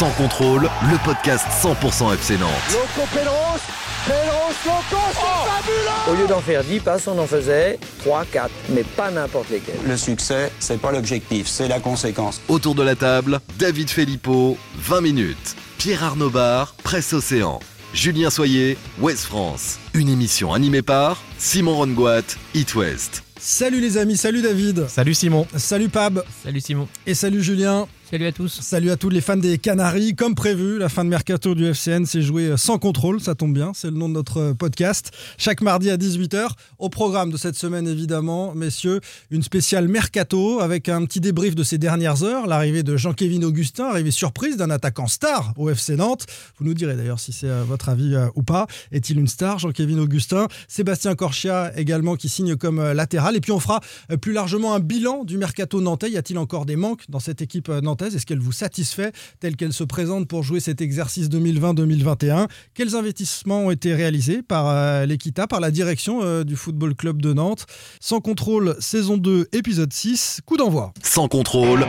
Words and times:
Sans 0.00 0.10
contrôle, 0.12 0.62
le 0.62 1.04
podcast 1.04 1.44
100% 1.62 2.14
FC 2.14 2.38
Nantes. 2.38 2.48
Loco 2.72 3.06
Pedros, 3.12 3.60
Pedros, 4.06 4.54
Loco, 4.64 5.02
c'est 5.12 5.50
fabuleux 5.50 6.10
Au 6.10 6.14
lieu 6.14 6.26
d'en 6.26 6.40
faire 6.40 6.64
10 6.64 6.80
passes, 6.80 7.06
on 7.06 7.18
en 7.18 7.26
faisait 7.26 7.78
3, 7.98 8.24
4, 8.24 8.50
mais 8.70 8.82
pas 8.82 9.10
n'importe 9.10 9.50
lesquels. 9.50 9.74
Le 9.86 9.98
succès, 9.98 10.52
c'est 10.58 10.80
pas 10.80 10.90
l'objectif, 10.90 11.46
c'est 11.46 11.68
la 11.68 11.80
conséquence. 11.80 12.40
Autour 12.48 12.74
de 12.76 12.82
la 12.82 12.94
table, 12.94 13.40
David 13.58 13.90
Filippo, 13.90 14.56
20 14.78 15.02
minutes. 15.02 15.54
Pierre 15.76 16.02
Arnaud 16.02 16.30
Bar, 16.30 16.74
Presse 16.82 17.12
Océan. 17.12 17.60
Julien 17.92 18.30
Soyer, 18.30 18.78
West 19.00 19.24
France. 19.26 19.78
Une 19.92 20.08
émission 20.08 20.54
animée 20.54 20.80
par 20.80 21.22
Simon 21.36 21.76
Rongoat, 21.76 22.22
It 22.54 22.74
West. 22.74 23.22
Salut 23.38 23.80
les 23.80 23.98
amis, 23.98 24.16
salut 24.16 24.40
David. 24.40 24.86
Salut 24.88 25.12
Simon. 25.12 25.46
Salut 25.56 25.90
Pab. 25.90 26.22
Salut 26.42 26.60
Simon. 26.60 26.88
Et 27.06 27.14
salut 27.14 27.42
Julien. 27.42 27.86
Salut 28.10 28.26
à 28.26 28.32
tous. 28.32 28.60
Salut 28.60 28.90
à 28.90 28.96
tous 28.96 29.08
les 29.08 29.20
fans 29.20 29.36
des 29.36 29.56
Canaries. 29.56 30.16
Comme 30.16 30.34
prévu, 30.34 30.80
la 30.80 30.88
fin 30.88 31.04
de 31.04 31.08
mercato 31.08 31.54
du 31.54 31.66
FCN 31.66 32.06
s'est 32.06 32.22
jouée 32.22 32.56
sans 32.56 32.76
contrôle, 32.76 33.20
ça 33.20 33.36
tombe 33.36 33.54
bien, 33.54 33.70
c'est 33.72 33.88
le 33.88 33.96
nom 33.96 34.08
de 34.08 34.14
notre 34.14 34.52
podcast. 34.52 35.12
Chaque 35.38 35.60
mardi 35.60 35.90
à 35.90 35.96
18h, 35.96 36.48
au 36.80 36.88
programme 36.88 37.30
de 37.30 37.36
cette 37.36 37.54
semaine 37.54 37.86
évidemment, 37.86 38.52
messieurs, 38.56 38.98
une 39.30 39.44
spéciale 39.44 39.86
mercato 39.86 40.58
avec 40.58 40.88
un 40.88 41.04
petit 41.04 41.20
débrief 41.20 41.54
de 41.54 41.62
ces 41.62 41.78
dernières 41.78 42.24
heures, 42.24 42.48
l'arrivée 42.48 42.82
de 42.82 42.96
Jean-Kévin 42.96 43.44
Augustin, 43.44 43.84
arrivée 43.84 44.10
surprise 44.10 44.56
d'un 44.56 44.70
attaquant 44.70 45.06
star 45.06 45.52
au 45.56 45.70
FC 45.70 45.94
Nantes. 45.94 46.26
Vous 46.58 46.64
nous 46.64 46.74
direz 46.74 46.96
d'ailleurs 46.96 47.20
si 47.20 47.32
c'est 47.32 47.46
euh, 47.48 47.62
votre 47.62 47.90
avis 47.90 48.16
euh, 48.16 48.26
ou 48.34 48.42
pas. 48.42 48.66
Est-il 48.90 49.20
une 49.20 49.28
star, 49.28 49.60
Jean-Kévin 49.60 49.98
Augustin? 49.98 50.48
Sébastien 50.66 51.14
Corchia 51.14 51.70
également 51.76 52.16
qui 52.16 52.28
signe 52.28 52.56
comme 52.56 52.80
euh, 52.80 52.92
latéral. 52.92 53.36
Et 53.36 53.40
puis 53.40 53.52
on 53.52 53.60
fera 53.60 53.78
plus 54.20 54.32
largement 54.32 54.74
un 54.74 54.80
bilan 54.80 55.22
du 55.22 55.38
mercato 55.38 55.80
nantais. 55.80 56.10
Y 56.10 56.16
a-t-il 56.16 56.38
encore 56.38 56.66
des 56.66 56.74
manques 56.74 57.04
dans 57.08 57.20
cette 57.20 57.40
équipe 57.40 57.68
nantaise? 57.68 57.99
Est-ce 58.06 58.26
qu'elle 58.26 58.38
vous 58.38 58.52
satisfait 58.52 59.12
telle 59.40 59.56
qu'elle 59.56 59.72
se 59.72 59.84
présente 59.84 60.28
pour 60.28 60.42
jouer 60.42 60.60
cet 60.60 60.80
exercice 60.80 61.28
2020-2021 61.28 62.48
Quels 62.74 62.96
investissements 62.96 63.66
ont 63.66 63.70
été 63.70 63.94
réalisés 63.94 64.42
par 64.42 64.68
euh, 64.68 65.06
l'Equita, 65.06 65.46
par 65.46 65.60
la 65.60 65.70
direction 65.70 66.22
euh, 66.22 66.44
du 66.44 66.56
Football 66.56 66.94
Club 66.94 67.20
de 67.20 67.32
Nantes? 67.32 67.66
Sans 68.00 68.20
contrôle, 68.20 68.76
saison 68.80 69.16
2, 69.16 69.48
épisode 69.52 69.92
6, 69.92 70.40
coup 70.46 70.56
d'envoi. 70.56 70.92
Sans 71.02 71.28
contrôle. 71.28 71.86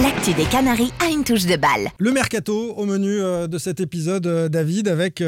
L'actu 0.00 0.32
des 0.32 0.44
Canaries 0.44 0.92
a 1.00 1.10
une 1.10 1.22
touche 1.22 1.44
de 1.44 1.56
balle. 1.56 1.90
Le 1.98 2.12
mercato 2.12 2.74
au 2.74 2.86
menu 2.86 3.20
euh, 3.20 3.46
de 3.46 3.58
cet 3.58 3.80
épisode, 3.80 4.26
David, 4.50 4.88
avec 4.88 5.22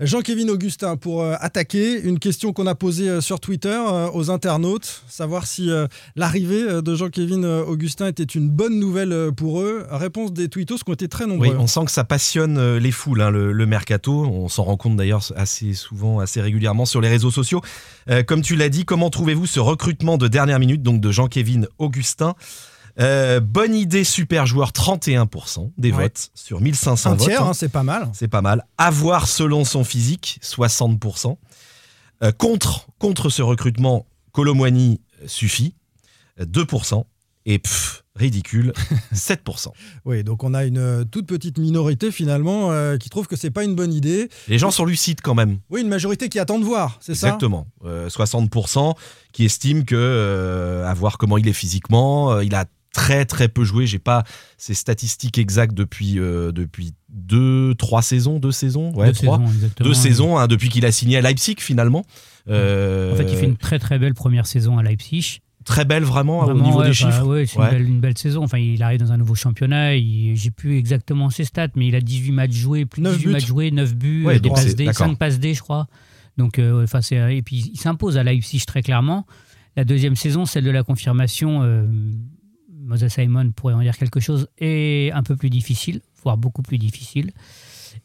Jean-Kévin 0.00 0.48
Augustin 0.48 0.96
pour 0.96 1.22
euh, 1.22 1.34
attaquer. 1.38 2.00
Une 2.02 2.18
question 2.18 2.52
qu'on 2.52 2.66
a 2.66 2.74
posée 2.74 3.08
euh, 3.08 3.20
sur 3.20 3.38
Twitter 3.38 3.68
euh, 3.68 4.10
aux 4.12 4.30
internautes, 4.30 5.04
savoir 5.08 5.46
si 5.46 5.70
l'arrivée 6.16 6.82
de 6.82 6.94
Jean-Kévin 6.94 7.44
Augustin 7.60 8.08
était 8.08 8.22
une 8.22 8.48
bonne 8.48 8.78
nouvelle 8.78 9.30
pour 9.36 9.60
eux. 9.60 9.86
Réponse 9.90 10.32
des 10.32 10.48
tweetos 10.48 10.78
qui 10.78 10.90
ont 10.90 10.94
été 10.94 11.08
très 11.08 11.26
nombreux. 11.26 11.48
Oui, 11.48 11.54
on 11.58 11.66
sent 11.66 11.84
que 11.84 11.90
ça 11.90 12.04
passionne 12.04 12.76
les 12.76 12.90
foules, 12.90 13.20
hein, 13.20 13.30
le, 13.30 13.66
mercato. 13.66 14.24
On 14.24 14.48
s'en 14.48 14.64
rend 14.64 14.76
compte 14.76 14.96
d'ailleurs 14.96 15.22
assez 15.36 15.74
souvent, 15.74 16.18
assez 16.20 16.40
régulièrement 16.40 16.86
sur 16.86 17.00
les 17.00 17.08
réseaux 17.08 17.30
sociaux. 17.30 17.62
comme 18.26 18.42
tu 18.42 18.56
l'as 18.56 18.68
dit, 18.68 18.84
comment 18.84 19.10
trouvez-vous 19.10 19.46
ce 19.46 19.60
recrutement 19.60 20.18
de 20.18 20.28
dernière 20.28 20.58
minute, 20.58 20.82
donc 20.82 21.00
de 21.00 21.10
Jean-Kévin 21.10 21.62
Augustin? 21.78 22.34
Euh, 23.00 23.40
bonne 23.40 23.74
idée, 23.74 24.04
super 24.04 24.46
joueur, 24.46 24.70
31% 24.70 25.72
des 25.76 25.90
votes 25.90 26.30
sur 26.34 26.60
1500 26.60 27.10
Un 27.10 27.16
tiers, 27.16 27.40
votes. 27.40 27.48
Hein, 27.50 27.52
c'est 27.54 27.68
pas 27.68 27.82
mal. 27.82 28.08
C'est 28.12 28.28
pas 28.28 28.42
mal. 28.42 28.64
Avoir 28.78 29.26
selon 29.26 29.64
son 29.64 29.84
physique, 29.84 30.38
60%. 30.42 31.36
Euh, 32.22 32.32
contre, 32.32 32.86
contre 32.98 33.30
ce 33.30 33.42
recrutement, 33.42 34.06
Colomwani 34.32 35.00
suffit, 35.26 35.74
2%. 36.40 37.04
Et 37.46 37.58
pff, 37.58 38.04
ridicule, 38.16 38.72
7%. 39.14 39.68
oui, 40.06 40.24
donc 40.24 40.44
on 40.44 40.54
a 40.54 40.64
une 40.64 40.78
euh, 40.78 41.04
toute 41.04 41.26
petite 41.26 41.58
minorité 41.58 42.10
finalement 42.10 42.70
qui 42.96 43.10
trouve 43.10 43.26
que 43.26 43.36
c'est 43.36 43.50
pas 43.50 43.64
une 43.64 43.74
bonne 43.74 43.92
idée. 43.92 44.30
Les 44.48 44.58
gens 44.58 44.70
sont 44.70 44.86
lucides 44.86 45.20
quand 45.20 45.34
même. 45.34 45.58
Oui, 45.68 45.82
une 45.82 45.88
majorité 45.88 46.30
qui 46.30 46.38
attend 46.38 46.58
de 46.58 46.64
voir, 46.64 46.96
c'est 47.00 47.14
ça? 47.14 47.26
Exactement. 47.26 47.66
60% 47.84 48.94
qui 49.32 49.44
estiment 49.44 49.82
que, 49.82 50.84
à 50.86 50.94
voir 50.94 51.18
comment 51.18 51.36
il 51.36 51.46
est 51.48 51.52
physiquement, 51.52 52.40
il 52.40 52.54
a 52.54 52.64
très 52.94 53.26
très 53.26 53.48
peu 53.48 53.64
joué. 53.64 53.86
J'ai 53.86 53.98
pas 53.98 54.24
ces 54.56 54.72
statistiques 54.72 55.36
exactes 55.36 55.74
depuis 55.74 56.18
euh, 56.18 56.52
depuis 56.52 56.94
deux 57.10 57.74
trois 57.74 58.00
saisons, 58.00 58.38
deux 58.38 58.52
saisons, 58.52 58.94
ouais, 58.94 59.08
deux 59.08 59.12
trois, 59.12 59.38
saisons, 59.38 59.70
deux 59.80 59.94
saisons 59.94 60.38
hein, 60.38 60.46
depuis 60.46 60.70
qu'il 60.70 60.86
a 60.86 60.92
signé 60.92 61.18
à 61.18 61.20
Leipzig 61.20 61.56
finalement. 61.58 62.04
Euh, 62.48 63.12
en 63.12 63.16
fait, 63.16 63.26
il 63.30 63.36
fait 63.36 63.46
une 63.46 63.56
très 63.56 63.78
très 63.78 63.98
belle 63.98 64.14
première 64.14 64.46
saison 64.46 64.78
à 64.78 64.82
Leipzig. 64.82 65.40
Très 65.64 65.86
belle 65.86 66.04
vraiment, 66.04 66.40
au 66.40 66.60
niveau 66.60 66.82
des 66.82 66.92
chiffres. 66.92 67.24
ouais, 67.24 67.46
c'est 67.46 67.78
une, 67.78 67.98
belle 67.98 68.18
saison. 68.18 68.42
Enfin, 68.42 68.58
il 68.58 68.82
arrive 68.82 69.00
dans 69.00 69.12
un 69.12 69.16
nouveau 69.16 69.34
championnat. 69.34 69.96
J'ai 69.96 70.50
plus 70.54 70.76
exactement 70.76 71.30
ses 71.30 71.44
stats, 71.44 71.68
mais 71.74 71.86
il 71.86 71.94
a 71.94 72.02
18 72.02 72.32
matchs 72.32 72.52
joués, 72.52 72.84
plus 72.84 73.00
de 73.00 73.08
18 73.08 73.30
matchs 73.30 73.46
joués, 73.46 73.70
9 73.70 73.94
buts, 73.94 74.26
des 74.40 74.50
passes 74.50 74.76
D, 74.76 74.92
5 74.92 75.18
passes 75.18 75.40
D, 75.40 75.54
je 75.54 75.62
crois. 75.62 75.86
Donc, 76.36 76.58
euh, 76.58 76.84
enfin, 76.84 77.00
et 77.30 77.40
puis 77.40 77.70
il 77.72 77.80
s'impose 77.80 78.18
à 78.18 78.22
Leipzig 78.22 78.64
très 78.66 78.82
clairement. 78.82 79.24
La 79.74 79.84
deuxième 79.84 80.16
saison, 80.16 80.44
celle 80.44 80.64
de 80.64 80.70
la 80.70 80.82
confirmation, 80.82 81.62
Moses 82.84 83.08
Simon 83.08 83.50
pourrait 83.50 83.74
en 83.74 83.80
dire 83.80 83.96
quelque 83.96 84.20
chose, 84.20 84.48
est 84.58 85.10
un 85.12 85.22
peu 85.22 85.36
plus 85.36 85.50
difficile, 85.50 86.00
voire 86.22 86.36
beaucoup 86.36 86.62
plus 86.62 86.78
difficile. 86.78 87.32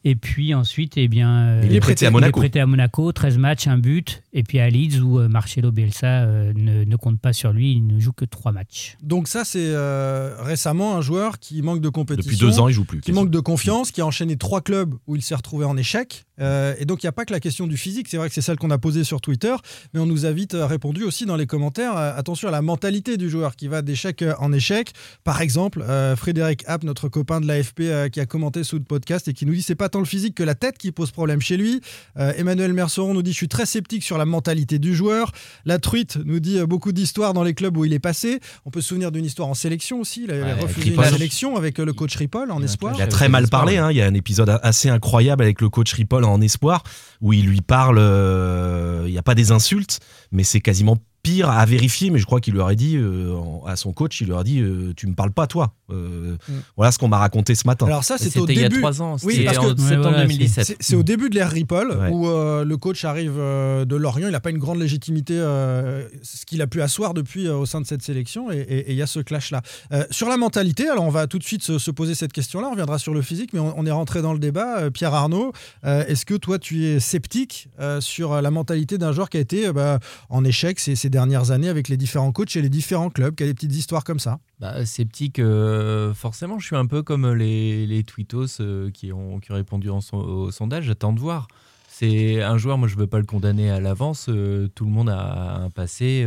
Et 0.04 0.14
puis 0.14 0.54
ensuite, 0.54 0.96
eh 0.96 1.08
bien, 1.08 1.60
il 1.62 1.74
est 1.74 1.80
prêté 1.80 2.06
à 2.06 2.10
Monaco. 2.10 2.38
Il 2.38 2.38
est 2.38 2.42
prêté 2.42 2.60
à 2.60 2.66
Monaco, 2.66 3.12
13 3.12 3.38
matchs, 3.38 3.66
un 3.66 3.76
but. 3.76 4.22
Et 4.32 4.44
puis 4.44 4.60
à 4.60 4.70
Leeds, 4.70 5.00
où 5.00 5.18
euh, 5.18 5.28
Marcelo 5.28 5.72
Bielsa 5.72 6.24
euh, 6.24 6.52
ne, 6.54 6.96
compte 6.96 7.18
pas 7.18 7.32
sur 7.32 7.52
lui, 7.52 7.72
il 7.72 7.86
ne 7.86 7.98
joue 7.98 8.12
que 8.12 8.24
3 8.24 8.52
matchs. 8.52 8.96
Donc 9.02 9.26
ça, 9.26 9.44
c'est 9.44 9.58
euh, 9.58 10.36
récemment 10.40 10.96
un 10.96 11.00
joueur 11.00 11.40
qui 11.40 11.62
manque 11.62 11.80
de 11.80 11.88
compétition. 11.88 12.30
Depuis 12.30 12.38
deux 12.38 12.60
ans, 12.60 12.68
il 12.68 12.74
joue 12.74 12.84
plus. 12.84 13.00
Qui 13.00 13.12
manque 13.12 13.30
de 13.30 13.40
confiance, 13.40 13.90
qui 13.90 14.00
a 14.00 14.06
enchaîné 14.06 14.36
trois 14.36 14.60
clubs 14.60 14.94
où 15.06 15.16
il 15.16 15.22
s'est 15.22 15.34
retrouvé 15.34 15.64
en 15.64 15.76
échec. 15.76 16.24
et 16.38 16.84
donc 16.86 17.02
il 17.02 17.06
n'y 17.06 17.08
a 17.08 17.12
pas 17.12 17.24
que 17.24 17.32
la 17.32 17.40
question 17.40 17.66
du 17.66 17.76
physique, 17.76 18.08
c'est 18.08 18.16
vrai 18.16 18.28
que 18.28 18.34
c'est 18.34 18.40
celle 18.40 18.56
qu'on 18.56 18.70
a 18.70 18.78
posée 18.78 19.04
sur 19.04 19.20
Twitter, 19.20 19.54
mais 19.92 20.00
on 20.00 20.06
nous 20.06 20.24
a 20.24 20.32
vite 20.32 20.56
répondu 20.58 21.04
aussi 21.04 21.26
dans 21.26 21.36
les 21.36 21.46
commentaires. 21.46 21.96
attention 21.96 22.48
à 22.48 22.50
la 22.50 22.62
mentalité 22.62 23.16
du 23.16 23.28
joueur 23.28 23.56
qui 23.56 23.68
va 23.68 23.82
d'échec 23.82 24.24
en 24.38 24.52
échec. 24.52 24.92
Par 25.24 25.42
exemple, 25.42 25.84
Frédéric 26.16 26.64
App, 26.66 26.84
notre 26.84 27.08
copain 27.08 27.40
de 27.40 27.46
l'AFP, 27.46 28.10
qui 28.10 28.20
a 28.20 28.26
commenté 28.26 28.64
sous 28.64 28.76
le 28.76 28.84
podcast 28.84 29.28
et 29.28 29.34
qui 29.34 29.44
nous 29.44 29.54
dit 29.54 29.62
c'est 29.62 29.74
pas 29.74 29.88
tant 29.88 29.98
le 29.98 30.04
physique 30.06 30.34
que 30.34 30.42
la 30.42 30.54
tête 30.54 30.78
qui 30.78 30.92
pose 30.92 31.10
problème 31.10 31.40
chez 31.40 31.56
lui. 31.56 31.80
Emmanuel 32.16 32.72
Merceron 32.72 33.12
nous 33.12 33.22
dit 33.22 33.32
je 33.32 33.36
suis 33.36 33.48
très 33.48 33.66
sceptique 33.66 34.02
sur 34.02 34.19
la 34.20 34.26
mentalité 34.26 34.78
du 34.78 34.94
joueur. 34.94 35.32
La 35.64 35.78
truite 35.78 36.18
nous 36.24 36.40
dit 36.40 36.60
beaucoup 36.64 36.92
d'histoires 36.92 37.32
dans 37.32 37.42
les 37.42 37.54
clubs 37.54 37.76
où 37.76 37.84
il 37.84 37.92
est 37.92 37.98
passé. 37.98 38.38
On 38.64 38.70
peut 38.70 38.80
se 38.80 38.88
souvenir 38.88 39.10
d'une 39.10 39.24
histoire 39.24 39.48
en 39.48 39.54
sélection 39.54 40.00
aussi. 40.00 40.24
Il 40.24 40.32
a 40.32 40.54
refusé 40.56 40.94
une 40.94 41.04
sélection 41.04 41.56
avec 41.56 41.78
le 41.78 41.92
coach 41.92 42.14
Ripoll 42.16 42.50
en 42.50 42.62
espoir. 42.62 42.94
Il 42.96 43.02
a 43.02 43.06
très 43.06 43.28
mal 43.28 43.48
parlé. 43.48 43.78
Hein. 43.78 43.90
Il 43.90 43.96
y 43.96 44.02
a 44.02 44.06
un 44.06 44.14
épisode 44.14 44.60
assez 44.62 44.88
incroyable 44.88 45.42
avec 45.42 45.60
le 45.60 45.68
coach 45.68 45.92
Ripoll 45.94 46.24
en 46.24 46.40
espoir 46.40 46.82
où 47.20 47.32
il 47.32 47.46
lui 47.46 47.62
parle. 47.62 47.98
Euh, 47.98 49.04
il 49.06 49.12
n'y 49.12 49.18
a 49.18 49.22
pas 49.22 49.34
des 49.34 49.52
insultes, 49.52 50.00
mais 50.32 50.44
c'est 50.44 50.60
quasiment 50.60 50.96
pire 51.22 51.50
à 51.50 51.64
vérifier, 51.66 52.10
mais 52.10 52.18
je 52.18 52.26
crois 52.26 52.40
qu'il 52.40 52.54
lui 52.54 52.60
aurait 52.60 52.76
dit 52.76 52.96
euh, 52.96 53.36
à 53.66 53.76
son 53.76 53.92
coach, 53.92 54.20
il 54.20 54.26
lui 54.26 54.32
aurait 54.32 54.44
dit 54.44 54.60
euh, 54.60 54.92
Tu 54.96 55.06
me 55.06 55.14
parles 55.14 55.32
pas, 55.32 55.46
toi. 55.46 55.74
Euh, 55.90 56.36
mm. 56.48 56.52
Voilà 56.76 56.92
ce 56.92 56.98
qu'on 56.98 57.08
m'a 57.08 57.18
raconté 57.18 57.54
ce 57.54 57.66
matin. 57.66 57.86
Alors, 57.86 58.04
ça, 58.04 58.16
c'était 58.16 58.40
au 58.40 58.46
début. 58.46 58.60
il 58.60 58.62
y 58.62 58.66
a 58.66 58.78
trois 58.78 59.02
ans. 59.02 59.16
Oui, 59.22 59.44
parce 59.44 59.58
que 59.58 59.74
c'est 59.76 59.96
en 59.96 60.12
2017. 60.12 60.76
C'est 60.80 60.96
au 60.96 61.02
début 61.02 61.30
de 61.30 61.34
l'ère 61.34 61.50
Ripple 61.50 62.10
où 62.10 62.26
le 62.26 62.76
coach 62.76 63.04
arrive 63.04 63.36
de 63.36 63.96
Lorient. 63.96 64.28
Il 64.28 64.32
n'a 64.32 64.40
pas 64.40 64.50
une 64.50 64.58
grande 64.58 64.78
légitimité, 64.78 65.34
ce 65.34 66.46
qu'il 66.46 66.62
a 66.62 66.66
pu 66.66 66.82
asseoir 66.82 67.14
depuis 67.14 67.48
au 67.48 67.66
sein 67.66 67.80
de 67.80 67.86
cette 67.86 68.02
sélection. 68.02 68.50
Et 68.50 68.86
il 68.88 68.96
y 68.96 69.02
a 69.02 69.06
ce 69.06 69.20
clash-là. 69.20 69.62
sur 70.10 70.28
la 70.28 70.36
mentalité, 70.36 70.88
alors 70.88 71.04
on 71.04 71.10
va 71.10 71.26
tout 71.26 71.38
de 71.38 71.44
suite 71.44 71.62
se, 71.62 71.90
poser 71.90 72.14
cette 72.14 72.32
question-là. 72.32 72.68
On 72.68 72.72
reviendra 72.72 72.98
sur 72.98 73.12
le 73.12 73.22
physique, 73.22 73.52
mais 73.52 73.60
on, 73.60 73.84
est 73.84 73.90
rentré 73.90 74.22
dans 74.22 74.32
le 74.32 74.38
débat. 74.38 74.90
Pierre 74.90 75.14
Arnaud, 75.14 75.52
est-ce 75.84 76.24
que 76.24 76.34
toi, 76.34 76.58
tu 76.58 76.84
es 76.86 77.00
sceptique 77.00 77.68
sur 78.00 78.40
la 78.40 78.50
mentalité 78.50 78.98
d'un 78.98 79.12
joueur 79.12 79.28
qui 79.28 79.36
a 79.36 79.40
été 79.40 79.72
bah, 79.72 79.98
en 80.28 80.44
échec 80.44 80.78
ces, 80.78 80.94
ces 80.94 81.10
dernières 81.10 81.50
années 81.50 81.68
avec 81.68 81.88
les 81.88 81.96
différents 81.96 82.32
coachs 82.32 82.54
et 82.56 82.62
les 82.62 82.68
différents 82.68 83.10
clubs, 83.10 83.34
qui 83.34 83.42
a 83.42 83.46
des 83.46 83.54
petites 83.54 83.74
histoires 83.74 84.04
comme 84.04 84.18
ça 84.18 84.38
bah, 84.58 84.84
Sceptique, 84.84 85.38
euh, 85.38 86.12
forcément, 86.14 86.58
je 86.58 86.66
suis 86.66 86.76
un 86.76 86.86
peu 86.86 87.02
comme 87.02 87.32
les, 87.32 87.86
les 87.86 88.04
tweetos 88.04 88.60
euh, 88.60 88.90
qui, 88.90 89.12
ont, 89.12 89.40
qui 89.40 89.52
ont 89.52 89.54
répondu 89.54 89.88
au 89.88 90.50
sondage, 90.50 90.84
j'attends 90.84 91.12
de 91.12 91.20
voir. 91.20 91.48
C'est 91.88 92.42
un 92.42 92.56
joueur, 92.56 92.78
moi 92.78 92.88
je 92.88 92.94
ne 92.94 93.00
veux 93.00 93.06
pas 93.06 93.18
le 93.18 93.26
condamner 93.26 93.70
à 93.70 93.80
l'avance, 93.80 94.26
euh, 94.28 94.68
tout 94.74 94.84
le 94.84 94.90
monde 94.90 95.10
a 95.10 95.56
un 95.56 95.70
passé. 95.70 96.26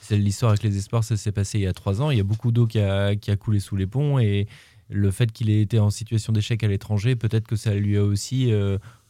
c'est 0.00 0.16
l'histoire 0.16 0.50
avec 0.50 0.62
les 0.62 0.76
espoirs, 0.76 1.04
ça 1.04 1.16
s'est 1.16 1.32
passé 1.32 1.58
il 1.58 1.62
y 1.62 1.66
a 1.66 1.72
trois 1.72 2.02
ans. 2.02 2.10
Il 2.10 2.18
y 2.18 2.20
a 2.20 2.24
beaucoup 2.24 2.50
d'eau 2.50 2.66
qui 2.66 2.80
a, 2.80 3.14
qui 3.14 3.30
a 3.30 3.36
coulé 3.36 3.60
sous 3.60 3.76
les 3.76 3.86
ponts 3.86 4.18
et 4.18 4.48
le 4.88 5.10
fait 5.10 5.32
qu'il 5.32 5.50
ait 5.50 5.60
été 5.60 5.78
en 5.78 5.90
situation 5.90 6.32
d'échec 6.32 6.62
à 6.62 6.68
l'étranger, 6.68 7.16
peut-être 7.16 7.46
que 7.46 7.56
ça 7.56 7.74
lui 7.74 7.96
a 7.96 8.04
aussi 8.04 8.52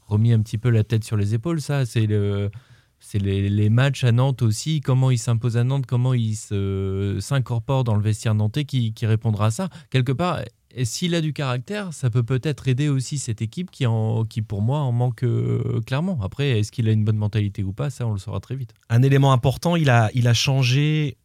remis 0.07 0.33
un 0.33 0.41
petit 0.41 0.59
peu 0.59 0.71
la 0.71 0.85
tête 0.85 1.05
sur 1.05 1.17
les 1.17 1.35
épaules. 1.35 1.61
Ça, 1.61 1.87
c'est 1.87 2.07
le 2.07 2.51
c'est 2.99 3.19
les, 3.19 3.69
matchs 3.71 4.05
à 4.05 4.13
Nantes 4.13 4.43
aussi, 4.43 4.81
comment 4.81 5.11
il 5.11 5.19
s'impose 5.19 5.57
à 5.57 5.65
Nantes, 5.65 5.87
comment 5.87 6.15
il 6.15 6.35
s'incorpore 7.21 7.85
dans 7.85 7.95
le 7.95 8.03
vestiaire 8.03 8.35
nantais 8.35 8.65
qui, 8.65 8.93
répondra 9.03 9.47
à 9.47 9.51
ça. 9.51 9.69
Quelque 9.91 10.13
part, 10.13 10.41
s'il 10.85 11.15
a 11.15 11.21
du 11.21 11.33
caractère, 11.33 11.93
ça 11.93 12.11
peut 12.11 12.23
peut-être 12.23 12.69
aider 12.69 12.89
aussi 12.89 13.19
cette 13.19 13.43
équipe 13.43 13.71
qui, 13.71 13.87
en, 13.87 14.25
qui 14.25 14.43
pour 14.43 14.63
moi, 14.63 14.81
en 14.81 14.93
manque 14.93 15.23
euh, 15.23 15.81
clairement. 15.87 16.19
Après, 16.23 16.59
est-ce 16.59 16.73
qu'il 16.73 16.89
a 16.89 16.93
une 16.93 17.05
bonne 17.05 17.17
mentalité 17.17 17.63
ou 17.63 17.73
pas 17.73 17.91
Ça, 17.91 18.07
on 18.07 18.13
le 18.13 18.19
saura 18.19 18.41
très 18.41 18.57
vite. 18.57 18.75
Un 18.91 19.03
élément 19.03 19.33
important, 19.33 19.77
il 19.77 19.89
a, 19.89 20.11
il 20.15 20.29
a 20.29 20.35
changé 20.35 21.17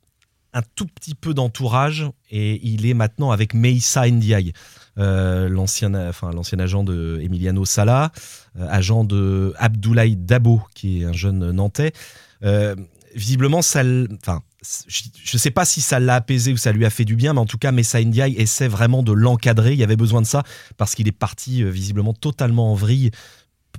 un 0.53 0.61
tout 0.75 0.85
petit 0.87 1.15
peu 1.15 1.33
d'entourage 1.33 2.05
et 2.29 2.59
il 2.67 2.85
est 2.85 2.93
maintenant 2.93 3.31
avec 3.31 3.53
Meissa 3.53 4.09
Ndiaye, 4.09 4.53
l'ancien, 4.97 5.93
enfin, 6.09 6.31
l'ancien 6.31 6.59
agent 6.59 6.83
de 6.83 7.19
Emiliano 7.21 7.65
Sala, 7.65 8.11
euh, 8.59 8.67
agent 8.69 9.03
de 9.03 9.53
Abdoulaye 9.57 10.15
Dabo, 10.15 10.61
qui 10.73 11.01
est 11.01 11.05
un 11.05 11.13
jeune 11.13 11.51
Nantais. 11.51 11.93
Euh, 12.43 12.75
visiblement, 13.15 13.61
ça, 13.61 13.81
enfin, 14.21 14.41
je 14.87 15.35
ne 15.35 15.37
sais 15.39 15.51
pas 15.51 15.65
si 15.65 15.81
ça 15.81 15.99
l'a 15.99 16.15
apaisé 16.15 16.53
ou 16.53 16.57
ça 16.57 16.71
lui 16.71 16.85
a 16.85 16.89
fait 16.89 17.05
du 17.05 17.15
bien, 17.15 17.33
mais 17.33 17.39
en 17.39 17.45
tout 17.45 17.57
cas, 17.57 17.71
Messa 17.71 18.03
Ndiaye 18.03 18.35
essaie 18.35 18.67
vraiment 18.67 19.03
de 19.03 19.11
l'encadrer. 19.11 19.73
Il 19.73 19.79
y 19.79 19.83
avait 19.83 19.95
besoin 19.95 20.21
de 20.21 20.27
ça 20.27 20.43
parce 20.77 20.95
qu'il 20.95 21.07
est 21.07 21.13
parti 21.13 21.63
visiblement 21.63 22.13
totalement 22.13 22.71
en 22.71 22.75
vrille 22.75 23.11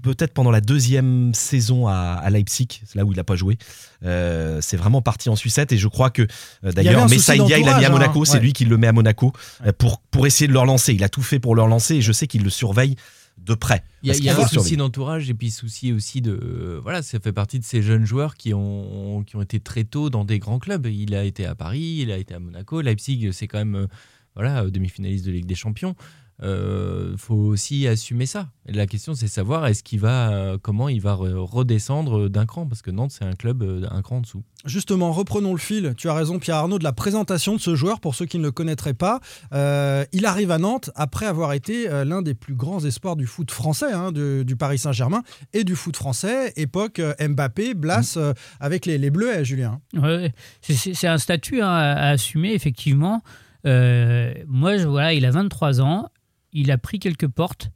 peut-être 0.02 0.34
pendant 0.34 0.50
la 0.50 0.60
deuxième 0.60 1.32
saison 1.34 1.86
à, 1.86 2.28
Leipzig, 2.30 2.68
c'est 2.84 2.96
là 2.96 3.04
où 3.04 3.12
il 3.12 3.16
n'a 3.16 3.24
pas 3.24 3.36
joué. 3.36 3.56
Euh, 4.04 4.58
c'est 4.60 4.76
vraiment 4.76 5.00
parti 5.00 5.28
en 5.28 5.36
sucette 5.36 5.72
et 5.72 5.78
je 5.78 5.88
crois 5.88 6.10
que 6.10 6.26
euh, 6.64 6.72
d'ailleurs 6.72 7.08
Messa 7.08 7.34
India 7.34 7.58
il 7.58 7.64
l'a 7.64 7.78
mis 7.78 7.84
à 7.84 7.90
Monaco, 7.90 8.22
hein. 8.22 8.24
c'est 8.24 8.40
lui 8.40 8.52
qui 8.52 8.64
le 8.64 8.76
met 8.76 8.88
à 8.88 8.92
Monaco 8.92 9.32
euh, 9.64 9.72
pour, 9.76 10.00
pour 10.00 10.26
essayer 10.26 10.48
de 10.48 10.52
le 10.52 10.58
relancer. 10.58 10.92
Il 10.92 11.04
a 11.04 11.08
tout 11.08 11.22
fait 11.22 11.38
pour 11.38 11.54
le 11.54 11.62
relancer 11.62 11.96
et 11.96 12.02
je 12.02 12.12
sais 12.12 12.26
qu'il 12.26 12.42
le 12.42 12.50
surveille 12.50 12.96
de 13.38 13.54
près. 13.54 13.82
Il 14.02 14.14
y 14.22 14.28
a, 14.28 14.38
un 14.38 14.46
souci 14.46 14.76
d'entourage 14.76 15.30
et 15.30 15.34
puis 15.34 15.50
souci 15.50 15.92
aussi 15.92 16.20
de 16.20 16.80
voilà, 16.82 17.02
ça 17.02 17.18
fait 17.20 17.32
partie 17.32 17.58
de 17.58 17.64
ces 17.64 17.80
jeunes 17.80 18.04
joueurs 18.04 18.34
qui 18.36 18.52
ont 18.52 19.24
qui 19.24 19.36
ont 19.36 19.42
été 19.42 19.60
très 19.60 19.84
tôt 19.84 20.10
dans 20.10 20.24
des 20.24 20.38
grands 20.38 20.58
clubs. 20.58 20.86
Il 20.86 21.14
a 21.14 21.24
été 21.24 21.46
à 21.46 21.54
Paris, 21.54 21.98
il 22.00 22.10
a 22.10 22.18
été 22.18 22.34
à 22.34 22.40
Monaco, 22.40 22.80
Leipzig, 22.80 23.30
c'est 23.32 23.46
quand 23.46 23.58
même 23.58 23.86
voilà 24.34 24.68
demi-finaliste 24.68 25.24
de 25.24 25.30
Ligue 25.30 25.46
des 25.46 25.54
Champions 25.54 25.94
euh, 26.42 27.16
faut 27.16 27.34
aussi 27.34 27.86
assumer 27.86 28.26
ça. 28.26 28.48
Et 28.66 28.72
la 28.72 28.86
question, 28.86 29.14
c'est 29.14 29.26
savoir 29.26 29.66
est-ce 29.66 29.82
qu'il 29.82 29.98
va, 29.98 30.32
euh, 30.32 30.58
comment 30.60 30.88
il 30.88 31.00
va 31.00 31.14
redescendre 31.14 32.28
d'un 32.28 32.46
cran, 32.46 32.66
parce 32.66 32.80
que 32.80 32.92
Nantes, 32.92 33.10
c'est 33.10 33.24
un 33.24 33.34
club 33.34 33.62
euh, 33.62 33.86
un 33.90 34.02
cran 34.02 34.18
en 34.18 34.20
dessous. 34.20 34.44
Justement, 34.64 35.10
reprenons 35.10 35.52
le 35.52 35.58
fil. 35.58 35.94
Tu 35.96 36.08
as 36.08 36.14
raison, 36.14 36.38
Pierre 36.38 36.56
Arnaud, 36.56 36.78
de 36.78 36.84
la 36.84 36.92
présentation 36.92 37.56
de 37.56 37.60
ce 37.60 37.74
joueur. 37.74 37.98
Pour 37.98 38.14
ceux 38.14 38.26
qui 38.26 38.38
ne 38.38 38.44
le 38.44 38.52
connaîtraient 38.52 38.94
pas, 38.94 39.18
euh, 39.52 40.04
il 40.12 40.26
arrive 40.26 40.52
à 40.52 40.58
Nantes 40.58 40.90
après 40.94 41.26
avoir 41.26 41.52
été 41.52 41.88
l'un 42.04 42.22
des 42.22 42.34
plus 42.34 42.54
grands 42.54 42.84
espoirs 42.84 43.16
du 43.16 43.26
foot 43.26 43.50
français, 43.50 43.92
hein, 43.92 44.12
du 44.12 44.56
Paris 44.56 44.78
Saint-Germain 44.78 45.22
et 45.52 45.64
du 45.64 45.74
foot 45.74 45.96
français, 45.96 46.52
époque 46.54 47.00
Mbappé, 47.20 47.74
Blas, 47.74 48.16
mm. 48.16 48.34
avec 48.60 48.86
les, 48.86 48.98
les 48.98 49.10
Bleus, 49.10 49.36
hein, 49.36 49.42
Julien. 49.42 49.80
Ouais, 49.94 50.32
c'est 50.60 51.08
un 51.08 51.18
statut 51.18 51.60
hein, 51.60 51.68
à, 51.68 52.10
assumer, 52.10 52.52
effectivement. 52.52 53.22
moi, 53.64 54.76
je, 54.76 54.86
voilà, 54.86 55.12
il 55.12 55.26
a 55.26 55.32
23 55.32 55.80
ans 55.80 56.08
il 56.52 56.70
a 56.70 56.78
pris 56.78 56.98
quelques 56.98 57.28
portes. 57.28 57.70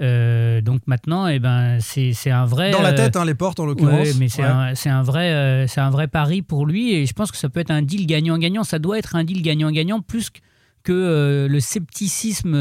Euh, 0.00 0.60
donc 0.60 0.80
maintenant, 0.86 1.26
eh 1.28 1.38
ben, 1.38 1.78
c'est 1.80 2.30
un 2.30 2.44
vrai. 2.44 2.70
Dans 2.70 2.82
la 2.82 2.92
tête, 2.92 3.16
hein, 3.16 3.24
les 3.24 3.34
portes 3.34 3.60
en 3.60 3.66
l'occurrence. 3.66 4.08
Oui, 4.08 4.16
mais 4.18 4.28
c'est 4.28 4.42
un, 4.42 5.02
vrai, 5.02 5.32
euh, 5.32 5.66
c'est 5.66 5.80
un 5.80 5.90
vrai 5.90 6.08
pari 6.08 6.42
pour 6.42 6.66
lui 6.66 6.92
et 6.92 7.06
je 7.06 7.12
pense 7.12 7.30
que 7.30 7.36
ça 7.36 7.48
peut 7.48 7.60
être 7.60 7.70
un 7.70 7.82
deal 7.82 8.06
gagnant-gagnant. 8.06 8.64
Ça 8.64 8.78
doit 8.78 8.98
être 8.98 9.16
un 9.16 9.24
deal 9.24 9.42
gagnant-gagnant 9.42 10.00
plus 10.00 10.30
que 10.82 10.92
euh, 10.92 11.48
le 11.48 11.60
scepticisme 11.60 12.54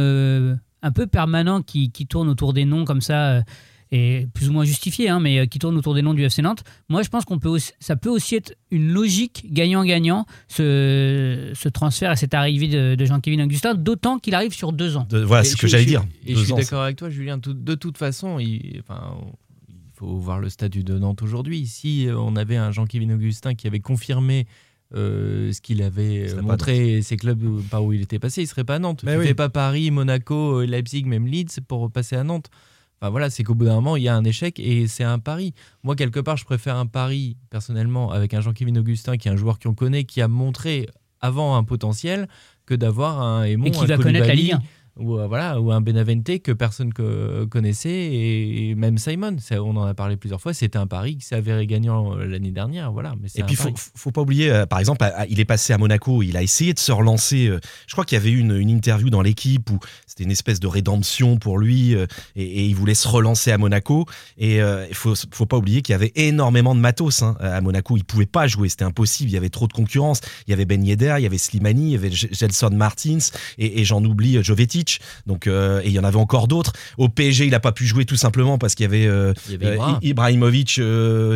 un 0.83 0.91
peu 0.91 1.07
permanent 1.07 1.62
qui, 1.62 1.91
qui, 1.91 2.06
tourne 2.06 2.27
autour 2.27 2.53
des 2.53 2.65
noms 2.65 2.85
comme 2.85 3.01
ça 3.01 3.44
et 3.91 4.27
plus 4.33 4.49
ou 4.49 4.53
moins 4.53 4.63
justifié, 4.63 5.09
hein, 5.09 5.19
mais 5.19 5.39
euh, 5.39 5.45
qui 5.45 5.59
tourne 5.59 5.77
autour 5.77 5.93
des 5.93 6.01
noms 6.01 6.13
du 6.13 6.23
FC 6.23 6.41
Nantes. 6.41 6.63
Moi, 6.89 7.03
je 7.03 7.09
pense 7.09 7.25
qu'on 7.25 7.39
peut 7.39 7.57
ça 7.79 7.95
peut 7.97 8.09
aussi 8.09 8.35
être 8.35 8.55
une 8.71 8.93
logique 8.93 9.45
gagnant-gagnant, 9.51 10.25
ce, 10.47 11.51
ce, 11.53 11.69
transfert 11.69 12.13
et 12.13 12.15
cette 12.15 12.33
arrivée 12.33 12.67
de, 12.67 13.05
Jean-Kévin 13.05 13.43
Augustin, 13.43 13.75
d'autant 13.75 14.17
qu'il 14.17 14.33
arrive 14.33 14.53
sur 14.53 14.71
deux 14.71 14.95
ans. 14.95 15.07
voilà 15.11 15.43
ce 15.43 15.57
que 15.57 15.67
j'allais 15.67 15.85
dire. 15.85 16.05
Et 16.25 16.35
je 16.35 16.43
suis 16.43 16.53
d'accord 16.53 16.83
avec 16.83 16.95
toi, 16.95 17.09
Julien. 17.09 17.38
de 17.38 17.75
toute 17.75 17.97
façon, 17.97 18.39
il, 18.39 18.79
enfin, 18.79 19.17
il 19.69 19.75
faut 19.95 20.15
voir 20.17 20.39
le 20.39 20.49
statut 20.49 20.83
de 20.83 20.97
Nantes 20.97 21.21
aujourd'hui. 21.21 21.67
Si 21.67 22.07
euh, 22.07 22.17
on 22.17 22.38
avait 22.38 22.57
un 22.57 22.71
Jean-Kévin 22.71 23.13
Augustin 23.13 23.55
qui 23.55 23.67
avait 23.67 23.81
confirmé 23.81 24.47
euh, 24.95 25.51
ce 25.51 25.59
qu'il 25.59 25.81
avait 25.83 26.33
montré, 26.41 27.01
ses 27.01 27.17
clubs 27.17 27.61
par 27.69 27.83
où 27.83 27.91
il 27.91 28.01
était 28.01 28.19
passé, 28.19 28.41
il 28.43 28.47
serait 28.47 28.63
pas 28.63 28.75
à 28.75 28.79
Nantes. 28.79 29.01
il 29.03 29.09
ne 29.09 29.21
fait 29.21 29.33
pas 29.33 29.49
Paris, 29.49 29.91
Monaco, 29.91 30.61
Leipzig, 30.61 31.03
même 31.03 31.27
Leeds 31.27 31.59
pour 31.67 31.91
passer 31.91 32.15
à 32.15 32.23
Nantes 32.23 32.49
voilà, 33.09 33.30
c'est 33.30 33.44
qu'au 33.44 33.56
bout 33.56 33.65
d'un 33.65 33.75
moment, 33.75 33.98
il 33.98 34.03
y 34.03 34.07
a 34.07 34.15
un 34.15 34.24
échec 34.24 34.59
et 34.59 34.88
c'est 34.88 35.03
un 35.03 35.18
pari. 35.18 35.53
Moi, 35.83 35.95
quelque 35.95 36.19
part, 36.19 36.38
je 36.38 36.45
préfère 36.45 36.75
un 36.75 36.86
pari, 36.86 37.36
personnellement, 37.50 38.12
avec 38.12 38.33
un 38.33 38.42
Jean-Kévin 38.42 38.75
Augustin, 38.75 39.18
qui 39.18 39.27
est 39.27 39.31
un 39.31 39.36
joueur 39.36 39.57
qu'on 39.57 39.74
connaît, 39.74 40.03
qui 40.03 40.21
a 40.21 40.27
montré 40.27 40.88
avant 41.19 41.56
un 41.56 41.63
potentiel, 41.63 42.27
que 42.65 42.75
d'avoir 42.75 43.21
un 43.21 43.44
Aimon, 43.44 43.65
et 43.65 43.71
qui 43.71 43.86
va 43.86 43.98
connaître 43.98 44.27
la 44.27 44.36
Ligue 44.36 44.56
ou, 44.97 45.17
euh, 45.17 45.27
voilà, 45.27 45.59
ou 45.59 45.71
un 45.71 45.79
Benavente 45.79 46.39
que 46.39 46.51
personne 46.51 46.91
connaissait, 47.49 47.89
et, 47.89 48.75
même 48.75 48.97
Simon, 48.97 49.38
on 49.51 49.77
en 49.77 49.85
a 49.85 49.93
parlé 49.93 50.17
plusieurs 50.17 50.41
fois, 50.41 50.53
c'était 50.53 50.77
un 50.77 50.88
pari 50.88 51.17
qui 51.17 51.25
s'est 51.25 51.35
avéré 51.35 51.65
gagnant 51.65 52.17
euh, 52.17 52.25
l'année 52.25 52.51
dernière. 52.51 52.91
Voilà, 52.91 53.13
mais 53.21 53.29
et 53.35 53.43
puis, 53.43 53.53
il 53.53 53.57
faut, 53.57 53.71
faut 53.95 54.11
pas 54.11 54.21
oublier, 54.21 54.51
euh, 54.51 54.65
par 54.65 54.79
exemple, 54.79 55.05
il 55.29 55.39
est 55.39 55.45
passé 55.45 55.71
à 55.71 55.77
Monaco, 55.77 56.23
il 56.23 56.35
a 56.35 56.43
essayé 56.43 56.73
de 56.73 56.79
se 56.79 56.91
relancer. 56.91 57.49
je 57.88 57.91
crois 57.93 58.03
qu'il 58.03 58.17
y 58.17 58.21
avait 58.21 58.31
eu 58.31 58.39
une, 58.39 58.57
une 58.57 58.69
interview 58.69 59.09
dans 59.09 59.21
l'équipe 59.21 59.69
où 59.69 59.79
c'était 60.05 60.25
une 60.25 60.31
espèce 60.31 60.59
de 60.59 60.67
rédemption 60.67 61.38
pour 61.38 61.57
lui, 61.57 61.93
et, 62.35 62.65
il 62.65 62.75
voulait 62.75 62.93
se 62.93 63.07
relancer 63.07 63.51
à 63.51 63.57
Monaco. 63.57 64.05
Et 64.38 64.57
il 64.57 64.95
faut, 64.95 65.13
faut 65.31 65.45
pas 65.45 65.57
oublier 65.57 65.81
qu'il 65.81 65.93
y 65.93 65.95
avait 65.95 66.11
énormément 66.15 66.75
de 66.75 66.79
matos 66.81 67.21
hein, 67.21 67.38
à 67.39 67.61
Monaco. 67.61 67.95
Il 67.95 68.03
pouvait 68.03 68.25
pas 68.25 68.47
jouer, 68.47 68.67
c'était 68.67 68.83
impossible, 68.83 69.29
il 69.29 69.33
y 69.33 69.38
avait 69.38 69.49
trop 69.49 69.67
de 69.67 69.73
concurrence. 69.73 70.21
Il 70.47 70.51
y 70.51 70.53
avait 70.53 70.65
Ben 70.65 70.83
Yedder, 70.83 71.15
il 71.17 71.23
y 71.23 71.25
avait 71.25 71.38
Slimani, 71.38 71.88
il 71.88 71.91
y 71.91 71.95
avait 71.95 72.11
Gelson 72.11 72.71
Martins, 72.71 73.19
et, 73.57 73.79
et 73.79 73.85
j'en 73.85 74.03
oublie 74.03 74.43
Donc, 75.25 75.47
euh, 75.47 75.81
et 75.83 75.87
il 75.87 75.93
y 75.93 75.99
en 75.99 76.03
avait 76.03 76.17
encore 76.17 76.47
d'autres. 76.47 76.73
Au 76.97 77.09
PSG, 77.09 77.45
il 77.45 77.51
n'a 77.51 77.59
pas 77.59 77.71
pu 77.71 77.85
jouer 77.85 78.05
tout 78.05 78.15
simplement 78.15 78.57
parce 78.57 78.75
qu'il 78.75 78.83
y 78.83 78.87
avait, 78.87 79.07
euh, 79.07 79.33
euh, 79.51 79.93
Ibrahimovic, 80.01 80.79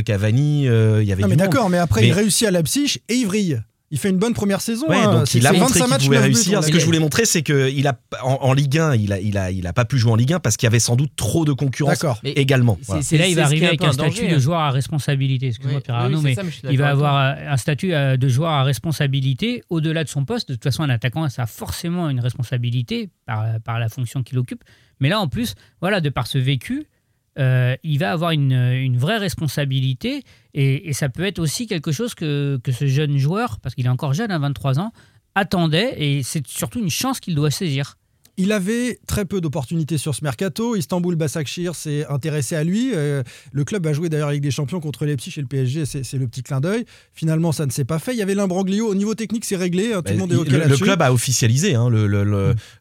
Cavani, 0.06 0.63
il 0.63 1.03
y 1.03 1.12
avait. 1.12 1.21
Non, 1.21 1.27
mais 1.27 1.36
d'accord, 1.36 1.69
mais 1.69 1.77
après 1.77 2.07
il 2.07 2.13
réussit 2.13 2.47
à 2.47 2.51
Leipzig 2.51 3.00
et 3.09 3.15
il 3.15 3.25
vrille. 3.25 3.62
Il 3.92 4.00
fait 4.00 4.10
une 4.10 4.18
bonne 4.18 4.34
première 4.34 4.62
saison. 4.62 4.88
Ouais, 4.88 4.98
hein. 4.98 5.20
donc 5.20 5.34
il 5.36 5.46
a 5.46 5.54
montré 5.54 5.80
qu'il 5.80 6.08
pouvait 6.08 6.20
réussir. 6.20 6.64
Ce 6.64 6.72
que 6.72 6.80
je 6.80 6.86
voulais 6.86 7.00
montrer, 7.00 7.26
c'est 7.26 7.44
qu'il 7.44 7.88
a 7.88 8.00
en, 8.24 8.54
Ligue 8.54 8.80
1, 8.80 8.96
il 8.96 9.14
a, 9.14 9.20
il 9.20 9.38
a, 9.38 9.52
il 9.52 9.68
a 9.68 9.74
pas 9.74 9.86
pu 9.86 9.98
jouer 9.98 10.12
en 10.12 10.16
Ligue 10.16 10.34
1 10.34 10.40
parce 10.40 10.58
qu'il 10.58 10.66
y 10.66 10.72
avait 10.72 10.80
sans 10.80 10.96
doute 10.96 11.12
trop 11.16 11.46
de 11.46 11.54
concurrence 11.54 12.04
également. 12.24 12.78
C'est 13.02 13.18
là 13.18 13.28
il 13.28 13.36
va 13.36 13.46
arriver 13.46 13.68
avec 13.68 13.84
un, 13.84 13.92
statut 13.92 14.28
de 14.28 14.40
joueur 14.40 14.60
à 14.60 14.72
responsabilité. 14.72 15.48
Excuse-moi, 15.48 15.82
Pierre 15.82 15.98
Arnaud, 15.98 16.22
mais 16.22 16.36
il 16.70 16.78
va 16.78 16.90
avoir 16.90 17.16
un 17.16 17.58
statut 17.58 17.90
de 17.90 18.28
joueur 18.28 18.52
à 18.52 18.64
responsabilité 18.64 19.64
au-delà 19.70 20.04
de 20.04 20.10
son 20.10 20.26
poste. 20.26 20.50
De 20.50 20.56
toute 20.56 20.64
façon, 20.64 20.84
un 20.84 20.90
attaquant, 20.90 21.28
ça 21.30 21.44
a 21.44 21.48
forcément 21.48 22.10
une 22.10 22.20
responsabilité 22.20 23.10
par, 23.26 23.46
par 23.64 23.80
la 23.80 23.90
fonction 23.90 24.24
qu'il 24.24 24.38
occupe. 24.38 24.64
Mais 25.00 25.10
là, 25.10 25.20
en 25.20 25.28
plus, 25.28 25.56
voilà, 25.81 26.02
de 26.02 26.10
par 26.10 26.28
ce 26.28 26.38
vécu, 26.38 26.88
euh, 27.38 27.76
il 27.84 28.00
va 28.00 28.12
avoir 28.12 28.32
une, 28.32 28.98
vraie 28.98 29.18
responsabilité 29.18 30.24
et, 30.54 30.94
ça 30.94 31.10
peut 31.10 31.24
être 31.26 31.40
aussi 31.40 31.68
quelque 31.68 31.92
chose 31.92 32.16
que, 32.16 32.60
ce 32.68 32.88
jeune 32.88 33.18
joueur, 33.18 33.60
parce 33.60 33.76
qu'il 33.76 33.86
est 33.86 33.90
encore 33.90 34.14
jeune 34.14 34.32
à 34.32 34.40
23 34.40 34.80
ans, 34.80 34.92
attendait 35.36 35.96
et 35.98 36.24
c'est 36.24 36.48
surtout 36.48 36.80
une 36.80 36.90
chance 36.90 37.20
qu'il 37.20 37.36
doit 37.36 37.52
saisir. 37.52 37.98
Il 38.38 38.52
avait 38.52 39.00
très 39.07 39.26
peu 39.26 39.40
d'opportunités 39.42 39.98
sur 39.98 40.14
ce 40.14 40.24
mercato. 40.24 40.76
Istanbul 40.76 41.16
Basakshir 41.16 41.76
s'est 41.76 42.06
intéressé 42.07 42.56
à 42.56 42.64
lui. 42.64 42.92
Euh, 42.94 43.24
le 43.52 43.64
club 43.64 43.88
a 43.88 43.94
joué 43.94 44.09
d'ailleurs 44.09 44.28
avec 44.28 44.42
des 44.42 44.52
champions 44.52 44.80
contre 44.80 45.06
Leipzig 45.06 45.33
et 45.38 45.42
le 45.42 45.48
PSG, 45.48 45.86
c'est 45.86 46.18
le 46.18 46.28
petit 46.28 46.44
clin 46.44 46.59
d'œil. 46.59 46.86
Finalement, 47.14 47.52
ça 47.52 47.66
ne 47.66 47.71
s'est 47.71 47.86
pas 47.86 48.00
fait. 48.00 48.14
Il 48.14 48.18
y 48.18 48.21
avait 48.21 48.36
l'imbroglio. 48.36 48.90
Au 48.90 48.95
niveau 48.95 49.16
technique, 49.16 49.45
c'est 49.45 49.56
réglé. 49.56 49.94
Hein, 49.94 50.02
le 50.06 50.12
bah, 50.12 50.14
monde 50.14 50.33
est 50.33 50.36
OK 50.36 50.50
le, 50.50 50.68
le 50.68 50.78
club 50.78 51.02
a 51.02 51.14
officialisé 51.14 51.76
hein, 51.76 51.90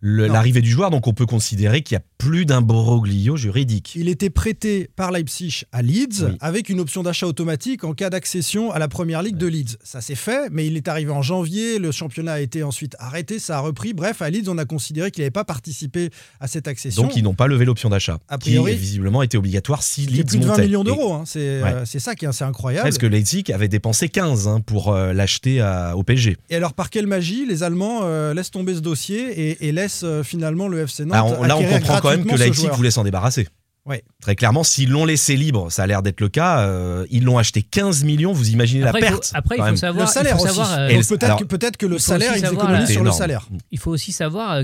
l'arrivée 0.02 0.61
du 0.61 0.71
joueur, 0.71 0.90
donc 0.90 1.07
on 1.07 1.14
peut 1.14 1.26
considérer 1.26 1.83
qu'il 1.83 1.97
n'y 1.97 2.02
a 2.02 2.05
plus 2.19 2.47
d'imbroglio 2.47 3.37
juridique. 3.37 3.95
Il 3.97 4.09
était 4.09 4.31
prêté 4.31 4.90
par 4.97 5.12
Leipzig 5.12 5.64
à 5.73 5.83
Leeds 5.83 6.37
avec 6.40 6.69
une 6.69 6.81
option 6.81 7.02
d'achat 7.02 7.26
automatique 7.26 7.85
en 7.85 7.95
cas 7.95 8.11
d'accession 8.11 8.73
à 8.73 8.78
la 8.78 8.88
première 8.88 9.23
ligue 9.23 9.37
de 9.37 9.47
Leeds. 9.47 9.76
Ça 9.83 10.00
s'est 10.00 10.14
fait, 10.14 10.49
mais 10.50 10.67
il 10.67 10.76
est 10.76 10.88
arrivé 10.88 11.12
en 11.12 11.23
janvier. 11.23 11.78
Le 11.78 11.93
championnat 11.93 12.35
a 12.35 12.40
été 12.40 12.62
ensuite 12.62 12.97
arrêté, 12.99 13.38
ça 13.38 13.59
a 13.59 13.61
repris. 13.61 13.93
Bref, 13.93 14.23
à 14.23 14.31
Leeds, 14.31 14.49
on 14.49 14.59
a 14.59 14.64
considéré 14.64 15.11
qu'il 15.11 15.23
n'avait 15.23 15.31
pas 15.31 15.44
participer 15.45 16.11
à 16.41 16.47
cette 16.47 16.69
accession. 16.69 17.03
Donc 17.03 17.17
ils 17.17 17.23
n'ont 17.23 17.35
pas 17.35 17.47
levé 17.47 17.65
l'option 17.65 17.89
d'achat, 17.89 18.19
qui 18.41 18.59
visiblement 18.75 19.23
été 19.23 19.37
obligatoire 19.37 19.83
si 19.83 20.07
Leeds 20.07 20.25
plus 20.25 20.39
de 20.39 20.47
20 20.47 20.59
millions 20.59 20.85
d'euros, 20.85 21.13
hein. 21.15 21.25
euh, 21.37 21.83
c'est 21.85 21.99
ça 21.99 22.15
qui 22.15 22.25
est 22.25 22.29
assez 22.29 22.45
incroyable. 22.45 22.85
Parce 22.85 22.99
que 22.99 23.07
Leipzig 23.07 23.45
avait 23.53 23.69
dépensé 23.69 24.09
15 24.09 24.49
hein, 24.49 24.61
pour 24.61 24.93
euh, 24.93 25.13
l'acheter 25.13 25.63
au 25.95 26.03
PSG. 26.03 26.37
Et 26.51 26.57
alors 26.57 26.75
par 26.75 26.91
quelle 26.91 27.07
magie 27.07 27.47
les 27.47 27.63
Allemands 27.63 28.01
euh, 28.03 28.35
laissent 28.35 28.51
tomber 28.51 28.75
ce 28.75 28.81
dossier 28.81 29.67
et, 29.67 29.73
laissent 29.73 30.05
finalement 30.23 30.69
le 30.69 30.81
FC 30.81 31.05
Nantes 31.05 31.37
ah, 31.41 31.47
Là 31.47 31.57
on 31.57 31.65
comprend 31.65 32.01
quand 32.01 32.11
même 32.11 32.25
que 32.25 32.37
Leipzig 32.37 32.69
voulait 32.69 32.91
s'en 32.91 33.03
débarrasser. 33.03 33.49
Ouais. 33.87 34.03
Très 34.23 34.35
clairement, 34.35 34.65
s'ils 34.65 34.89
l'ont 34.89 35.05
laissé 35.05 35.37
libre, 35.37 35.71
ça 35.71 35.83
a 35.83 35.87
l'air 35.87 36.01
d'être 36.03 36.21
le 36.21 36.29
cas, 36.29 36.67
ils 37.11 37.25
l'ont 37.25 37.39
acheté 37.39 37.61
15ce 37.61 38.05
millions, 38.05 38.33
vous 38.33 38.51
imaginez 38.51 38.85
la 38.85 38.93
perte. 38.93 39.33
après, 39.35 39.57
il 39.59 39.65
faut 39.65 39.77
savoir. 39.77 40.07
Le 40.07 40.13
salaire 40.13 40.41
aussi. 40.41 41.17
Peut-être 41.49 41.77
que, 41.77 41.87
le 41.87 41.99
salaire, 41.99 42.37
ils 42.37 42.45
économisent 42.45 42.91
sur 42.91 43.05
le 43.05 43.11
salaire. 43.11 43.49
Il 43.71 43.79
faut 43.79 43.91
aussi 43.91 44.13
savoir 44.13 44.63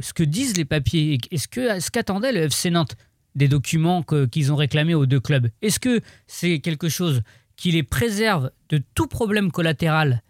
ce 0.00 0.12
que 0.12 0.22
disent 0.22 0.56
les 0.56 0.64
papiers. 0.64 1.18
Est-ce 1.30 1.48
que 1.48 1.80
ce 1.80 1.90
qu'attendait 1.90 2.32
le 2.32 2.42
FC 2.42 2.70
Nantes 2.70 2.96
des 3.34 3.48
documents 3.48 4.02
qu'ils 4.02 4.52
ont 4.52 4.56
réclamés 4.56 4.94
aux 4.94 5.06
deux 5.06 5.20
clubs? 5.20 5.48
Est-ce 5.62 5.80
que 5.80 6.00
c'est 6.26 6.60
quelque 6.60 6.88
chose 6.88 7.22
qui 7.56 7.72
les 7.72 7.82
préserve 7.82 8.50
de 8.68 8.82
tout 8.94 9.06
problème 9.06 9.50
collatéral 9.50 10.22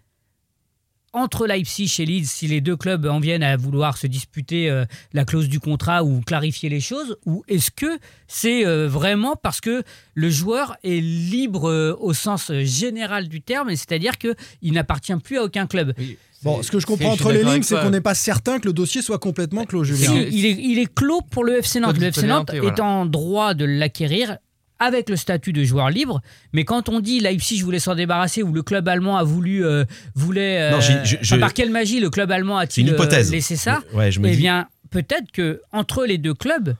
entre 1.16 1.46
Leipzig 1.46 1.92
et 1.98 2.04
Leeds, 2.04 2.26
si 2.26 2.46
les 2.46 2.60
deux 2.60 2.76
clubs 2.76 3.06
en 3.06 3.18
viennent 3.18 3.42
à 3.42 3.56
vouloir 3.56 3.96
se 3.96 4.06
disputer 4.06 4.68
euh, 4.70 4.84
la 5.14 5.24
clause 5.24 5.48
du 5.48 5.60
contrat 5.60 6.04
ou 6.04 6.20
clarifier 6.20 6.68
les 6.68 6.80
choses, 6.80 7.16
ou 7.24 7.42
est-ce 7.48 7.70
que 7.70 7.98
c'est 8.28 8.66
euh, 8.66 8.86
vraiment 8.86 9.34
parce 9.34 9.62
que 9.62 9.82
le 10.14 10.30
joueur 10.30 10.76
est 10.84 11.00
libre 11.00 11.70
euh, 11.70 11.96
au 12.00 12.12
sens 12.12 12.52
général 12.52 13.28
du 13.28 13.40
terme, 13.40 13.70
c'est-à-dire 13.70 14.18
qu'il 14.18 14.72
n'appartient 14.72 15.16
plus 15.16 15.38
à 15.38 15.44
aucun 15.44 15.66
club? 15.66 15.94
Bon, 16.42 16.62
ce 16.62 16.70
que 16.70 16.78
je 16.78 16.86
comprends 16.86 17.12
entre 17.12 17.32
les 17.32 17.42
lignes, 17.42 17.62
c'est 17.62 17.80
qu'on 17.80 17.90
n'est 17.90 18.02
pas 18.02 18.14
certain 18.14 18.60
que 18.60 18.66
le 18.66 18.74
dossier 18.74 19.00
soit 19.00 19.18
complètement 19.18 19.64
clos, 19.64 19.84
Julien. 19.84 20.14
Il, 20.30 20.44
est, 20.44 20.52
il 20.52 20.78
est 20.78 20.94
clos 20.94 21.22
pour 21.22 21.44
le 21.44 21.56
FC 21.58 21.80
Nantes. 21.80 21.98
Le 21.98 22.08
FC 22.08 22.26
Nantes 22.26 22.52
est 22.52 22.78
en 22.78 23.06
droit 23.06 23.54
de 23.54 23.64
l'acquérir 23.64 24.36
avec 24.78 25.08
le 25.08 25.16
statut 25.16 25.52
de 25.52 25.64
joueur 25.64 25.90
libre. 25.90 26.20
Mais 26.52 26.64
quand 26.64 26.88
on 26.88 27.00
dit 27.00 27.20
Leipzig 27.20 27.62
voulait 27.62 27.78
s'en 27.78 27.94
débarrasser 27.94 28.42
ou 28.42 28.52
le 28.52 28.62
club 28.62 28.88
allemand 28.88 29.16
a 29.16 29.24
voulu, 29.24 29.64
euh, 29.64 29.84
voulait, 30.14 30.72
euh, 30.72 31.38
par 31.40 31.54
quelle 31.54 31.70
magie 31.70 32.00
le 32.00 32.10
club 32.10 32.30
allemand 32.30 32.58
a-t-il 32.58 32.90
euh, 32.90 33.22
laissé 33.30 33.56
ça 33.56 33.82
Eh 34.00 34.36
bien, 34.36 34.68
peut-être 34.90 35.30
que 35.32 35.60
entre 35.72 36.04
les 36.04 36.18
deux 36.18 36.34
clubs 36.34 36.74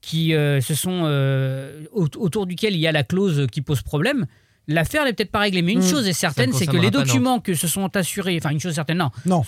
qui 0.00 0.30
se 0.32 0.74
sont 0.74 1.04
autour 1.92 2.46
duquel 2.46 2.74
il 2.74 2.80
y 2.80 2.86
a 2.86 2.92
la 2.92 3.04
clause 3.04 3.46
qui 3.50 3.62
pose 3.62 3.82
problème. 3.82 4.26
L'affaire 4.66 5.04
n'est 5.04 5.12
peut-être 5.12 5.30
pas 5.30 5.40
réglée, 5.40 5.60
mais 5.60 5.72
une 5.72 5.80
hmm. 5.80 5.90
chose 5.90 6.08
est 6.08 6.14
certaine, 6.14 6.52
c'est 6.54 6.66
que 6.66 6.76
les 6.76 6.90
documents 6.90 7.38
que 7.38 7.54
se 7.54 7.68
sont 7.68 7.94
assurés, 7.96 8.36
enfin 8.38 8.50
une 8.50 8.60
chose 8.60 8.74
certaine, 8.74 8.98
non, 8.98 9.10
non 9.26 9.42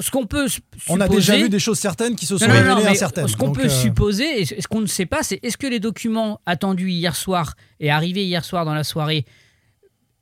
ce 0.00 0.10
qu'on 0.10 0.26
peut 0.26 0.46
on 0.88 1.00
a 1.00 1.08
déjà 1.08 1.36
vu 1.36 1.48
des 1.48 1.58
choses 1.58 1.78
certaines 1.78 2.16
qui 2.16 2.26
se 2.26 2.36
sont 2.36 2.46
révélées 2.46 2.86
incertaines. 2.86 3.28
Ce 3.28 3.36
qu'on 3.36 3.52
peut 3.52 3.66
euh, 3.66 3.68
supposer 3.68 4.42
et 4.42 4.44
ce 4.44 4.66
qu'on 4.68 4.80
ne 4.80 4.86
sait 4.86 5.06
pas, 5.06 5.22
c'est 5.22 5.38
est-ce 5.42 5.56
que 5.56 5.66
les 5.66 5.80
documents 5.80 6.40
attendus 6.46 6.90
hier 6.90 7.16
soir 7.16 7.54
et 7.78 7.90
arrivés 7.90 8.24
hier 8.24 8.44
soir 8.44 8.64
dans 8.64 8.74
la 8.74 8.84
soirée 8.84 9.24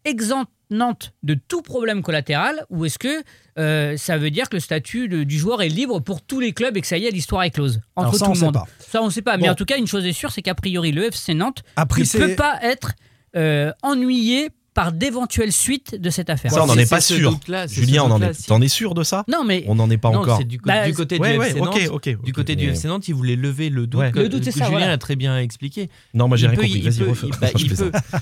exemptent 0.04 0.50
Nantes 0.70 1.12
de 1.22 1.34
tout 1.34 1.62
problème 1.62 2.02
collatéral 2.02 2.66
ou 2.68 2.84
est-ce 2.84 2.98
que 2.98 3.22
euh, 3.58 3.96
ça 3.96 4.18
veut 4.18 4.30
dire 4.30 4.50
que 4.50 4.56
le 4.56 4.60
statut 4.60 5.08
du 5.24 5.38
joueur 5.38 5.62
est 5.62 5.68
libre 5.68 6.00
pour 6.00 6.20
tous 6.20 6.40
les 6.40 6.52
clubs 6.52 6.76
et 6.76 6.82
que 6.82 6.86
ça 6.86 6.98
y 6.98 7.06
est, 7.06 7.10
l'histoire 7.10 7.42
est 7.44 7.50
close 7.50 7.80
entre 7.96 8.18
tout 8.18 8.32
le 8.32 8.38
monde 8.38 8.58
Ça, 8.78 9.02
on 9.02 9.06
ne 9.06 9.10
sait 9.10 9.22
pas. 9.22 9.38
Mais 9.38 9.48
en 9.48 9.54
tout 9.54 9.64
cas, 9.64 9.78
une 9.78 9.86
chose 9.86 10.04
est 10.04 10.12
sûre, 10.12 10.30
c'est 10.30 10.42
qu'a 10.42 10.54
priori, 10.54 10.92
le 10.92 11.04
FC 11.04 11.32
Nantes 11.32 11.62
ne 11.78 12.18
peut 12.18 12.34
pas 12.34 12.58
être 12.62 12.92
euh, 13.36 13.72
ennuyé 13.82 14.50
par 14.78 14.92
d'éventuelles 14.92 15.50
suites 15.50 16.00
de 16.00 16.08
cette 16.08 16.30
affaire. 16.30 16.52
Ça, 16.52 16.62
on 16.62 16.68
n'en 16.68 16.78
est, 16.78 16.88
pas 16.88 17.00
sûr. 17.00 17.37
Julien, 17.66 18.04
on 18.04 18.12
en 18.12 18.23
est, 18.23 18.47
t'en 18.47 18.61
es 18.61 18.68
sûr 18.68 18.94
de 18.94 19.02
ça? 19.02 19.25
Non, 19.26 19.42
mais 19.44 19.64
on 19.66 19.75
n'en 19.75 19.90
est 19.90 19.99
pas 19.99 20.08
encore. 20.08 20.38
Du, 20.44 20.58
bah, 20.58 20.87
du, 20.87 20.94
côté 20.94 21.18
du 21.18 21.26
FC 21.26 21.58
Nantes, 21.58 22.23
du 22.23 22.32
côté 22.32 22.54
du 22.54 22.68
FC 22.68 22.87
Nantes, 22.87 23.08
il 23.08 23.14
voulait 23.16 23.35
lever 23.35 23.70
le 23.70 23.88
doute. 23.88 24.14
Le 24.14 24.28
doute, 24.28 24.44
c'est 24.44 24.52
ça. 24.52 24.66
Julien 24.66 24.88
a 24.88 24.97
très 24.97 25.16
bien 25.16 25.37
expliqué. 25.40 25.90
Non, 26.14 26.28
moi 26.28 26.37
j'ai 26.37 26.47
rien 26.47 26.54
compris. 26.54 26.80
Vas-y, 26.80 27.30
bah, 27.40 27.49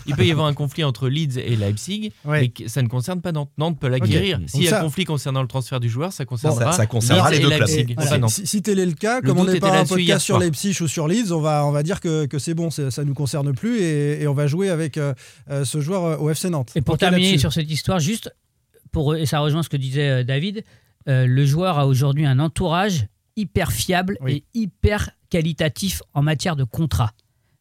il, 0.07 0.17
peut, 0.17 0.25
y 0.25 0.31
avoir 0.31 0.47
un 0.47 0.55
conflit 0.55 0.83
entre 0.83 1.11
Leeds 1.11 1.37
et 1.37 1.57
Leipzig, 1.57 2.13
mais 2.25 2.51
ça 2.69 2.81
ne 2.81 2.89
concerne 2.89 3.21
pas 3.21 3.33
Nantes. 3.33 3.51
Nantes 3.59 3.79
peut 3.79 3.89
l'acquérir. 3.89 4.41
S'il 4.47 4.63
y 4.63 4.69
a 4.69 4.79
un 4.79 4.83
conflit 4.83 5.05
concernant 5.05 5.43
le 5.43 5.49
transfert 5.49 5.79
du 5.79 5.91
joueur, 5.91 6.15
ça 6.15 6.25
concernera. 6.25 6.73
Ça 6.73 6.87
concernera 6.87 7.31
les 7.33 7.41
deux 7.41 7.51
clubs. 7.51 8.29
Si 8.29 8.63
tel 8.63 8.79
est 8.79 8.87
le 8.87 8.93
cas, 8.93 9.21
comme 9.21 9.39
on 9.39 9.45
n'est 9.45 9.61
pas 9.61 9.79
un 9.79 9.85
podcast 9.85 10.25
sur 10.25 10.39
Leipzig 10.39 10.81
ou 10.81 10.89
sur 10.89 11.07
Leeds, 11.07 11.33
on 11.33 11.41
va 11.43 11.83
dire 11.83 12.01
que 12.01 12.39
c'est 12.39 12.55
bon, 12.55 12.71
ça 12.71 13.05
nous 13.05 13.15
concerne 13.15 13.55
plus 13.55 13.83
et 13.83 14.27
on 14.27 14.33
va 14.33 14.47
jouer 14.47 14.71
avec 14.71 14.99
ce 15.65 15.81
joueur 15.83 16.23
au 16.23 16.31
FC 16.31 16.46
Nantes. 16.51 16.73
Et 16.75 16.83
pour 16.83 16.99
terminer 16.99 17.39
sur 17.39 17.53
cette 17.53 17.71
histoire, 17.71 17.99
juste 17.99 18.35
pour 18.93 19.15
et 19.15 19.27
ça 19.27 19.41
rejoint 19.41 19.63
ce 19.63 19.69
que 19.69 19.77
disait 19.77 20.09
euh, 20.09 20.25
David, 20.25 20.65
euh, 21.09 21.27
le 21.27 21.47
joueur 21.47 21.79
a 21.79 21.87
aujourd'hui 21.87 22.27
un 22.27 22.39
entourage 22.39 23.07
hyper 23.37 23.73
fiable 23.73 24.19
et 24.27 24.45
hyper 24.55 25.11
qualitatif 25.29 26.03
en 26.15 26.23
matière 26.23 26.57
de 26.57 26.65
contrat 26.65 27.13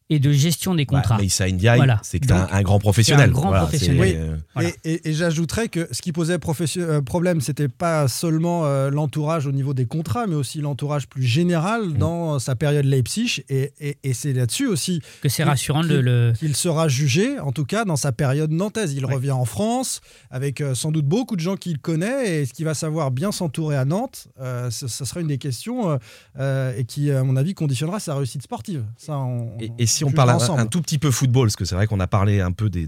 et 0.08 0.20
de 0.20 0.30
gestion 0.30 0.74
des 0.74 0.84
bah, 0.84 0.96
contrats. 0.98 1.16
mais 1.18 1.26
Issa 1.26 1.50
Ndiaye, 1.50 1.82
c'est 2.02 2.30
un, 2.30 2.46
un, 2.50 2.62
grand 2.62 2.78
professionnel. 2.78 3.30
Un 3.30 3.32
grand 3.32 3.52
professionnel. 3.52 4.38
Euh, 4.56 4.70
et, 4.84 5.12
j'ajouterais 5.12 5.68
que 5.68 5.88
ce 5.90 6.00
qui 6.00 6.12
posait 6.12 6.38
euh, 6.76 7.02
problème, 7.02 7.40
c'était 7.40 7.68
pas 7.68 8.06
seulement 8.06 8.66
euh, 8.66 8.90
l'entourage 8.90 9.46
au 9.46 9.52
niveau 9.52 9.74
des 9.74 9.86
contrats, 9.86 10.26
mais 10.28 10.36
aussi 10.36 10.60
l'entourage 10.60 11.08
plus 11.08 11.24
général 11.24 11.88
mm. 11.88 11.98
dans 11.98 12.38
sa 12.38 12.54
période 12.54 12.84
Leipzig. 12.84 13.42
Et, 13.48 13.72
c'est 14.12 14.32
là-dessus 14.32 14.66
aussi 14.66 15.00
que 15.22 15.28
c'est 15.28 15.42
rassurant 15.42 15.82
de 15.82 15.96
le. 15.96 16.32
Qu'il 16.38 16.54
sera 16.54 16.88
jugé, 16.88 17.38
en 17.40 17.52
tout 17.52 17.64
cas 17.64 17.84
dans 17.84 17.96
sa 17.96 18.12
période 18.12 18.52
nantaise. 18.52 18.94
Il 18.94 19.04
revient 19.04 19.32
en 19.32 19.44
France 19.44 20.00
avec 20.30 20.62
sans 20.74 20.92
doute 20.92 21.06
beaucoup 21.06 21.36
de 21.36 21.40
gens 21.40 21.56
qu'il 21.56 21.78
connaît 21.78 22.40
et 22.40 22.46
ce 22.46 22.52
qu'il 22.52 22.64
va 22.64 22.74
savoir 22.74 23.10
bien 23.10 23.32
s'entourer 23.32 23.76
à 23.76 23.84
Nantes, 23.84 24.28
ça, 24.38 24.70
sera 24.88 25.20
une 25.20 25.26
des 25.26 25.38
questions 25.38 25.98
et 26.38 26.84
qui, 26.86 27.10
à 27.10 27.24
mon 27.24 27.36
avis, 27.36 27.54
conditionnera 27.54 27.98
sa 27.98 28.14
réussite 28.14 28.42
sportive. 28.42 28.84
Ça, 28.96 29.18
on, 29.18 29.50
si 29.96 30.04
on 30.04 30.10
parle 30.10 30.30
un, 30.30 30.66
tout 30.66 30.82
petit 30.82 30.98
peu 30.98 31.10
football, 31.10 31.48
parce 31.48 31.56
que 31.56 31.64
c'est 31.64 31.74
vrai 31.74 31.86
qu'on 31.86 32.00
a 32.00 32.06
parlé 32.06 32.40
un 32.40 32.52
peu 32.52 32.68
des, 32.68 32.86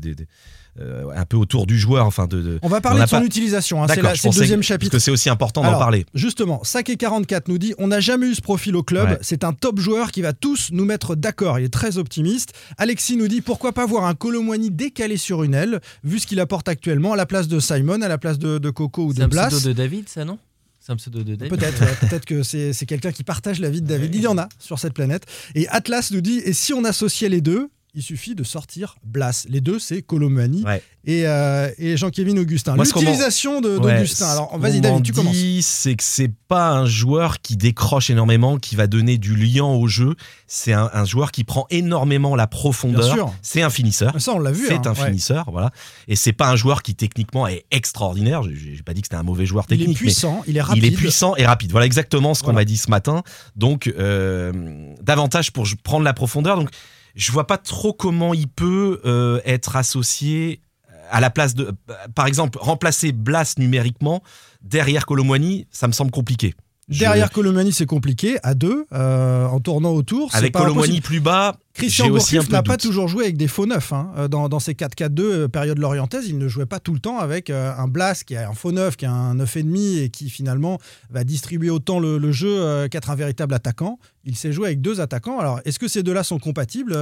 euh, 0.81 1.11
un 1.15 1.25
peu 1.25 1.37
autour 1.37 1.67
du 1.67 1.77
joueur. 1.77 2.07
Enfin 2.07 2.27
de, 2.27 2.59
on 2.63 2.69
va 2.69 2.81
parler 2.81 3.01
de 3.01 3.07
son 3.07 3.23
utilisation. 3.23 3.83
Hein, 3.83 3.87
c'est 3.89 4.01
le 4.01 4.33
deuxième 4.33 4.63
chapitre. 4.63 4.93
Parce 4.93 5.03
que 5.03 5.05
c'est 5.05 5.11
aussi 5.11 5.29
important 5.29 5.63
d'en 5.63 5.79
parler. 5.79 6.07
Justement, 6.15 6.63
Saké 6.63 6.97
44 6.97 7.49
nous 7.49 7.59
dit 7.59 7.75
on 7.79 7.89
n'a 7.89 8.01
jamais 8.01 8.29
eu 8.29 8.35
ce 8.35 8.41
profil 8.41 8.77
au 8.77 8.83
club. 8.83 9.19
C'est 9.21 9.45
un 9.45 9.53
top 9.53 9.81
joueur 9.81 10.13
qui 10.13 10.23
va 10.23 10.33
tous 10.33 10.69
nous 10.71 10.85
mettre 10.85 11.17
d'accord. 11.17 11.59
Il 11.59 11.65
est 11.65 11.73
très 11.73 11.99
optimiste. 11.99 12.53
Alexis 12.77 13.17
nous 13.17 13.29
dit 13.29 13.41
pourquoi 13.41 13.73
pas 13.73 13.87
voir 13.87 14.05
un 14.05 14.15
Colomwani 14.15 14.71
décalé 14.71 15.17
sur 15.17 15.43
une 15.43 15.55
aile, 15.55 15.81
vu 16.05 16.21
ce 16.21 16.27
qu'il 16.27 16.41
apporte 16.41 16.69
actuellement 16.69 17.13
à 17.13 17.17
la 17.17 17.27
place 17.27 17.49
de 17.49 17.59
Simon, 17.59 18.03
à 18.03 18.09
la 18.09 18.19
place 18.19 18.39
de, 18.39 18.71
Coco 18.71 19.07
ou 19.07 19.15
de 19.15 19.27
Blas. 19.27 19.51
C'est 19.51 19.69
de 19.69 19.73
David, 19.73 20.09
ça 20.09 20.25
non? 20.25 20.39
Un 20.91 20.97
pseudo 20.97 21.23
de 21.23 21.35
David. 21.35 21.57
Peut-être, 21.57 22.01
peut-être 22.01 22.25
que 22.25 22.43
c'est 22.43 22.87
quelqu'un 22.87 23.13
qui 23.13 23.25
partage 23.25 23.61
la 23.61 23.71
vie 23.71 23.83
de 23.83 23.87
David. 23.87 24.15
Il 24.15 24.23
y 24.23 24.27
en 24.27 24.39
a 24.39 24.49
sur 24.59 24.79
cette 24.79 24.95
planète. 24.95 25.27
Et 25.55 25.69
Atlas 25.69 26.11
nous 26.11 26.21
dit 26.21 26.41
et 26.45 26.53
si 26.53 26.73
on 26.73 26.85
associait 26.85 27.29
les 27.29 27.41
deux, 27.41 27.71
il 27.99 28.03
suffit 28.03 28.37
de 28.37 28.45
sortir 28.45 28.95
Blas. 29.03 29.45
Les 29.49 29.61
deux, 29.61 29.81
c'est 29.81 30.03
Colomani 30.03 30.65
et, 31.05 31.27
euh, 31.27 31.69
et 31.79 31.97
Jean-Kévin 31.97 32.37
Augustin. 32.37 32.77
L'utilisation 32.77 33.61
d'Augustin. 33.61 34.29
Alors, 34.29 34.57
vas-y, 34.57 34.81
David, 34.81 35.03
tu 35.03 35.13
commences. 35.13 35.35
c'est 35.63 35.97
que 35.97 36.05
c'est 36.05 36.31
pas 36.47 36.71
un 36.71 36.87
joueur 36.87 37.41
qui 37.41 37.57
décroche 37.57 38.09
énormément, 38.09 38.57
qui 38.59 38.77
va 38.77 38.87
donner 38.87 39.19
du 39.19 39.35
lien 39.35 39.65
au 39.65 39.89
jeu. 39.89 40.15
C'est 40.47 40.73
un, 40.73 41.05
joueur 41.05 41.33
qui 41.33 41.43
prend 41.43 41.67
énormément 41.71 42.37
la 42.37 42.47
profondeur. 42.47 43.35
C'est 43.43 43.63
un 43.63 43.71
finisseur. 43.71 44.15
Ça, 44.21 44.33
on 44.33 44.39
l'a 44.39 44.53
vu. 44.53 44.67
C'est 44.69 44.87
hein, 44.87 44.93
un 44.93 44.95
finisseur, 44.95 45.51
voilà. 45.51 45.73
Et 46.07 46.15
c'est 46.15 46.33
pas 46.33 46.49
un 46.51 46.57
joueur 46.57 46.85
qui 46.85 46.95
techniquement 46.95 47.49
est 47.49 47.65
extraordinaire. 47.73 48.45
J'ai 48.45 48.83
pas 48.85 48.95
dit 48.95 49.01
que 49.01 49.09
c'était 49.09 49.17
un 49.17 49.25
mauvais 49.25 49.45
joueur 49.45 49.67
technique. 49.67 49.89
Il 49.89 49.93
est 49.93 49.95
puissant, 49.95 50.45
il 50.47 50.57
est 50.57 50.63
rapide. 50.63 50.85
Il 50.85 50.93
est 50.93 50.97
puissant 50.97 51.35
et 51.35 51.47
rapide. 51.47 51.73
Voilà 51.73 51.87
exactement 51.87 52.35
ce 52.35 52.45
qu'on 52.45 52.53
m'a 52.53 52.65
dit 52.65 52.77
ce 52.77 52.91
matin. 52.91 53.25
Donc, 53.57 53.93
euh, 53.99 54.53
davantage 55.03 55.51
pour 55.51 55.67
prendre 55.83 56.05
la 56.05 56.15
profondeur. 56.15 56.57
Donc, 56.57 56.71
je 57.19 57.33
vois 57.33 57.47
pas 57.47 57.59
trop 57.59 57.93
comment 57.93 58.33
il 58.33 58.49
peut 58.49 59.03
euh, 59.05 59.41
être 59.45 59.77
associé 59.77 60.63
à 61.11 61.21
la 61.21 61.31
place 61.31 61.55
de, 61.55 61.75
par 62.15 62.27
exemple, 62.27 62.59
remplacer 62.61 63.13
Blas 63.13 63.55
numériquement 63.59 64.23
derrière 64.63 65.05
Colomwani, 65.05 65.67
ça 65.71 65.89
me 65.89 65.93
semble 65.93 66.11
compliqué. 66.11 66.55
Derrière 66.89 67.31
Colomani, 67.31 67.73
c'est 67.73 67.87
compliqué, 67.87 68.39
à 68.43 68.55
deux, 68.55 68.87
euh, 68.93 69.47
en 69.47 69.61
tournant 69.61 69.93
autour. 69.93 70.35
Avec 70.35 70.55
Colomani 70.55 71.01
plus 71.01 71.21
bas, 71.21 71.57
Christian 71.75 72.09
Gourcuff 72.09 72.49
n'a 72.49 72.63
pas 72.63 72.77
toujours 72.79 73.09
joué 73.09 73.25
avec 73.25 73.37
des 73.37 73.47
faux 73.47 73.67
neufs. 73.67 73.93
Hein. 73.93 74.11
Euh, 74.17 74.29
dans, 74.29 74.49
dans, 74.49 74.59
ces 74.59 74.73
4-4-2 74.73 75.21
euh, 75.21 75.49
période 75.49 75.79
lorientaise, 75.79 76.27
il 76.29 76.39
ne 76.39 76.49
jouait 76.49 76.67
pas 76.67 76.81
tout 76.81 76.95
le 76.95 76.99
temps 76.99 77.19
avec 77.19 77.51
un 77.51 77.89
Blas 77.89 78.25
qui 78.25 78.35
est 78.35 78.39
un 78.39 78.55
faux 78.55 78.73
neuf, 78.73 78.97
qui 78.97 79.05
a 79.05 79.13
un 79.13 79.37
9,5 79.37 80.03
et 80.03 80.09
qui 80.09 80.31
finalement 80.31 80.79
va 81.11 81.25
distribuer 81.25 81.71
autant 81.71 82.01
le, 82.01 82.33
jeu 82.33 82.89
qu'être 82.89 83.11
un 83.11 83.17
véritable 83.17 83.55
attaquant. 83.55 83.99
Il 84.25 84.37
s'est 84.37 84.53
joué 84.53 84.69
avec 84.69 84.81
deux 84.81 85.01
attaquants. 85.01 85.39
Alors, 85.39 85.61
est-ce 85.65 85.79
que 85.79 85.89
ces 85.89 86.03
deux-là 86.03 86.23
sont 86.23 86.39
compatibles 86.39 86.97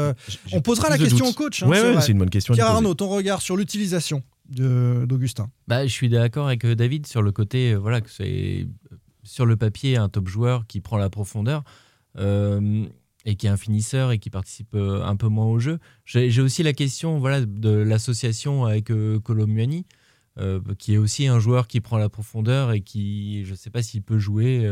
On 0.53 0.61
posera 0.61 0.89
la 0.89 0.99
question 0.99 1.27
au 1.27 1.33
coach. 1.33 1.63
Hein, 1.63 2.01
c'est 2.01 2.13
une 2.13 2.19
bonne 2.19 2.31
question. 2.31 2.55
Pierre 2.55 2.67
Arnaud, 2.67 2.95
ton 2.95 3.09
regard 3.09 3.41
sur 3.41 3.57
l'utilisation 3.57 4.23
d'Augustin? 4.49 5.49
Bah, 5.69 5.87
Je 5.87 5.93
suis 5.93 6.09
d'accord 6.09 6.47
avec 6.47 6.67
David 6.67 7.07
sur 7.07 7.23
le 7.23 7.33
côté 7.33 7.75
voilà, 7.75 8.01
que 8.01 8.11
c'est 8.11 8.67
sur 9.37 9.45
le 9.45 9.59
papier 9.59 9.99
un 9.99 10.09
top 10.09 10.29
joueur 10.29 10.67
qui 10.67 10.81
prend 10.81 10.97
la 10.97 11.11
profondeur 11.11 11.63
euh, 12.17 12.87
et 13.27 13.37
qui 13.37 13.47
est 13.47 13.51
un 13.51 13.59
finisseur 13.59 14.11
et 14.11 14.19
qui 14.19 14.31
participe 14.31 14.75
euh, 14.75 15.05
un 15.05 15.15
peu 15.15 15.29
moins 15.29 15.45
au 15.45 15.59
jeu. 15.59 15.79
J'ai 16.07 16.41
aussi 16.41 16.63
la 16.63 16.73
question 16.73 17.19
voilà, 17.19 17.43
de 17.43 17.69
l'association 17.69 18.65
avec 18.65 18.91
euh, 18.91 19.21
Colomuani, 19.21 19.85
qui 20.79 20.95
est 20.95 20.99
aussi 20.99 21.27
un 21.27 21.39
joueur 21.39 21.67
qui 21.67 21.83
prend 21.83 21.99
la 21.99 22.09
profondeur 22.09 22.73
et 22.73 22.81
qui, 22.81 23.45
je 23.45 23.51
ne 23.51 23.57
sais 23.57 23.71
pas 23.71 23.83
s'il 23.83 24.03
peut 24.03 24.19
jouer, 24.19 24.71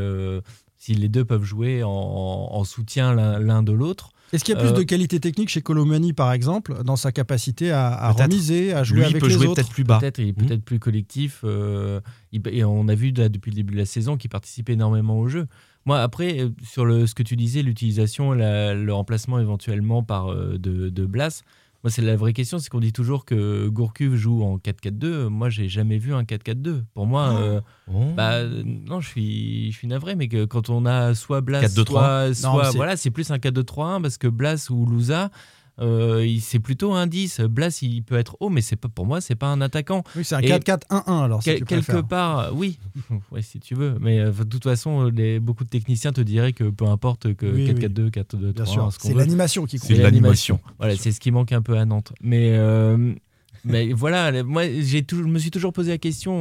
si 0.77 0.95
les 0.95 1.09
deux 1.09 1.25
peuvent 1.25 1.43
jouer 1.43 1.83
en 1.83 2.65
soutien 2.65 3.15
l'un 3.15 3.63
de 3.63 3.73
l'autre. 3.73 4.11
Est-ce 4.33 4.45
qu'il 4.45 4.55
y 4.55 4.59
a 4.59 4.61
plus 4.61 4.73
de 4.73 4.83
qualité 4.83 5.21
technique 5.21 5.49
chez 5.49 5.63
Colomani, 5.63 6.13
par 6.13 6.33
exemple, 6.33 6.83
dans 6.85 6.97
sa 6.97 7.13
capacité 7.13 7.71
à, 7.71 8.11
remiser, 8.11 8.73
à 8.73 8.83
jouer 8.83 9.05
avec 9.05 9.21
peut 9.21 9.29
les 9.29 9.35
jouer 9.35 9.47
autres 9.47 9.57
peut-être 9.57 9.71
plus 9.71 9.85
bas. 9.85 9.99
Peut-être, 10.01 10.19
il 10.19 10.29
est 10.29 10.33
mmh. 10.33 10.47
peut-être 10.47 10.65
plus 10.65 10.79
collectif. 10.79 11.41
Euh, 11.45 12.01
et 12.33 12.65
on 12.65 12.89
a 12.89 12.95
vu 12.95 13.13
depuis 13.13 13.51
le 13.51 13.57
début 13.57 13.75
de 13.75 13.79
la 13.79 13.87
saison 13.87 14.17
qu'il 14.17 14.31
participe 14.31 14.71
énormément 14.71 15.19
au 15.19 15.29
jeu. 15.29 15.47
Moi, 15.87 16.01
après, 16.01 16.41
euh, 16.41 16.49
sur 16.63 16.85
le, 16.85 17.07
ce 17.07 17.15
que 17.15 17.23
tu 17.23 17.37
disais, 17.37 17.63
l'utilisation, 17.63 18.33
le 18.33 18.91
remplacement 18.91 19.39
éventuellement 19.39 20.03
par 20.03 20.33
euh, 20.33 20.59
de, 20.59 20.89
de 20.89 21.07
Blas, 21.07 21.43
moi, 21.85 21.91
c'est 21.91 22.01
la 22.01 22.17
vraie 22.17 22.33
question, 22.33 22.59
c'est 22.59 22.71
qu'on 22.71 22.81
dit 22.81 22.95
toujours 22.95 23.27
que 23.27 23.69
Gourcuff 23.69 24.15
joue 24.15 24.43
en 24.43 24.57
4-4-2. 24.57 25.27
Moi, 25.27 25.51
j'ai 25.51 25.69
jamais 25.69 25.99
vu 25.99 26.15
un 26.15 26.23
4-4-2. 26.23 26.83
Pour 26.95 27.05
moi, 27.05 27.35
ah. 27.37 27.43
euh, 27.43 27.61
oh. 27.93 28.05
bah, 28.17 28.43
non, 28.65 29.03
je 29.03 29.09
suis, 29.11 29.71
je 29.71 29.77
suis 29.77 29.87
navré, 29.87 30.15
mais 30.15 30.29
que 30.29 30.47
quand 30.47 30.71
on 30.71 30.87
a 30.87 31.15
soit 31.15 31.43
Blas, 31.43 31.69
soit, 31.69 32.33
soit 32.33 32.71
voilà, 32.71 32.97
c'est 32.97 33.11
plus 33.11 33.31
un 33.31 33.37
4-2-3-1 33.37 34.01
parce 34.01 34.17
que 34.17 34.29
Blas 34.29 34.71
ou 34.71 34.87
Louza, 34.87 35.31
Euh, 35.81 36.37
c'est 36.41 36.61
plutôt 36.61 36.93
un 36.93 37.07
10. 37.07 37.41
Blas, 37.41 37.83
il 37.83 38.03
peut 38.03 38.17
être 38.17 38.37
haut, 38.41 38.49
mais 38.49 38.61
c'est 38.61 38.77
pas 38.77 38.89
pour 38.89 39.07
moi, 39.07 39.21
c'est 39.21 39.35
pas 39.35 39.49
un 39.49 39.61
attaquant. 39.61 40.05
Oui, 40.17 40.25
c'est 40.25 40.37
un 40.37 40.41
4-4-1-1 40.41 41.25
alors. 41.25 41.43
Si 41.43 41.61
quelque 41.63 42.01
part, 42.01 42.55
oui, 42.55 42.79
ouais, 43.33 43.43
si 43.43 43.59
tu 43.59 43.75
veux. 43.75 43.97
Mais 44.01 44.21
euh, 44.21 44.31
de 44.31 44.45
toute 44.45 44.65
façon, 44.65 45.09
les, 45.09 45.41
beaucoup 45.41 45.65
de 45.65 45.69
techniciens 45.69 46.13
te 46.13 46.21
diraient 46.21 46.53
que 46.53 46.65
peu 46.65 46.87
importe 46.87 47.35
que 47.35 47.47
4-4-2, 47.47 48.11
4-2-3. 48.11 48.97
C'est 49.01 49.15
l'animation 49.15 49.67
qui 49.67 49.79
compte. 49.79 49.89
C'est 49.89 50.03
l'animation. 50.03 50.61
Voilà, 50.79 50.97
c'est 50.97 51.13
ce 51.13 51.21
qui 51.21 51.31
manque 51.31 51.53
un 51.53 51.63
peu 51.63 51.77
à 51.77 51.85
Nantes. 51.85 52.13
Mais. 52.21 52.53
Euh, 52.53 53.13
mais 53.67 53.93
voilà, 53.95 54.43
moi, 54.43 54.65
j'ai 54.67 55.05
je 55.09 55.17
me 55.17 55.39
suis 55.39 55.51
toujours 55.51 55.73
posé 55.73 55.91
la 55.91 55.99
question. 55.99 56.35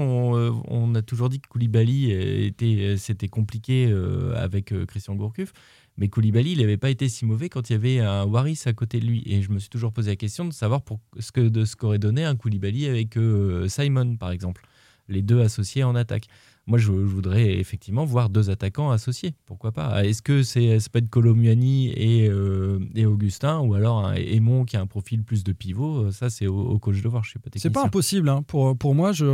On, 0.67 0.93
a 0.93 1.01
toujours 1.01 1.29
dit 1.29 1.39
que 1.39 1.47
Koulibaly 1.47 2.11
était, 2.11 2.95
c'était 2.97 3.29
compliqué 3.29 3.89
avec 4.35 4.73
Christian 4.87 5.15
Gourcuff. 5.15 5.53
Mais 5.97 6.07
Koulibaly, 6.07 6.53
il 6.53 6.59
n'avait 6.59 6.77
pas 6.77 6.89
été 6.89 7.07
si 7.07 7.25
mauvais 7.25 7.49
quand 7.49 7.69
il 7.69 7.73
y 7.73 7.75
avait 7.75 7.99
un 7.99 8.25
Waris 8.25 8.61
à 8.65 8.73
côté 8.73 8.99
de 8.99 9.05
lui. 9.05 9.23
Et 9.25 9.41
je 9.41 9.51
me 9.51 9.59
suis 9.59 9.69
toujours 9.69 9.93
posé 9.93 10.11
la 10.11 10.15
question 10.15 10.45
de 10.45 10.53
savoir 10.53 10.81
pour 10.81 10.99
ce 11.19 11.31
que 11.31 11.41
de 11.41 11.65
ce 11.65 11.75
qu'aurait 11.75 11.99
donné 11.99 12.25
un 12.25 12.35
Koulibaly 12.35 12.87
avec 12.87 13.15
euh, 13.17 13.67
Simon, 13.67 14.15
par 14.15 14.31
exemple. 14.31 14.65
Les 15.07 15.21
deux 15.21 15.41
associés 15.41 15.83
en 15.83 15.95
attaque. 15.95 16.27
Moi, 16.65 16.77
je, 16.77 16.91
voudrais 16.91 17.59
effectivement 17.59 18.05
voir 18.05 18.29
deux 18.29 18.49
attaquants 18.49 18.89
associés. 18.91 19.35
Pourquoi 19.45 19.73
pas 19.73 20.05
Est-ce 20.05 20.21
que 20.21 20.43
c'est 20.43 20.77
peut 20.93 20.99
être 20.99 21.09
Colomuani 21.09 21.89
et, 21.89 22.29
euh, 22.29 22.79
et, 22.95 23.05
Augustin 23.05 23.59
ou 23.59 23.73
alors 23.73 24.05
un 24.05 24.13
Aimon 24.13 24.63
qui 24.63 24.77
a 24.77 24.81
un 24.81 24.87
profil 24.87 25.23
plus 25.23 25.43
de 25.43 25.51
pivot 25.51 26.09
Ça, 26.11 26.29
c'est 26.29 26.47
au, 26.47 26.79
coach 26.79 27.01
de 27.01 27.09
voir. 27.09 27.25
Je 27.25 27.31
suis 27.31 27.39
pas 27.39 27.49
C'est 27.57 27.69
pas 27.69 27.83
impossible. 27.83 28.29
Hein. 28.29 28.43
Pour, 28.47 28.77
pour 28.77 28.95
moi, 28.95 29.11
je, 29.11 29.25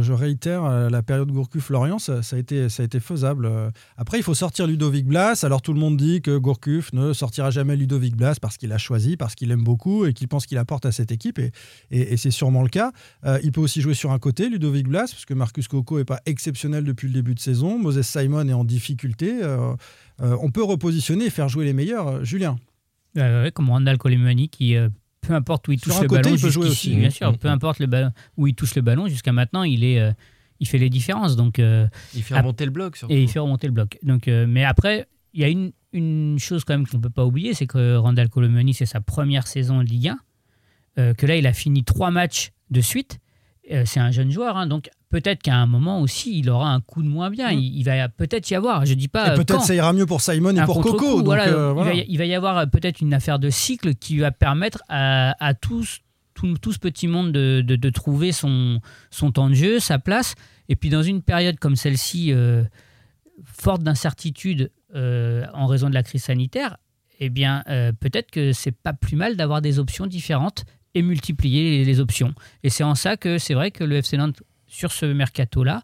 je 0.00 0.12
réitère 0.14 0.64
euh, 0.64 0.88
la 0.88 1.02
période 1.02 1.30
Gourcuff-Lorient, 1.30 1.98
ça, 1.98 2.20
a 2.32 2.36
été, 2.38 2.70
ça 2.70 2.82
a 2.82 2.86
été 2.86 2.98
faisable. 2.98 3.44
Euh, 3.44 3.70
après, 3.98 4.18
il 4.18 4.22
faut 4.22 4.34
sortir 4.34 4.66
Ludovic 4.66 5.06
Blas. 5.06 5.44
Alors, 5.44 5.60
tout 5.60 5.74
le 5.74 5.80
monde 5.80 5.98
dit 5.98 6.22
que 6.22 6.38
Gourcuff 6.38 6.94
ne 6.94 7.12
sortira 7.12 7.50
jamais 7.50 7.76
Ludovic 7.76 8.16
Blas 8.16 8.36
parce 8.40 8.56
qu'il 8.56 8.72
a 8.72 8.78
choisi, 8.78 9.18
parce 9.18 9.34
qu'il 9.34 9.50
aime 9.50 9.64
beaucoup 9.64 10.06
et 10.06 10.14
qu'il 10.14 10.28
pense 10.28 10.46
qu'il 10.46 10.56
apporte 10.56 10.86
à 10.86 10.92
cette 10.92 11.12
équipe. 11.12 11.38
Et, 11.38 11.52
et, 11.90 12.16
c'est 12.16 12.30
sûrement 12.30 12.62
le 12.62 12.70
cas. 12.70 12.92
il 13.42 13.52
peut 13.52 13.60
aussi 13.60 13.82
jouer 13.82 13.94
sur 13.94 14.12
un 14.12 14.18
côté, 14.18 14.48
Ludovic 14.48 14.88
Blas, 14.88 15.08
parce 15.10 15.26
que 15.26 15.34
Marcus 15.34 15.68
Coco 15.68 15.98
n'est 15.98 16.04
pas 16.04 16.20
exceptionnel 16.24 16.69
depuis 16.70 17.08
le 17.08 17.14
début 17.14 17.34
de 17.34 17.40
saison. 17.40 17.78
Moses 17.78 18.02
Simon 18.02 18.48
est 18.48 18.52
en 18.52 18.64
difficulté. 18.64 19.42
Euh, 19.42 19.74
euh, 20.22 20.36
on 20.40 20.50
peut 20.50 20.62
repositionner 20.62 21.26
et 21.26 21.30
faire 21.30 21.48
jouer 21.48 21.64
les 21.64 21.72
meilleurs. 21.72 22.08
Euh, 22.08 22.24
Julien 22.24 22.56
Comme 23.54 23.70
Randall 23.70 23.98
Colemani 23.98 24.48
qui 24.48 24.76
peu 25.20 25.34
importe 25.34 25.68
où 25.68 25.72
il 25.72 25.80
touche 25.80 26.00
le 26.00 26.08
ballon, 26.08 26.30
il 26.34 26.40
peut 26.40 26.50
jouer 26.50 26.68
aussi. 26.68 26.96
Bien 26.96 27.10
sûr, 27.10 27.36
peu 27.36 27.48
importe 27.48 27.78
le 27.78 27.86
ballon, 27.86 28.10
où 28.36 28.46
il 28.46 28.54
touche 28.54 28.74
le 28.74 28.82
ballon, 28.82 29.06
jusqu'à 29.06 29.32
maintenant, 29.32 29.64
il 29.64 29.84
est, 29.84 30.00
il 30.60 30.66
fait 30.66 30.78
les 30.78 30.88
différences. 30.88 31.36
Donc, 31.36 31.58
il 31.58 32.22
fait 32.22 32.38
remonter 32.38 32.64
le 32.64 32.70
bloc. 32.70 32.98
Et 33.10 33.22
il 33.22 33.28
fait 33.28 33.38
remonter 33.38 33.66
le 33.66 33.74
bloc. 33.74 33.98
Donc, 34.02 34.28
mais 34.28 34.64
après, 34.64 35.06
il 35.34 35.42
y 35.42 35.44
a 35.44 35.48
une, 35.48 35.72
une 35.92 36.38
chose 36.38 36.64
quand 36.64 36.72
même 36.72 36.86
qu'on 36.86 36.96
ne 36.96 37.02
peut 37.02 37.10
pas 37.10 37.26
oublier, 37.26 37.52
c'est 37.52 37.66
que 37.66 37.96
Randall 37.96 38.30
Colomani, 38.30 38.72
c'est 38.72 38.86
sa 38.86 39.02
première 39.02 39.46
saison 39.46 39.76
en 39.76 39.82
Ligue 39.82 40.14
1, 40.96 41.14
que 41.14 41.26
là, 41.26 41.36
il 41.36 41.46
a 41.46 41.52
fini 41.52 41.84
trois 41.84 42.10
matchs 42.10 42.52
de 42.70 42.80
suite. 42.80 43.20
C'est 43.84 44.00
un 44.00 44.10
jeune 44.10 44.30
joueur, 44.30 44.56
hein, 44.56 44.66
donc 44.66 44.90
peut-être 45.10 45.42
qu'à 45.42 45.56
un 45.56 45.66
moment 45.66 46.00
aussi, 46.00 46.38
il 46.38 46.48
aura 46.48 46.72
un 46.72 46.80
coup 46.80 47.02
de 47.02 47.08
moins 47.08 47.30
bien. 47.30 47.52
Mm. 47.52 47.58
Il, 47.58 47.82
va 47.84 48.08
peut-être 48.08 48.50
y 48.50 48.54
avoir, 48.54 48.86
je 48.86 48.94
dis 48.94 49.08
pas. 49.08 49.32
peut-être 49.34 49.62
ça 49.62 49.74
ira 49.74 49.92
mieux 49.92 50.06
pour 50.06 50.20
Simon 50.20 50.56
et 50.56 50.64
pour 50.64 50.80
Coco. 50.80 51.20
Euh, 51.32 52.02
il, 52.08 52.16
va, 52.16 52.24
y 52.24 52.34
avoir 52.34 52.58
euh, 52.58 52.66
peut-être 52.66 53.00
une 53.00 53.12
affaire 53.12 53.38
de 53.38 53.50
cycle 53.50 53.94
qui 53.94 54.18
va 54.18 54.30
permettre 54.30 54.82
à, 54.88 55.52
tous, 55.60 56.00
tout, 56.34 56.72
ce 56.72 56.78
petit 56.78 57.08
monde 57.08 57.32
de, 57.32 57.90
trouver 57.90 58.32
son, 58.32 58.80
son 59.10 59.32
temps 59.32 59.50
de 59.50 59.54
jeu, 59.54 59.80
sa 59.80 59.98
place. 59.98 60.34
Et 60.68 60.76
puis 60.76 60.88
dans 60.88 61.02
une 61.02 61.20
période 61.20 61.58
comme 61.58 61.76
celle-ci, 61.76 62.32
euh, 62.32 62.64
forte 63.44 63.82
d'incertitude 63.82 64.70
en 64.94 65.66
raison 65.66 65.88
de 65.88 65.94
la 65.94 66.02
crise 66.02 66.24
sanitaire, 66.24 66.76
eh 67.20 67.28
bien, 67.28 67.62
peut-être 68.00 68.30
que 68.30 68.52
c'est 68.52 68.72
pas 68.72 68.92
plus 68.92 69.16
mal 69.16 69.36
d'avoir 69.36 69.60
des 69.60 69.78
options 69.78 70.06
différentes 70.06 70.64
et 70.94 71.02
multiplier 71.02 71.78
les, 71.78 71.84
les 71.84 72.00
options. 72.00 72.34
Et 72.62 72.70
c'est 72.70 72.84
en 72.84 72.94
ça 72.94 73.16
que 73.16 73.38
c'est 73.38 73.54
vrai 73.54 73.70
que 73.70 73.84
le 73.84 73.96
FC 73.96 74.16
Nantes 74.16 74.42
sur 74.70 74.92
ce 74.92 75.04
mercato-là, 75.04 75.82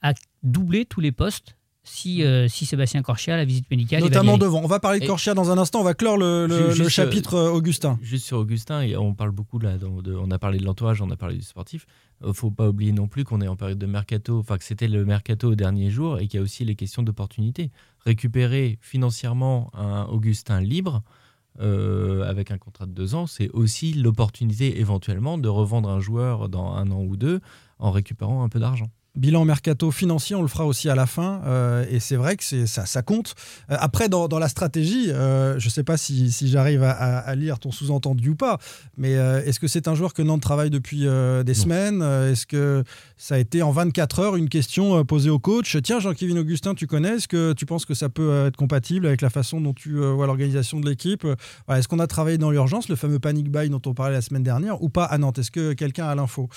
a 0.00 0.14
doublé 0.42 0.86
tous 0.86 1.00
les 1.00 1.12
postes 1.12 1.56
si, 1.82 2.22
euh, 2.22 2.48
si 2.48 2.66
Sébastien 2.66 3.02
Corchia 3.02 3.36
la 3.36 3.46
visite 3.46 3.68
médicale. 3.70 4.02
Notamment 4.02 4.36
devant. 4.36 4.62
On 4.62 4.66
va 4.66 4.78
parler 4.78 5.00
de 5.00 5.06
Corchia 5.06 5.32
dans 5.32 5.50
un 5.50 5.58
instant. 5.58 5.80
On 5.80 5.84
va 5.84 5.94
clore 5.94 6.18
le, 6.18 6.88
chapitre 6.88 7.34
euh, 7.34 7.50
Augustin. 7.50 7.98
Juste 8.02 8.26
sur 8.26 8.38
Augustin, 8.38 8.86
on 8.98 9.14
parle 9.14 9.30
beaucoup 9.30 9.58
là. 9.58 9.76
on 9.82 10.30
a 10.30 10.38
parlé 10.38 10.58
de 10.58 10.64
l'entourage, 10.64 11.00
on 11.00 11.10
a 11.10 11.16
parlé 11.16 11.36
du 11.36 11.42
sportif. 11.42 11.86
Il 12.20 12.28
euh, 12.28 12.32
faut 12.32 12.50
pas 12.50 12.68
oublier 12.68 12.92
non 12.92 13.08
plus 13.08 13.24
qu'on 13.24 13.40
est 13.40 13.48
en 13.48 13.56
période 13.56 13.78
de 13.78 13.86
mercato, 13.86 14.38
enfin 14.38 14.58
que 14.58 14.64
c'était 14.64 14.88
le 14.88 15.04
mercato 15.04 15.52
au 15.52 15.54
dernier 15.54 15.90
jour 15.90 16.18
et 16.18 16.28
qu'il 16.28 16.38
y 16.38 16.40
a 16.40 16.44
aussi 16.44 16.64
les 16.64 16.74
questions 16.74 17.02
d'opportunité. 17.02 17.70
Récupérer 18.04 18.78
financièrement 18.82 19.70
un 19.74 20.04
Augustin 20.04 20.60
libre. 20.60 21.02
Avec 21.58 22.50
un 22.50 22.58
contrat 22.58 22.86
de 22.86 22.92
deux 22.92 23.14
ans, 23.14 23.26
c'est 23.26 23.50
aussi 23.50 23.92
l'opportunité 23.92 24.80
éventuellement 24.80 25.38
de 25.38 25.48
revendre 25.48 25.88
un 25.88 26.00
joueur 26.00 26.48
dans 26.48 26.72
un 26.72 26.90
an 26.90 27.02
ou 27.02 27.16
deux 27.16 27.40
en 27.78 27.90
récupérant 27.90 28.42
un 28.44 28.48
peu 28.48 28.60
d'argent. 28.60 28.90
Bilan 29.18 29.44
mercato 29.44 29.90
financier, 29.90 30.36
on 30.36 30.42
le 30.42 30.48
fera 30.48 30.64
aussi 30.64 30.88
à 30.88 30.94
la 30.94 31.06
fin. 31.06 31.42
Euh, 31.44 31.84
et 31.90 31.98
c'est 31.98 32.14
vrai 32.14 32.36
que 32.36 32.44
ça, 32.44 32.86
ça 32.86 33.02
compte. 33.02 33.34
Euh, 33.68 33.76
après, 33.80 34.08
dans, 34.08 34.28
la 34.38 34.48
stratégie, 34.48 35.10
euh, 35.10 35.58
je 35.58 35.66
ne 35.66 35.70
sais 35.70 35.82
pas 35.82 35.96
si, 35.96 36.30
j'arrive 36.48 36.84
à, 36.84 37.34
lire 37.34 37.58
ton 37.58 37.72
sous-entendu 37.72 38.30
ou 38.30 38.34
pas, 38.36 38.58
mais 38.96 39.12
est-ce 39.12 39.58
que 39.58 39.66
c'est 39.66 39.88
un 39.88 39.94
joueur 39.94 40.14
que 40.14 40.22
Nantes 40.22 40.42
travaille 40.42 40.70
depuis 40.70 41.06
des 41.44 41.54
semaines 41.54 42.02
Est-ce 42.02 42.46
que 42.46 42.84
ça 43.16 43.34
a 43.34 43.38
été 43.38 43.62
en 43.62 43.70
24 43.70 44.20
heures 44.20 44.36
une 44.36 44.48
question 44.48 45.04
posée 45.04 45.30
au 45.30 45.38
coach? 45.38 45.76
Tiens, 45.82 45.98
Jean-Kévin 45.98 46.36
Augustin, 46.36 46.74
tu 46.74 46.86
connais 46.86 47.16
Est-ce 47.16 47.28
que 47.28 47.52
tu 47.52 47.66
penses 47.66 47.84
que 47.84 47.94
ça 47.94 48.08
peut 48.08 48.46
être 48.46 48.56
compatible 48.56 49.06
avec 49.06 49.20
la 49.20 49.30
façon 49.30 49.60
dont 49.60 49.74
tu 49.74 49.98
vois 49.98 50.26
l'organisation 50.26 50.80
de 50.80 50.88
l'équipe? 50.88 51.26
Est-ce 51.68 51.88
qu'on 51.88 51.98
a 51.98 52.06
travaillé 52.06 52.38
dans 52.38 52.50
l'urgence, 52.50 52.88
le 52.88 52.96
fameux 52.96 53.18
panic 53.18 53.50
buy 53.50 53.68
dont 53.68 53.82
on 53.86 53.94
parlait 53.94 54.14
la 54.14 54.22
semaine 54.22 54.44
dernière, 54.44 54.82
ou 54.82 54.88
pas? 54.88 55.04
À 55.04 55.18
Nantes 55.18 55.38
Est-ce 55.38 55.50
que 55.50 55.72
quelqu'un 55.72 56.06
a 56.06 56.14
l'info? 56.14 56.48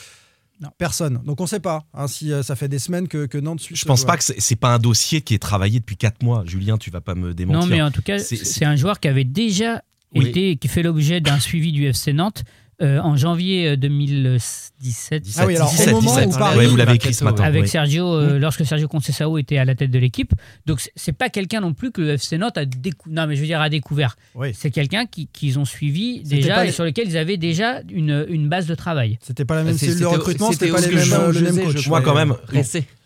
Non. 0.62 0.70
Personne. 0.78 1.22
Donc 1.26 1.40
on 1.40 1.46
ne 1.46 1.50
sait 1.50 1.60
pas 1.60 1.86
hein, 1.94 2.08
si 2.08 2.32
euh, 2.32 2.44
ça 2.44 2.56
fait 2.56 2.68
des 2.68 2.80
semaines 2.80 3.08
que, 3.08 3.26
que 3.26 3.38
Nantes 3.40 3.62
suit. 3.62 3.76
Je 3.76 3.86
pense 3.86 4.06
pas 4.06 4.16
que 4.16 4.24
c'est 4.24 4.56
pas 4.56 4.76
un 4.76 4.80
dossier 4.80 5.22
qui 5.22 5.34
est 5.34 5.40
travaillé 5.40 5.80
depuis 5.80 5.98
4 5.98 6.24
mois. 6.24 6.44
Julien, 6.46 6.78
tu 6.78 6.92
vas 6.92 7.02
pas 7.02 7.16
me 7.16 7.34
démentir. 7.34 7.62
Non, 7.62 7.66
mais 7.68 7.82
en 7.82 7.92
tout 7.92 8.04
cas, 8.04 8.20
c'est 8.20 8.66
un 8.66 8.76
joueur 8.76 9.00
qui 9.00 9.08
avait 9.08 9.24
déjà 9.24 9.84
été, 10.14 10.58
qui 10.58 10.68
fait 10.68 10.84
l'objet 10.84 11.20
d'un 11.20 11.40
suivi 11.40 11.72
du 11.72 11.86
FC 11.86 12.14
Nantes 12.14 12.44
euh, 12.82 13.00
en 13.00 13.16
janvier 13.16 13.78
2017. 13.78 15.24
Euh, 15.24 15.30
ah 15.38 15.46
oui, 15.46 15.56
alors 15.56 15.72
au 15.72 16.02
moment 16.02 16.16
où 16.16 16.70
vous 16.70 16.76
l'avez 16.76 16.96
écrit 16.96 17.14
ce 17.14 17.24
matin. 17.24 17.44
Avec 17.44 17.68
Sergio, 17.68 18.08
euh, 18.08 18.40
lorsque 18.40 18.66
Sergio 18.66 18.88
Conceição 18.88 19.38
était 19.38 19.58
à 19.58 19.66
la 19.66 19.76
tête 19.76 19.92
de 19.92 20.00
l'équipe. 20.00 20.34
Donc 20.66 20.82
c'est 20.96 21.12
pas 21.12 21.30
quelqu'un 21.30 21.62
non 21.62 21.74
plus 21.74 21.92
que 21.92 22.02
le 22.02 22.10
FC 22.14 22.40
Nantes 22.40 22.58
a 22.58 22.66
découvert. 22.66 23.14
Non, 23.14 23.28
mais 23.28 23.36
je 23.36 23.42
veux 23.42 23.48
dire 23.48 23.62
a 23.62 23.70
découvert. 23.70 24.16
C'est 24.54 24.72
quelqu'un 24.72 25.06
qu'ils 25.06 25.60
ont 25.60 25.66
suivi 25.66 26.24
déjà 26.24 26.66
et 26.66 26.72
sur 26.72 26.84
lequel 26.84 27.08
ils 27.08 27.18
avaient 27.18 27.38
déjà 27.38 27.82
une, 27.92 28.26
une 28.30 28.50
base 28.50 28.66
de 28.66 28.74
travail. 28.74 29.20
C'était 29.22 29.46
pas 29.46 29.56
la 29.56 29.64
même 29.64 29.78
cellule 29.78 30.00
de 30.00 30.06
recrutement, 30.06 30.52
c'était 30.52 30.70
pas 30.70 30.82
les 30.82 30.96
mêmes, 30.96 31.32
le 31.32 31.42
même 31.42 31.66
coach. 31.66 31.88
Moi 31.88 32.02
quand 32.02 32.16
même, 32.16 32.36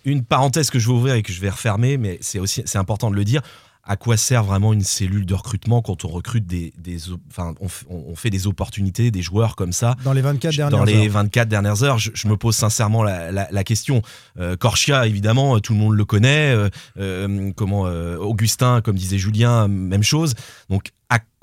une 0.06 0.24
parenthèse 0.24 0.70
que 0.70 0.80
je 0.80 0.88
vais 0.88 0.94
ouvrir 0.94 1.16
et 1.16 1.22
que 1.24 1.34
je 1.34 1.42
vais 1.42 1.50
refermer, 1.50 1.98
mais 1.98 2.18
c'est 2.22 2.40
aussi 2.40 2.62
c'est 2.66 2.78
important 2.78 3.12
de 3.12 3.16
le 3.16 3.26
dire 3.26 3.42
à 3.86 3.98
quoi 3.98 4.18
sert 4.18 4.44
vraiment 4.44 4.74
une 4.74 4.84
cellule 4.84 5.26
de 5.26 5.34
recrutement 5.36 5.82
quand 5.82 6.06
on 6.06 6.08
recrute 6.08 6.48
des, 6.48 6.74
enfin, 7.30 7.54
on, 7.60 8.16
fait 8.16 8.32
des 8.32 8.48
opportunités, 8.48 9.12
des 9.12 9.22
joueurs 9.22 9.56
comme 9.56 9.74
ça? 9.74 9.96
Dans 10.04 10.14
les 10.14 10.22
24 10.22 10.56
dernières 10.56 10.80
heures. 10.80 10.86
Dans 10.86 10.92
les 10.92 11.08
24 11.08 11.48
dernières 11.48 11.84
heures, 11.84 11.98
je, 12.00 12.28
me 12.28 12.36
pose 12.36 12.56
sincèrement 12.56 13.04
la, 13.04 13.64
question. 13.64 14.02
Euh, 14.40 14.56
Corchia, 14.56 15.06
évidemment, 15.06 15.60
tout 15.60 15.74
le 15.74 15.80
monde 15.80 15.96
le 15.96 16.06
connaît. 16.06 16.54
Euh, 16.56 16.70
euh, 16.98 17.52
comment 17.56 17.84
Augustin, 17.84 18.82
comme 18.82 18.96
disait 18.96 19.20
Julien, 19.20 19.68
même 19.68 20.04
chose. 20.04 20.34
Donc 20.70 20.92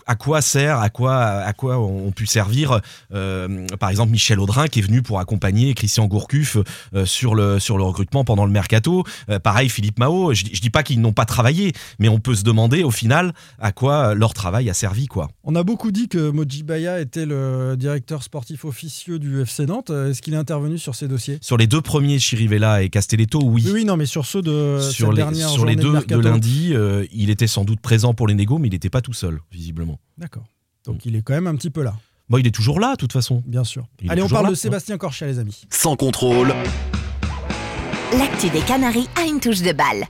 à 0.07 0.15
quoi 0.15 0.41
sert, 0.41 0.79
à 0.79 0.91
quoi, 0.91 1.17
à 1.17 1.53
quoi 1.53 1.79
ont 1.79 2.11
pu 2.13 2.27
servir, 2.27 2.81
euh, 3.13 3.67
par 3.79 3.91
exemple, 3.91 4.13
Michel 4.13 4.41
Audrin 4.41 4.69
qui 4.69 4.81
est 4.81 4.83
venu 4.83 5.03
pour 5.03 5.19
accompagner 5.21 5.75
Christian 5.75 6.07
Gourcuff 6.07 6.59
euh, 6.95 7.07
sur, 7.07 7.35
le, 7.35 7.59
sur 7.59 7.79
le 7.79 7.85
recrutement 7.85 8.25
pendant 8.25 8.45
le 8.45 8.53
mercato. 8.53 9.05
Euh, 9.29 9.39
pareil, 9.39 9.69
Philippe 9.69 9.99
Mao, 9.99 10.35
je, 10.35 10.45
je 10.53 10.61
dis 10.61 10.71
pas 10.71 10.83
qu'ils 10.83 11.01
n'ont 11.01 11.13
pas 11.13 11.25
travaillé, 11.25 11.73
mais 11.99 12.09
on 12.09 12.19
peut 12.19 12.35
se 12.35 12.45
demander 12.45 12.83
au 12.83 12.91
final 12.91 13.33
à 13.59 13.73
quoi 13.73 14.15
leur 14.15 14.35
travail 14.35 14.69
a 14.71 14.75
servi. 14.75 15.07
quoi. 15.07 15.31
On 15.45 15.55
a 15.55 15.63
beaucoup 15.63 15.91
dit 15.91 16.09
que 16.09 16.31
Moji 16.31 16.63
Baya 16.63 17.01
était 17.01 17.27
le 17.27 17.77
directeur 17.77 18.23
sportif 18.23 18.65
officieux 18.65 19.19
du 19.19 19.41
FC 19.43 19.67
Nantes. 19.67 19.91
Est-ce 19.91 20.23
qu'il 20.23 20.35
est 20.35 20.39
intervenu 20.39 20.79
sur 20.79 20.95
ces 20.95 21.09
dossiers? 21.09 21.39
Sur 21.41 21.57
les 21.57 21.67
deux 21.67 21.81
premiers, 21.81 22.19
Chirivella 22.19 22.83
et 22.83 22.89
Castelletto, 22.89 23.41
oui. 23.43 23.69
Oui, 23.73 23.85
non, 23.85 23.97
mais 23.97 24.07
sur 24.07 24.27
ceux 24.27 24.43
de 24.43 24.79
sur 24.81 25.13
les, 25.13 25.23
Sur 25.35 25.67
les 25.67 25.77
deux 25.77 26.01
de, 26.05 26.17
lundi, 26.17 26.75
il 27.13 27.31
était 27.31 27.47
sans 27.47 27.65
doute 27.65 27.81
présent 27.81 28.15
pour 28.15 28.27
les 28.27 28.35
négos, 28.35 28.59
mais 28.59 28.69
il 28.69 28.73
n'était 28.73 28.91
pas 28.91 29.01
tout 29.01 29.13
seul, 29.13 29.41
visiblement. 29.51 29.92
D'accord. 30.19 30.45
Donc 30.85 31.07
il 31.07 31.17
est 31.17 31.23
quand 31.23 31.35
même 31.35 31.47
un 31.47 31.55
petit 31.55 31.71
peu 31.71 31.83
là. 31.83 31.95
Bon, 32.29 32.39
il 32.39 32.47
est 32.47 32.55
toujours 32.55 32.81
là, 32.81 32.93
de 32.93 32.97
toute 32.97 33.13
façon. 33.13 33.43
Bien 33.47 33.65
sûr. 33.65 33.87
Allez, 34.09 34.23
on 34.23 34.29
parle 34.29 34.51
de 34.51 34.55
Sébastien 34.55 34.97
Corchia, 34.97 35.27
les 35.27 35.39
amis. 35.39 35.65
Sans 35.71 35.97
contrôle. 35.97 36.55
L'actu 38.17 38.49
des 38.51 38.61
Canaries 38.61 39.09
a 39.17 39.27
une 39.27 39.41
touche 39.41 39.63
de 39.63 39.73
balle. 39.73 40.07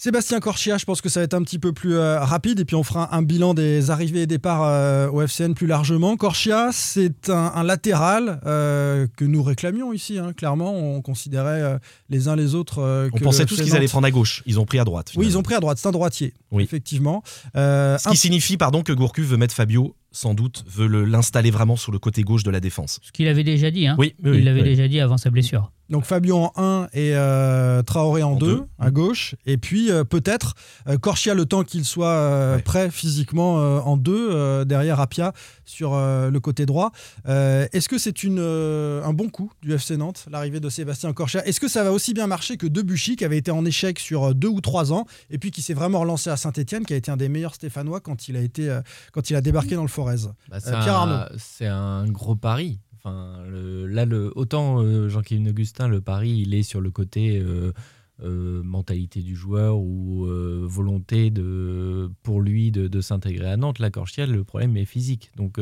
Sébastien 0.00 0.38
Corchia, 0.38 0.78
je 0.78 0.84
pense 0.84 1.00
que 1.00 1.08
ça 1.08 1.18
va 1.18 1.24
être 1.24 1.34
un 1.34 1.42
petit 1.42 1.58
peu 1.58 1.72
plus 1.72 1.96
euh, 1.96 2.20
rapide 2.20 2.60
et 2.60 2.64
puis 2.64 2.76
on 2.76 2.84
fera 2.84 3.16
un 3.16 3.22
bilan 3.22 3.52
des 3.52 3.90
arrivées 3.90 4.22
et 4.22 4.26
départs 4.28 4.62
euh, 4.62 5.10
au 5.10 5.20
FCN 5.26 5.54
plus 5.54 5.66
largement. 5.66 6.16
Corchia, 6.16 6.68
c'est 6.72 7.28
un, 7.30 7.64
latéral 7.64 8.40
euh, 8.46 9.08
que 9.16 9.24
nous 9.24 9.42
réclamions 9.42 9.92
ici, 9.92 10.16
hein, 10.16 10.32
clairement. 10.34 10.72
On 10.72 11.02
considérait 11.02 11.80
les 12.10 12.28
uns 12.28 12.36
les 12.36 12.54
autres. 12.54 13.10
on 13.12 13.18
pensait 13.18 13.44
tous 13.44 13.60
qu'ils 13.60 13.74
allaient 13.74 13.88
prendre 13.88 14.06
à 14.06 14.12
gauche. 14.12 14.44
Ils 14.46 14.60
ont 14.60 14.66
pris 14.66 14.78
à 14.78 14.84
droite. 14.84 15.10
Oui, 15.16 15.26
ils 15.26 15.36
ont 15.36 15.42
pris 15.42 15.56
à 15.56 15.60
droite. 15.60 15.78
C'est 15.78 15.88
un 15.88 15.92
droitier, 15.92 16.32
oui. 16.52 16.62
effectivement. 16.62 17.24
Ce 17.56 18.08
qui 18.08 18.16
signifie 18.16 18.56
pardon, 18.56 18.84
que 18.84 18.92
Gourcuff 18.92 19.26
veut 19.26 19.36
mettre 19.36 19.54
Fabio 19.54 19.96
sans 20.18 20.34
doute, 20.34 20.64
veut 20.66 20.88
l'installer 21.04 21.52
vraiment 21.52 21.76
sur 21.76 21.92
le 21.92 22.00
côté 22.00 22.22
gauche 22.22 22.42
de 22.42 22.50
la 22.50 22.58
défense. 22.58 22.98
Ce 23.02 23.12
qu'il 23.12 23.28
avait 23.28 23.44
déjà 23.44 23.70
dit. 23.70 23.86
Hein. 23.86 23.94
Oui, 23.98 24.16
il 24.24 24.44
l'avait 24.44 24.64
déjà 24.64 24.88
dit 24.88 24.98
avant 24.98 25.16
sa 25.16 25.30
blessure. 25.30 25.70
Donc 25.90 26.04
Fabio 26.04 26.36
en 26.36 26.52
1 26.56 26.88
et 26.92 27.12
euh, 27.14 27.82
Traoré 27.82 28.22
en, 28.22 28.36
2 28.36 28.62
à 28.78 28.90
gauche. 28.90 29.34
Et 29.46 29.56
puis 29.56 29.90
euh, 29.90 30.04
peut-être 30.04 30.54
euh, 30.86 30.98
Corchia 30.98 31.32
le 31.32 31.46
temps 31.46 31.64
qu'il 31.64 31.84
soit 31.84 32.58
prêt 32.64 32.90
physiquement 32.90 33.54
en 33.54 33.96
2 33.96 34.64
derrière 34.64 35.00
Apia 35.00 35.32
sur 35.64 35.94
le 35.96 36.38
côté 36.40 36.66
droit. 36.66 36.92
Est-ce 37.26 37.88
que 37.88 37.98
c'est 37.98 38.14
un 38.26 39.12
bon 39.12 39.28
coup 39.28 39.50
du 39.62 39.72
FC 39.72 39.96
Nantes, 39.96 40.26
l'arrivée 40.30 40.60
de 40.60 40.68
Sébastien 40.68 41.12
Corchia 41.12 41.46
Est-ce 41.46 41.60
que 41.60 41.68
ça 41.68 41.84
va 41.84 41.92
aussi 41.92 42.14
bien 42.14 42.26
marcher 42.26 42.56
que 42.56 42.66
Debuchy 42.66 43.16
qui 43.16 43.24
avait 43.24 43.38
été 43.38 43.50
en 43.50 43.64
échec 43.64 43.98
sur 43.98 44.34
2 44.34 44.48
ou 44.48 44.60
3 44.60 44.92
ans 44.92 45.06
et 45.30 45.38
puis 45.38 45.50
qui 45.50 45.62
s'est 45.62 45.74
vraiment 45.74 46.00
relancé 46.00 46.30
à 46.30 46.36
Saint-Etienne, 46.36 46.84
qui 46.84 46.94
a 46.94 46.96
été 46.96 47.10
un 47.10 47.16
des 47.16 47.28
meilleurs 47.28 47.54
Stéphanois 47.54 48.00
quand 48.00 48.28
il 48.28 48.36
a, 48.36 48.40
été, 48.40 48.76
quand 49.12 49.30
il 49.30 49.36
a 49.36 49.40
débarqué 49.40 49.74
dans 49.74 49.82
le 49.82 49.88
Forez 50.16 50.32
bah, 50.48 50.60
Pierre 50.60 50.94
Arnaud. 50.94 51.34
C'est 51.36 51.66
un 51.66 52.06
gros 52.08 52.36
pari 52.36 52.80
Enfin, 52.98 53.44
là, 53.86 54.04
le, 54.04 54.32
autant 54.34 54.82
euh, 54.82 55.08
Jean-Kévin 55.08 55.46
Augustin, 55.46 55.88
le 55.88 56.00
pari, 56.00 56.40
il 56.40 56.54
est 56.54 56.64
sur 56.64 56.80
le 56.80 56.90
côté 56.90 57.38
euh, 57.38 57.72
euh, 58.22 58.62
mentalité 58.64 59.22
du 59.22 59.36
joueur 59.36 59.78
ou 59.78 60.26
volonté 60.26 61.30
de, 61.30 62.10
pour 62.22 62.40
lui 62.40 62.70
de, 62.72 63.00
s'intégrer 63.00 63.50
à 63.50 63.56
Nantes. 63.56 63.78
La 63.78 63.90
Corchiel, 63.90 64.32
le 64.32 64.44
problème 64.44 64.76
est 64.76 64.84
physique. 64.84 65.30
Donc, 65.36 65.60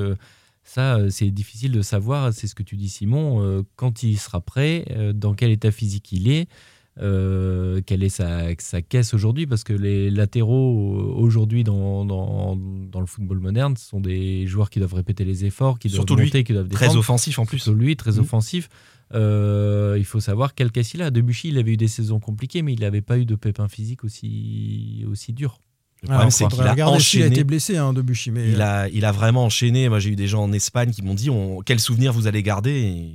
ça, 0.64 1.10
c'est 1.10 1.30
difficile 1.30 1.72
de 1.72 1.82
savoir. 1.82 2.32
C'est 2.32 2.46
ce 2.46 2.54
que 2.54 2.62
tu 2.62 2.76
dis, 2.76 2.88
Simon. 2.88 3.64
quand 3.76 4.02
il 4.02 4.16
sera 4.18 4.40
prêt, 4.40 4.86
dans 5.14 5.34
quel 5.34 5.50
état 5.50 5.70
physique 5.70 6.10
il 6.12 6.28
est. 6.30 6.48
Euh, 6.98 7.82
quelle 7.84 8.02
est 8.02 8.08
sa, 8.08 8.48
sa 8.58 8.80
caisse 8.80 9.12
aujourd'hui? 9.12 9.46
Parce 9.46 9.64
que 9.64 9.74
les 9.74 10.10
latéraux 10.10 10.98
euh, 10.98 11.20
aujourd'hui 11.20 11.62
dans, 11.62 12.04
dans, 12.06 12.56
dans, 12.56 13.00
le 13.00 13.06
football 13.06 13.38
moderne 13.38 13.76
sont 13.76 14.00
des 14.00 14.46
joueurs 14.46 14.70
qui 14.70 14.78
doivent 14.78 14.94
répéter 14.94 15.24
les 15.24 15.44
efforts, 15.44 15.78
qui 15.78 15.88
doivent 15.88 16.06
monter, 16.08 16.42
qui 16.42 16.54
doivent 16.54 16.68
défendre. 16.68 16.90
Très 16.90 16.98
offensif 16.98 17.38
en 17.38 17.44
plus. 17.44 17.58
Surtout 17.58 17.78
lui, 17.78 17.96
très 17.96 18.12
mmh. 18.12 18.20
offensif. 18.20 18.68
Euh, 19.14 19.96
il 19.98 20.04
faut 20.04 20.20
savoir 20.20 20.54
quelle 20.54 20.72
caisse 20.72 20.94
il 20.94 21.02
a. 21.02 21.10
Debuchy, 21.10 21.48
il 21.48 21.58
avait 21.58 21.72
eu 21.72 21.76
des 21.76 21.88
saisons 21.88 22.18
compliquées, 22.18 22.62
mais 22.62 22.72
il 22.72 22.80
n'avait 22.80 23.02
pas 23.02 23.18
eu 23.18 23.26
de 23.26 23.34
pépins 23.34 23.68
physiques 23.68 24.02
aussi, 24.02 25.04
aussi 25.08 25.32
durs. 25.32 25.60
Le 26.02 26.08
problème, 26.08 26.30
c'est 26.30 26.46
qu'il 26.48 26.62
a 26.62 26.88
enchaîné. 26.88 27.24
Il 27.24 27.28
a 27.28 27.32
été 27.32 27.44
blessé, 27.44 27.76
hein, 27.76 27.92
Debuchy. 27.92 28.30
Mais... 28.30 28.50
Il, 28.50 28.60
a, 28.60 28.88
il 28.88 29.04
a 29.04 29.12
vraiment 29.12 29.44
enchaîné. 29.44 29.88
Moi, 29.88 29.98
j'ai 29.98 30.10
eu 30.10 30.16
des 30.16 30.26
gens 30.26 30.42
en 30.42 30.52
Espagne 30.52 30.90
qui 30.90 31.02
m'ont 31.02 31.14
dit 31.14 31.30
on, 31.30 31.62
quel 31.64 31.80
souvenir 31.80 32.12
vous 32.12 32.26
allez 32.26 32.42
garder? 32.42 33.12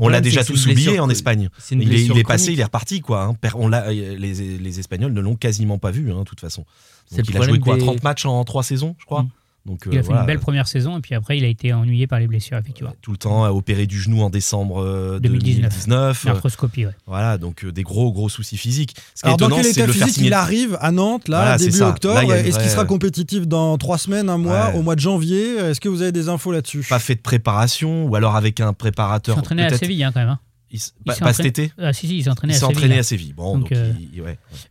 On 0.00 0.08
l'a 0.08 0.20
déjà 0.20 0.44
tous 0.44 0.66
oublié 0.66 1.00
en 1.00 1.10
Espagne. 1.10 1.48
il, 1.70 1.92
est, 1.92 2.06
il 2.06 2.18
est, 2.18 2.24
passé, 2.24 2.52
il 2.52 2.60
est 2.60 2.64
reparti. 2.64 3.00
Quoi, 3.00 3.24
hein. 3.24 3.50
on 3.54 3.68
les, 3.68 4.16
les, 4.16 4.80
Espagnols 4.80 5.12
ne 5.12 5.20
l'ont 5.20 5.36
quasiment 5.36 5.78
pas 5.78 5.90
vu, 5.90 6.10
hein, 6.12 6.20
de 6.20 6.24
toute 6.24 6.40
façon. 6.40 6.64
Donc, 7.14 7.28
il 7.28 7.36
a 7.36 7.42
joué 7.42 7.58
quoi 7.58 7.76
30 7.76 8.02
matchs 8.02 8.24
en 8.24 8.42
3 8.44 8.62
saisons, 8.62 8.96
je 8.98 9.04
crois? 9.04 9.26
Il 9.64 9.96
a 9.96 10.00
euh, 10.00 10.02
fait 10.02 10.12
une 10.12 10.26
belle 10.26 10.40
première 10.40 10.66
saison 10.66 10.98
et 10.98 11.00
puis 11.00 11.14
après 11.14 11.38
il 11.38 11.44
a 11.44 11.48
été 11.48 11.72
ennuyé 11.72 12.06
par 12.06 12.18
les 12.18 12.26
blessures 12.26 12.56
effectivement. 12.56 12.92
Tout 13.00 13.12
le 13.12 13.16
temps 13.16 13.46
opéré 13.46 13.86
du 13.86 14.00
genou 14.00 14.22
en 14.22 14.30
décembre 14.30 15.18
2019. 15.20 16.24
Euh, 16.24 16.28
L'arthroscopie, 16.28 16.86
ouais. 16.86 16.92
Voilà, 17.06 17.38
donc 17.38 17.64
euh, 17.64 17.70
des 17.72 17.82
gros 17.82 18.12
gros 18.12 18.28
soucis 18.28 18.56
physiques. 18.56 18.96
Ce 19.14 19.24
Alors 19.24 19.36
dans 19.36 19.48
quel 19.50 19.66
état 19.66 19.86
physique 19.86 20.18
il 20.18 20.32
arrive 20.32 20.76
à 20.80 20.90
Nantes 20.90 21.28
là 21.28 21.56
début 21.58 21.80
octobre? 21.82 22.32
Est-ce 22.32 22.58
qu'il 22.58 22.70
sera 22.70 22.84
compétitif 22.84 23.46
dans 23.46 23.78
trois 23.78 23.98
semaines, 23.98 24.28
un 24.28 24.38
mois, 24.38 24.74
au 24.74 24.82
mois 24.82 24.96
de 24.96 25.00
janvier? 25.00 25.56
Est-ce 25.56 25.80
que 25.80 25.88
vous 25.88 26.02
avez 26.02 26.12
des 26.12 26.28
infos 26.28 26.52
là-dessus? 26.52 26.84
Pas 26.88 26.98
fait 26.98 27.14
de 27.14 27.20
préparation 27.20 28.06
ou 28.06 28.16
alors 28.16 28.36
avec 28.36 28.60
un 28.60 28.72
préparateur. 28.72 29.36
Il 29.36 29.38
s'entraînait 29.38 29.64
à 29.64 29.78
Séville 29.78 30.02
hein, 30.02 30.10
quand 30.12 30.20
même. 30.20 30.30
Hein. 30.30 30.38
Il, 30.72 30.80
pas, 31.04 31.32
cet 31.32 31.46
été? 31.46 31.72
Ah, 31.78 31.92
Si, 31.92 32.06
si, 32.06 32.18
il 32.18 32.24
s'entraînait 32.24 32.54
à, 32.98 33.02
Séville. 33.02 33.32
Bon, 33.34 33.58
donc, 33.58 33.72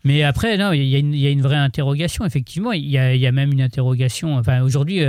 Mais 0.03 0.23
après, 0.23 0.57
non, 0.57 0.71
il 0.71 0.83
y, 0.83 0.95
a 0.95 0.99
une, 0.99 1.13
il 1.13 1.19
y, 1.19 1.27
a 1.27 1.29
une 1.29 1.41
vraie 1.41 1.55
interrogation, 1.55 2.25
effectivement. 2.25 2.71
Il 2.71 2.89
y 2.89 2.97
a, 2.97 3.13
il 3.13 3.21
y 3.21 3.27
a 3.27 3.31
même 3.31 3.51
une 3.51 3.61
interrogation. 3.61 4.35
Enfin, 4.37 4.61
aujourd'hui, 4.61 5.03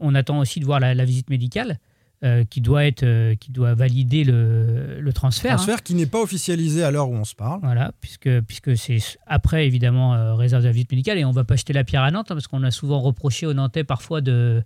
on 0.00 0.14
attend 0.14 0.38
aussi 0.38 0.60
de 0.60 0.64
voir 0.64 0.80
la, 0.80 1.04
visite 1.04 1.30
médicale. 1.30 1.78
Euh, 2.24 2.42
qui 2.44 2.60
doit 2.60 2.84
être 2.84 3.04
euh, 3.04 3.36
qui 3.36 3.52
doit 3.52 3.74
valider 3.74 4.24
le, 4.24 4.98
le 4.98 5.12
transfert. 5.12 5.54
Transfert 5.54 5.76
hein. 5.76 5.82
qui 5.84 5.94
n'est 5.94 6.06
pas 6.06 6.20
officialisé 6.20 6.82
à 6.82 6.90
l'heure 6.90 7.08
où 7.08 7.14
on 7.14 7.24
se 7.24 7.36
parle. 7.36 7.60
Voilà, 7.62 7.92
puisque 8.00 8.40
puisque 8.40 8.76
c'est 8.76 8.98
après 9.28 9.68
évidemment 9.68 10.16
euh, 10.16 10.34
réserve 10.34 10.62
de 10.62 10.66
la 10.66 10.72
visite 10.72 10.90
médicale 10.90 11.18
et 11.18 11.24
on 11.24 11.30
va 11.30 11.44
pas 11.44 11.54
jeter 11.54 11.72
la 11.72 11.84
pierre 11.84 12.02
à 12.02 12.10
Nantes 12.10 12.32
hein, 12.32 12.34
parce 12.34 12.48
qu'on 12.48 12.64
a 12.64 12.72
souvent 12.72 12.98
reproché 12.98 13.46
aux 13.46 13.54
Nantais 13.54 13.84
parfois 13.84 14.20
de 14.20 14.64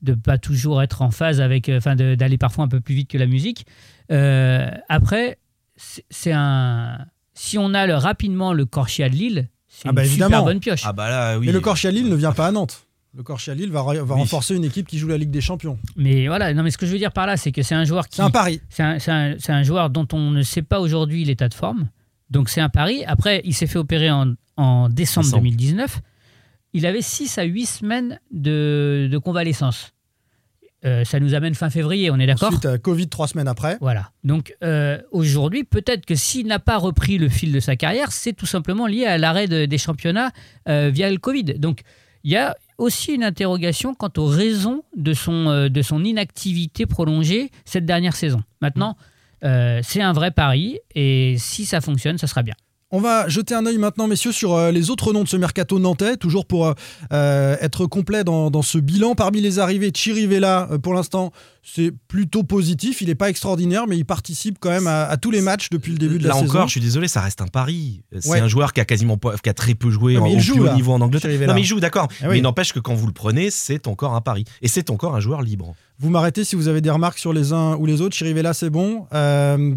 de 0.00 0.14
pas 0.14 0.38
toujours 0.38 0.82
être 0.82 1.02
en 1.02 1.10
phase 1.10 1.42
avec, 1.42 1.68
enfin 1.68 1.94
d'aller 1.94 2.38
parfois 2.38 2.64
un 2.64 2.68
peu 2.68 2.80
plus 2.80 2.94
vite 2.94 3.10
que 3.10 3.18
la 3.18 3.26
musique. 3.26 3.66
Après, 4.08 5.38
c'est 5.76 6.32
un 6.32 7.06
si 7.34 7.58
on 7.58 7.74
a 7.74 7.86
le, 7.86 7.94
rapidement 7.94 8.52
le 8.52 8.64
Corchia 8.64 9.08
de 9.08 9.14
Lille, 9.14 9.48
c'est 9.68 9.88
ah 9.88 9.92
bah 9.92 10.04
une 10.04 10.10
super 10.10 10.44
bonne 10.44 10.60
pioche. 10.60 10.82
Ah 10.84 10.92
bah 10.92 11.10
là, 11.10 11.38
oui. 11.38 11.46
Mais 11.46 11.52
le 11.52 11.60
Corchia 11.60 11.90
de 11.90 11.96
Lille 11.96 12.08
ne 12.08 12.14
vient 12.14 12.32
pas 12.32 12.46
à 12.46 12.52
Nantes. 12.52 12.86
Le 13.16 13.22
Corchia 13.22 13.54
Lille 13.54 13.70
va, 13.70 13.82
va 13.82 14.14
renforcer 14.14 14.56
une 14.56 14.64
équipe 14.64 14.88
qui 14.88 14.98
joue 14.98 15.06
la 15.06 15.18
Ligue 15.18 15.30
des 15.30 15.40
Champions. 15.40 15.78
Mais 15.96 16.26
voilà, 16.26 16.52
non, 16.52 16.64
mais 16.64 16.70
ce 16.70 16.78
que 16.78 16.86
je 16.86 16.92
veux 16.92 16.98
dire 16.98 17.12
par 17.12 17.26
là, 17.26 17.36
c'est 17.36 17.52
que 17.52 17.62
c'est 17.62 17.74
un 17.74 17.84
joueur 17.84 18.08
qui. 18.08 18.16
C'est 18.16 18.22
un 18.22 18.30
pari. 18.30 18.60
C'est 18.68 18.82
un, 18.82 19.36
un, 19.48 19.62
joueur 19.62 19.90
dont 19.90 20.06
on 20.12 20.30
ne 20.30 20.42
sait 20.42 20.62
pas 20.62 20.80
aujourd'hui 20.80 21.24
l'état 21.24 21.48
de 21.48 21.54
forme. 21.54 21.88
Donc 22.30 22.48
c'est 22.48 22.60
un 22.60 22.68
pari. 22.68 23.04
Après, 23.04 23.40
il 23.44 23.54
s'est 23.54 23.68
fait 23.68 23.78
opérer 23.78 24.10
en, 24.10 24.34
en 24.56 24.88
décembre, 24.88 25.30
2019. 25.30 26.00
Il 26.72 26.86
avait 26.86 27.02
6 27.02 27.38
à 27.38 27.44
8 27.44 27.66
semaines 27.66 28.20
de, 28.32 29.08
de 29.10 29.18
convalescence. 29.18 29.93
Euh, 30.84 31.04
ça 31.04 31.18
nous 31.20 31.34
amène 31.34 31.54
fin 31.54 31.70
février, 31.70 32.10
on 32.10 32.18
est 32.18 32.26
d'accord 32.26 32.48
Ensuite, 32.48 32.66
euh, 32.66 32.78
Covid 32.78 33.08
trois 33.08 33.26
semaines 33.26 33.48
après. 33.48 33.78
Voilà. 33.80 34.10
Donc 34.22 34.54
euh, 34.62 34.98
aujourd'hui, 35.12 35.64
peut-être 35.64 36.04
que 36.04 36.14
s'il 36.14 36.46
n'a 36.46 36.58
pas 36.58 36.76
repris 36.76 37.18
le 37.18 37.28
fil 37.28 37.52
de 37.52 37.60
sa 37.60 37.76
carrière, 37.76 38.12
c'est 38.12 38.32
tout 38.32 38.46
simplement 38.46 38.86
lié 38.86 39.06
à 39.06 39.18
l'arrêt 39.18 39.48
des 39.48 39.78
championnats 39.78 40.30
via 40.66 41.10
le 41.10 41.18
Covid. 41.18 41.44
Donc 41.58 41.80
il 42.22 42.32
y 42.32 42.36
a 42.36 42.54
aussi 42.78 43.12
une 43.12 43.24
interrogation 43.24 43.94
quant 43.94 44.12
aux 44.16 44.26
raisons 44.26 44.82
de 44.96 45.12
son, 45.12 45.68
de 45.68 45.82
son 45.82 46.04
inactivité 46.04 46.86
prolongée 46.86 47.50
cette 47.64 47.86
dernière 47.86 48.16
saison. 48.16 48.42
Maintenant, 48.60 48.96
euh, 49.44 49.80
c'est 49.82 50.00
un 50.00 50.12
vrai 50.12 50.30
pari 50.30 50.78
et 50.94 51.36
si 51.38 51.66
ça 51.66 51.80
fonctionne, 51.80 52.18
ça 52.18 52.26
sera 52.26 52.42
bien. 52.42 52.54
On 52.90 53.00
va 53.00 53.28
jeter 53.28 53.54
un 53.54 53.66
œil 53.66 53.78
maintenant, 53.78 54.06
messieurs, 54.06 54.32
sur 54.32 54.54
euh, 54.54 54.70
les 54.70 54.90
autres 54.90 55.12
noms 55.12 55.24
de 55.24 55.28
ce 55.28 55.36
mercato 55.36 55.78
nantais, 55.78 56.16
toujours 56.16 56.46
pour 56.46 56.72
être 57.10 57.86
complet 57.86 58.24
dans, 58.24 58.50
dans, 58.50 58.62
ce 58.62 58.78
bilan. 58.78 59.14
Parmi 59.14 59.40
les 59.40 59.58
arrivées, 59.58 59.90
Chirivella, 59.92 60.68
pour 60.82 60.94
l'instant, 60.94 61.32
c'est 61.64 61.92
plutôt 62.08 62.42
positif. 62.42 63.00
Il 63.00 63.08
n'est 63.08 63.14
pas 63.14 63.30
extraordinaire, 63.30 63.86
mais 63.88 63.96
il 63.96 64.04
participe 64.04 64.58
quand 64.60 64.70
même 64.70 64.86
à, 64.86 65.16
tous 65.16 65.30
les 65.30 65.40
matchs 65.40 65.70
depuis 65.70 65.92
le 65.92 65.98
début 65.98 66.18
de 66.18 66.28
la 66.28 66.34
saison. 66.34 66.44
Là 66.44 66.50
encore, 66.50 66.66
je 66.68 66.72
suis 66.72 66.80
désolé, 66.80 67.08
ça 67.08 67.22
reste 67.22 67.40
un 67.40 67.46
pari. 67.46 68.02
C'est 68.20 68.38
un 68.38 68.48
joueur 68.48 68.72
qui 68.72 68.80
a 68.80 68.84
quasiment 68.84 69.18
qui 69.42 69.48
a 69.48 69.54
très 69.54 69.74
peu 69.74 69.90
joué 69.90 70.18
en, 70.18 70.26
au 70.26 70.36
plus 70.36 70.60
haut 70.60 70.74
niveau 70.74 70.92
en 70.92 71.00
Angleterre. 71.00 71.48
Non, 71.48 71.54
mais 71.54 71.62
il 71.62 71.64
joue, 71.64 71.80
d'accord. 71.80 72.08
Eh 72.22 72.28
mais 72.28 72.38
il 72.38 72.42
n'empêche 72.42 72.72
que 72.72 72.80
quand 72.80 72.94
vous 72.94 73.06
le 73.06 73.12
prenez, 73.12 73.50
c'est 73.50 73.86
encore 73.86 74.14
un 74.14 74.20
pari. 74.20 74.44
Et 74.62 74.68
c'est 74.68 74.90
encore 74.90 75.16
un 75.16 75.20
joueur 75.20 75.42
libre. 75.42 75.74
Vous 76.00 76.10
m'arrêtez 76.10 76.42
si 76.42 76.56
vous 76.56 76.66
avez 76.66 76.80
des 76.80 76.90
remarques 76.90 77.18
sur 77.18 77.32
les 77.32 77.52
uns 77.52 77.76
ou 77.76 77.86
les 77.86 78.00
autres. 78.00 78.16
Chirivella, 78.16 78.52
c'est 78.52 78.68
bon. 78.68 79.06
Euh, 79.14 79.74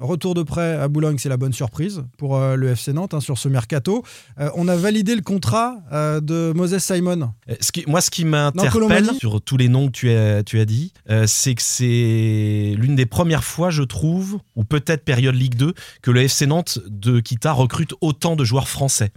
retour 0.00 0.34
de 0.34 0.42
prêt 0.42 0.76
à 0.76 0.88
Boulogne, 0.88 1.18
c'est 1.18 1.28
la 1.28 1.36
bonne 1.36 1.52
surprise 1.52 2.04
pour 2.16 2.36
euh, 2.36 2.56
le 2.56 2.70
FC 2.70 2.94
Nantes 2.94 3.12
hein, 3.12 3.20
sur 3.20 3.36
ce 3.36 3.48
mercato. 3.48 4.02
Euh, 4.40 4.48
on 4.54 4.66
a 4.66 4.76
validé 4.76 5.14
le 5.14 5.20
contrat 5.20 5.76
euh, 5.92 6.20
de 6.20 6.52
Moses 6.56 6.78
Simon. 6.78 7.32
Ce 7.60 7.70
qui, 7.70 7.84
moi, 7.86 8.00
ce 8.00 8.10
qui 8.10 8.24
m'interpelle 8.24 9.10
sur 9.18 9.42
tous 9.42 9.58
les 9.58 9.68
noms 9.68 9.88
que 9.88 9.92
tu 9.92 10.10
as, 10.10 10.42
tu 10.42 10.58
as 10.58 10.64
dit, 10.64 10.92
c'est 11.26 11.54
que 11.54 11.62
c'est 11.62 12.74
l'une 12.76 12.96
des 12.96 13.06
premières 13.06 13.44
fois, 13.44 13.70
je 13.70 13.82
trouve, 13.82 14.38
ou 14.54 14.64
peut-être 14.64 15.04
période 15.04 15.34
Ligue 15.34 15.56
2, 15.56 15.74
que 16.02 16.10
le 16.10 16.22
FC 16.22 16.46
Nantes 16.46 16.78
de 16.86 17.20
Kita 17.20 17.52
recrute 17.52 17.94
autant 18.00 18.36
de 18.36 18.44
joueurs 18.44 18.68
français. 18.68 19.12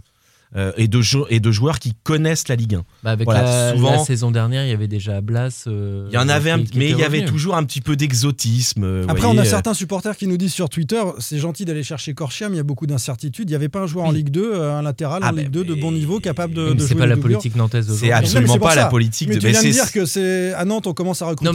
Euh, 0.56 0.72
et, 0.76 0.88
de 0.88 1.00
et 1.28 1.38
de 1.38 1.52
joueurs 1.52 1.78
qui 1.78 1.94
connaissent 2.02 2.48
la 2.48 2.56
Ligue 2.56 2.74
1. 2.74 2.82
Bah 3.04 3.12
avec 3.12 3.28
la, 3.28 3.72
souvent, 3.72 3.92
la 3.92 3.98
saison 3.98 4.32
dernière, 4.32 4.64
il 4.64 4.70
y 4.70 4.72
avait 4.72 4.88
déjà 4.88 5.20
Blas. 5.20 5.66
Euh, 5.68 6.08
il 6.10 6.14
y 6.14 6.18
en 6.18 6.28
avait, 6.28 6.56
mais 6.74 6.90
il 6.90 6.98
y 6.98 7.04
avait 7.04 7.24
toujours 7.24 7.54
un 7.54 7.62
petit 7.62 7.80
peu 7.80 7.94
d'exotisme. 7.94 8.82
Euh, 8.82 9.04
Après, 9.06 9.26
on 9.26 9.38
a 9.38 9.44
certains 9.44 9.74
supporters 9.74 10.16
qui 10.16 10.26
nous 10.26 10.36
disent 10.36 10.52
sur 10.52 10.68
Twitter 10.68 11.00
c'est 11.20 11.38
gentil 11.38 11.64
d'aller 11.64 11.84
chercher 11.84 12.14
Corchia, 12.14 12.48
mais 12.48 12.56
il 12.56 12.58
y 12.58 12.60
a 12.60 12.64
beaucoup 12.64 12.88
d'incertitudes. 12.88 13.48
Il 13.48 13.52
n'y 13.52 13.56
avait 13.56 13.68
pas 13.68 13.78
un 13.78 13.86
joueur 13.86 14.06
en 14.06 14.10
Ligue 14.10 14.30
2, 14.30 14.60
un 14.60 14.82
latéral 14.82 15.20
ah 15.22 15.28
en 15.28 15.36
Ligue 15.36 15.50
2 15.50 15.62
de 15.62 15.74
bon 15.74 15.92
niveau 15.92 16.18
capable 16.18 16.52
de, 16.52 16.72
de 16.72 16.80
C'est 16.80 16.96
pas 16.96 17.06
la 17.06 17.16
politique 17.16 17.54
nantaise 17.54 17.88
C'est 17.94 18.10
absolument 18.10 18.58
pas 18.58 18.74
la 18.74 18.86
politique 18.86 19.28
mais 19.28 19.36
de 19.36 19.40
tu 19.40 19.46
viens 19.46 19.62
de 19.62 19.68
dire 19.68 19.92
que 19.92 20.04
c'est 20.04 20.52
à 20.54 20.64
Nantes, 20.64 20.88
on 20.88 20.94
commence 20.94 21.22
à 21.22 21.26
recruter 21.26 21.46
non, 21.46 21.54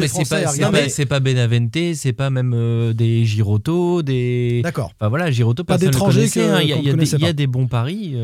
mais. 0.71 0.87
C'est 0.87 1.05
pas, 1.05 1.19
Benavente, 1.19 1.95
c'est 1.95 2.13
pas 2.13 2.29
même 2.29 2.93
des 2.93 3.25
Giroto, 3.25 4.03
des. 4.03 4.61
D'accord. 4.63 4.93
Enfin 4.97 5.09
voilà, 5.09 5.31
Giroto, 5.31 5.65
pas 5.65 5.77
d'étrangers. 5.77 6.29
Hein. 6.37 6.61
Il 6.61 7.21
y 7.21 7.25
a 7.25 7.33
des 7.33 7.47
bons 7.47 7.67
paris. 7.67 8.15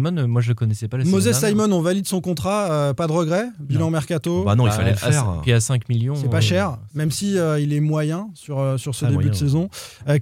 Simon, 0.00 0.28
moi 0.28 0.40
je 0.40 0.48
le 0.48 0.54
connaissais 0.54 0.88
Moses 1.04 1.32
Simon, 1.32 1.70
on 1.72 1.82
valide 1.82 2.06
son 2.06 2.20
contrat, 2.20 2.72
euh, 2.72 2.94
pas 2.94 3.06
de 3.06 3.12
regret, 3.12 3.46
bilan 3.58 3.90
mercato. 3.90 4.44
Bah 4.44 4.54
non, 4.54 4.66
il 4.66 4.72
fallait 4.72 4.92
le 4.92 4.96
faire. 4.96 5.40
puis 5.42 5.52
à 5.52 5.60
5 5.60 5.88
millions. 5.88 6.14
C'est 6.14 6.30
pas 6.30 6.38
euh, 6.38 6.40
cher, 6.40 6.78
même 6.94 7.10
si 7.10 7.38
euh, 7.38 7.60
il 7.60 7.72
est 7.72 7.80
moyen 7.80 8.30
sur, 8.34 8.78
sur 8.78 8.94
ce 8.94 9.06
début 9.06 9.30
de 9.30 9.34
saison. 9.34 9.68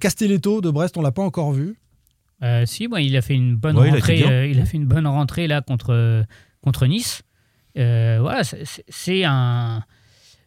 Castelletto 0.00 0.60
de 0.60 0.70
Brest, 0.70 0.96
on 0.96 1.02
l'a 1.02 1.12
pas 1.12 1.22
encore 1.22 1.52
vu. 1.52 1.76
si, 2.64 2.88
il 2.98 3.16
a 3.16 3.22
fait 3.22 3.34
une 3.34 3.56
bonne 3.56 3.78
rentrée. 3.78 4.50
Il 4.50 4.60
a, 4.60 4.64
fait 4.64 4.76
une 4.76 4.86
bonne 4.86 5.06
rentrée 5.06 5.46
là 5.46 5.60
contre 5.62 6.24
contre 6.60 6.86
Nice. 6.86 7.22
voilà, 7.74 8.42
c'est 8.88 9.24
un 9.24 9.84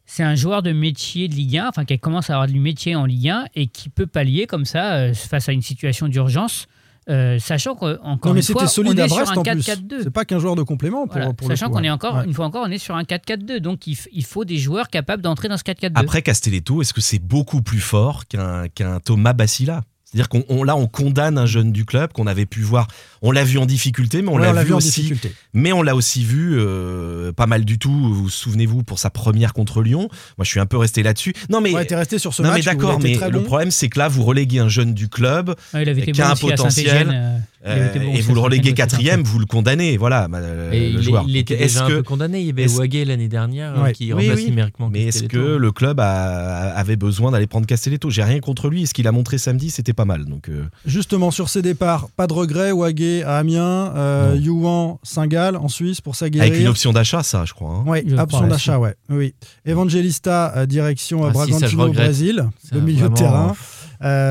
c'est 0.06 0.24
un 0.24 0.36
joueur 0.36 0.62
de 0.62 0.74
métier 0.74 1.30
de 1.30 1.36
Ligue 1.36 1.58
1, 1.58 1.70
enfin 1.70 1.86
qui 1.86 1.98
commence 1.98 2.30
à 2.30 2.34
avoir 2.34 2.48
du 2.48 2.60
métier 2.60 2.96
en 2.96 3.06
Ligue 3.06 3.30
1 3.30 3.46
et 3.56 3.68
qui 3.68 3.88
peut 3.88 4.08
pallier 4.08 4.46
comme 4.46 4.66
ça 4.66 5.14
face 5.14 5.48
à 5.48 5.54
une 5.54 5.62
situation 5.62 6.10
d'urgence 6.10 6.68
Euh, 7.10 7.40
sachant 7.40 7.76
qu'encore 7.76 8.36
une 8.36 8.44
fois, 8.44 8.62
on 8.62 8.66
est 8.66 8.68
sur 8.68 9.32
un 9.32 9.44
4-4-2. 9.44 10.04
C'est 10.04 10.10
pas 10.12 10.24
qu'un 10.24 10.40
joueur 10.40 10.56
de 10.56 10.64
complément 10.64 11.08
pour, 11.08 11.48
Sachant 11.48 11.70
qu'on 11.70 11.84
est 11.84 11.90
encore, 11.90 12.22
une 12.22 12.34
fois 12.34 12.46
encore, 12.46 12.64
on 12.68 12.72
est 12.72 12.78
sur 12.78 12.96
un 12.96 13.04
4-4-2. 13.04 13.60
Donc 13.60 13.88
il, 13.88 14.26
faut 14.26 14.46
des 14.46 14.58
joueurs 14.58 14.90
capables 14.90 15.24
d'entrer 15.24 15.48
dans 15.48 15.58
ce 15.58 15.64
4-4-2. 15.64 15.92
Après 15.96 16.22
Castelletto, 16.22 16.82
est-ce 16.82 16.94
que 16.94 17.02
c'est 17.02 17.20
beaucoup 17.20 17.62
plus 17.62 17.80
fort 17.80 18.26
qu'un 18.28 19.00
Thomas 19.04 19.34
Bassila? 19.34 19.82
C'est-à-dire 20.12 20.28
qu'on 20.28 20.64
là 20.64 20.76
on 20.76 20.88
condamne 20.88 21.38
un 21.38 21.46
jeune 21.46 21.72
du 21.72 21.86
club 21.86 22.12
qu'on 22.12 22.28
avait 22.28 22.46
pu 22.46 22.62
voir, 22.62 22.88
on 23.22 23.32
l'a 23.32 23.46
vu 23.46 23.58
en 23.58 23.66
difficulté, 23.66 24.22
mais 24.22 24.30
on 24.30 24.38
l'a 24.38 24.52
vu, 24.64 24.74
aussi, 24.74 25.14
mais 25.54 25.72
on 25.72 25.82
l'a 25.82 25.96
aussi 25.96 26.26
vu 26.26 26.58
euh, 26.60 27.32
pas 27.32 27.48
mal 27.48 27.64
du 27.64 27.80
tout. 27.80 28.14
Vous, 28.14 28.30
souvenez-vous 28.30 28.84
pour 28.84 29.00
sa 29.00 29.10
première 29.10 29.54
contre 29.54 29.82
Lyon. 29.82 30.10
Moi, 30.38 30.44
je 30.44 30.50
suis 30.50 30.60
un 30.60 30.66
peu 30.66 30.78
resté 30.78 31.02
là-dessus. 31.02 31.34
Non 31.50 31.62
mais 31.62 31.74
ouais, 31.74 31.88
resté 31.90 32.20
sur 32.20 32.34
ce 32.34 32.42
non, 32.42 32.50
match. 32.50 32.66
mais 32.66 32.74
d'accord, 32.74 33.00
mais 33.00 33.18
le 33.30 33.44
problème 33.44 33.72
c'est 33.72 33.88
que 33.88 34.00
là 34.00 34.10
vous 34.10 34.24
reléguez 34.24 34.60
un 34.60 34.70
jeune 34.70 34.94
du 34.94 35.08
club 35.08 35.56
qui 35.72 36.22
a 36.22 36.32
un 36.32 36.36
potentiel. 36.36 37.42
Euh, 37.66 37.94
et 37.94 38.22
vous 38.22 38.34
le 38.34 38.40
reléguez 38.40 38.74
quatrième, 38.74 39.22
vous 39.22 39.38
le 39.38 39.46
condamnez, 39.46 39.98
voilà. 39.98 40.28
le 40.32 41.02
joueur. 41.02 41.26
Il 41.28 41.38
était 41.38 41.58
déjà 41.58 41.86
un 41.86 41.88
peu 41.88 42.04
condamné. 42.04 42.42
Il 42.42 42.48
y 42.48 42.50
avait 42.50 42.68
Wagé 42.68 43.06
l'année 43.06 43.28
dernière 43.28 43.92
qui 43.94 44.14
oui, 44.14 44.30
remplace 44.30 44.46
numériquement. 44.46 44.90
Mais 44.92 45.04
est-ce 45.04 45.24
que 45.24 45.38
le 45.38 45.72
club 45.72 46.00
avait 46.00 46.96
besoin 46.96 47.32
d'aller 47.32 47.48
prendre 47.48 47.68
Castelletto 47.68 48.10
J'ai 48.10 48.24
rien 48.24 48.40
contre 48.40 48.70
lui. 48.70 48.88
Ce 48.88 48.94
qu'il 48.94 49.08
a 49.08 49.12
montré 49.12 49.38
samedi, 49.38 49.70
c'était 49.70 49.94
pas 49.94 50.06
mal. 50.06 50.26
Donc 50.26 50.50
euh. 50.50 50.64
justement 50.86 51.32
sur 51.32 51.50
ses 51.50 51.62
départs, 51.62 52.10
pas 52.10 52.28
de 52.28 52.34
regret. 52.34 52.72
Wagé 52.72 53.24
à 53.24 53.38
Amiens, 53.38 53.94
euh, 53.96 54.38
Youan, 54.40 54.98
Saint-Gall 55.04 55.56
en 55.56 55.68
Suisse 55.68 56.02
pour 56.02 56.16
sa 56.16 56.26
Avec 56.26 56.60
une 56.60 56.68
option 56.68 56.94
d'achat, 56.94 57.24
ça, 57.24 57.46
je 57.46 57.54
crois. 57.54 57.70
Hein. 57.70 57.84
Oui, 57.86 58.00
option 58.18 58.48
d'achat, 58.48 58.80
ouais. 58.80 58.96
Oui. 59.10 59.34
Evangelista 59.66 60.54
euh, 60.56 60.66
direction 60.66 61.26
ah, 61.26 61.30
Bragantino 61.30 61.88
au 61.88 61.94
Brésil, 61.94 62.46
le 62.72 62.82
milieu 62.82 63.10
de 63.10 63.14
terrain. 63.14 63.56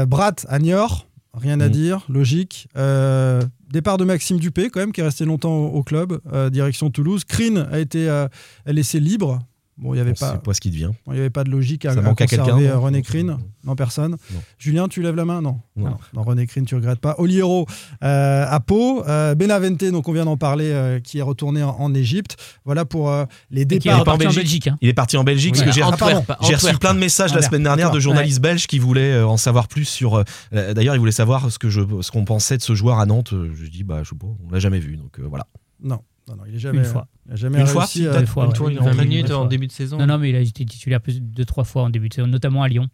Brat 0.06 0.34
à 0.48 0.58
Niort. 0.58 1.06
Rien 1.34 1.60
à 1.60 1.68
mm. 1.68 1.72
dire, 1.72 2.04
logique. 2.08 2.68
Euh, 2.76 3.42
départ 3.70 3.98
de 3.98 4.04
Maxime 4.04 4.38
Dupé, 4.38 4.68
quand 4.70 4.80
même, 4.80 4.92
qui 4.92 5.00
est 5.00 5.04
resté 5.04 5.24
longtemps 5.24 5.56
au, 5.56 5.82
club, 5.82 6.20
euh, 6.32 6.50
direction 6.50 6.90
Toulouse. 6.90 7.24
Krine 7.24 7.68
a 7.70 7.78
été 7.78 8.08
euh, 8.08 8.26
laissé 8.66 8.98
libre. 8.98 9.40
Bon, 9.78 9.94
il 9.94 9.98
y 9.98 10.00
avait 10.00 10.12
pas. 10.12 10.36
pas 10.36 10.52
ce 10.52 10.60
qui 10.60 10.70
devient. 10.70 10.90
Il 11.06 11.14
n'y 11.14 11.18
avait 11.20 11.30
pas 11.30 11.44
de 11.44 11.50
logique 11.50 11.86
à, 11.86 11.92
à 11.92 12.14
conserver 12.14 12.70
René 12.70 13.02
Krine. 13.02 13.38
Non, 13.64 13.74
personne. 13.76 14.16
Julien, 14.58 14.88
tu 14.88 15.02
lèves 15.02 15.16
la 15.16 15.24
main 15.24 15.40
Non. 15.40 15.60
Non. 15.76 15.96
René 16.14 16.46
Crine, 16.46 16.64
tu 16.64 16.74
regrettes 16.74 17.00
pas. 17.00 17.14
Oliero 17.18 17.66
euh, 18.02 18.44
à 18.48 18.60
Pau. 18.60 19.04
Euh, 19.06 19.34
Benavente, 19.34 19.84
donc 19.84 20.08
on 20.08 20.12
vient 20.12 20.24
d'en 20.24 20.36
parler, 20.36 20.70
euh, 20.70 21.00
qui 21.00 21.18
est 21.18 21.22
retourné 21.22 21.62
en, 21.62 21.94
Égypte. 21.94 22.36
Voilà 22.64 22.84
pour 22.84 23.12
les 23.50 23.64
départs. 23.64 23.96
Il 23.96 24.00
est, 24.00 24.04
parti 24.04 24.26
en 24.26 24.32
Belgique. 24.32 24.68
Hein. 24.68 24.78
Il 24.80 24.88
est 24.88 24.94
parti 24.94 25.16
en 25.16 25.24
Belgique. 25.24 25.56
J'ai 25.56 25.82
reçu 26.54 26.78
plein 26.78 26.94
de 26.94 27.00
messages 27.00 27.34
la 27.34 27.42
semaine 27.42 27.62
dernière 27.62 27.90
de 27.90 28.00
journalistes 28.00 28.40
belges 28.40 28.66
qui 28.66 28.78
voulaient 28.78 29.22
en 29.22 29.36
savoir 29.36 29.68
plus 29.68 29.86
sur. 29.86 30.24
D'ailleurs, 30.52 30.94
ils 30.94 31.00
voulaient 31.00 31.12
savoir 31.12 31.50
ce 31.50 31.58
que 31.58 31.70
je, 31.70 31.80
ce 32.00 32.10
qu'on 32.10 32.24
pensait 32.24 32.56
de 32.56 32.62
ce 32.62 32.74
joueur 32.74 32.98
à 32.98 33.06
Nantes. 33.06 33.32
Je 33.32 33.66
dis, 33.68 33.84
bah, 33.84 34.02
je 34.02 34.10
sais 34.10 34.16
pas, 34.16 34.26
on 34.26 34.52
l'a 34.52 34.58
jamais 34.58 34.78
vu. 34.78 34.96
Donc 34.96 35.18
voilà. 35.20 35.46
Non. 35.82 36.00
Non, 36.28 36.36
non, 36.36 36.44
il 36.46 36.54
est 36.54 36.58
jamais. 36.58 36.78
Une 36.78 36.84
fois. 36.84 37.08
Il 37.26 37.32
a 37.32 37.36
jamais 37.36 37.58
une 37.58 37.64
réussi, 37.64 38.04
fois, 38.04 38.20
une 38.20 38.26
fois, 38.26 38.48
ouais. 38.48 38.74
20 38.74 39.04
minutes 39.04 39.30
en 39.30 39.46
début 39.46 39.66
de 39.66 39.72
saison. 39.72 39.98
Non, 39.98 40.06
non, 40.06 40.18
mais 40.18 40.30
il 40.30 40.36
a 40.36 40.40
été 40.40 40.64
titulaire 40.64 41.00
plus 41.00 41.20
de 41.20 41.44
trois 41.44 41.64
fois 41.64 41.82
en 41.82 41.90
début 41.90 42.08
de 42.08 42.14
saison, 42.14 42.26
notamment 42.28 42.62
à 42.62 42.68
Lyon 42.68 42.88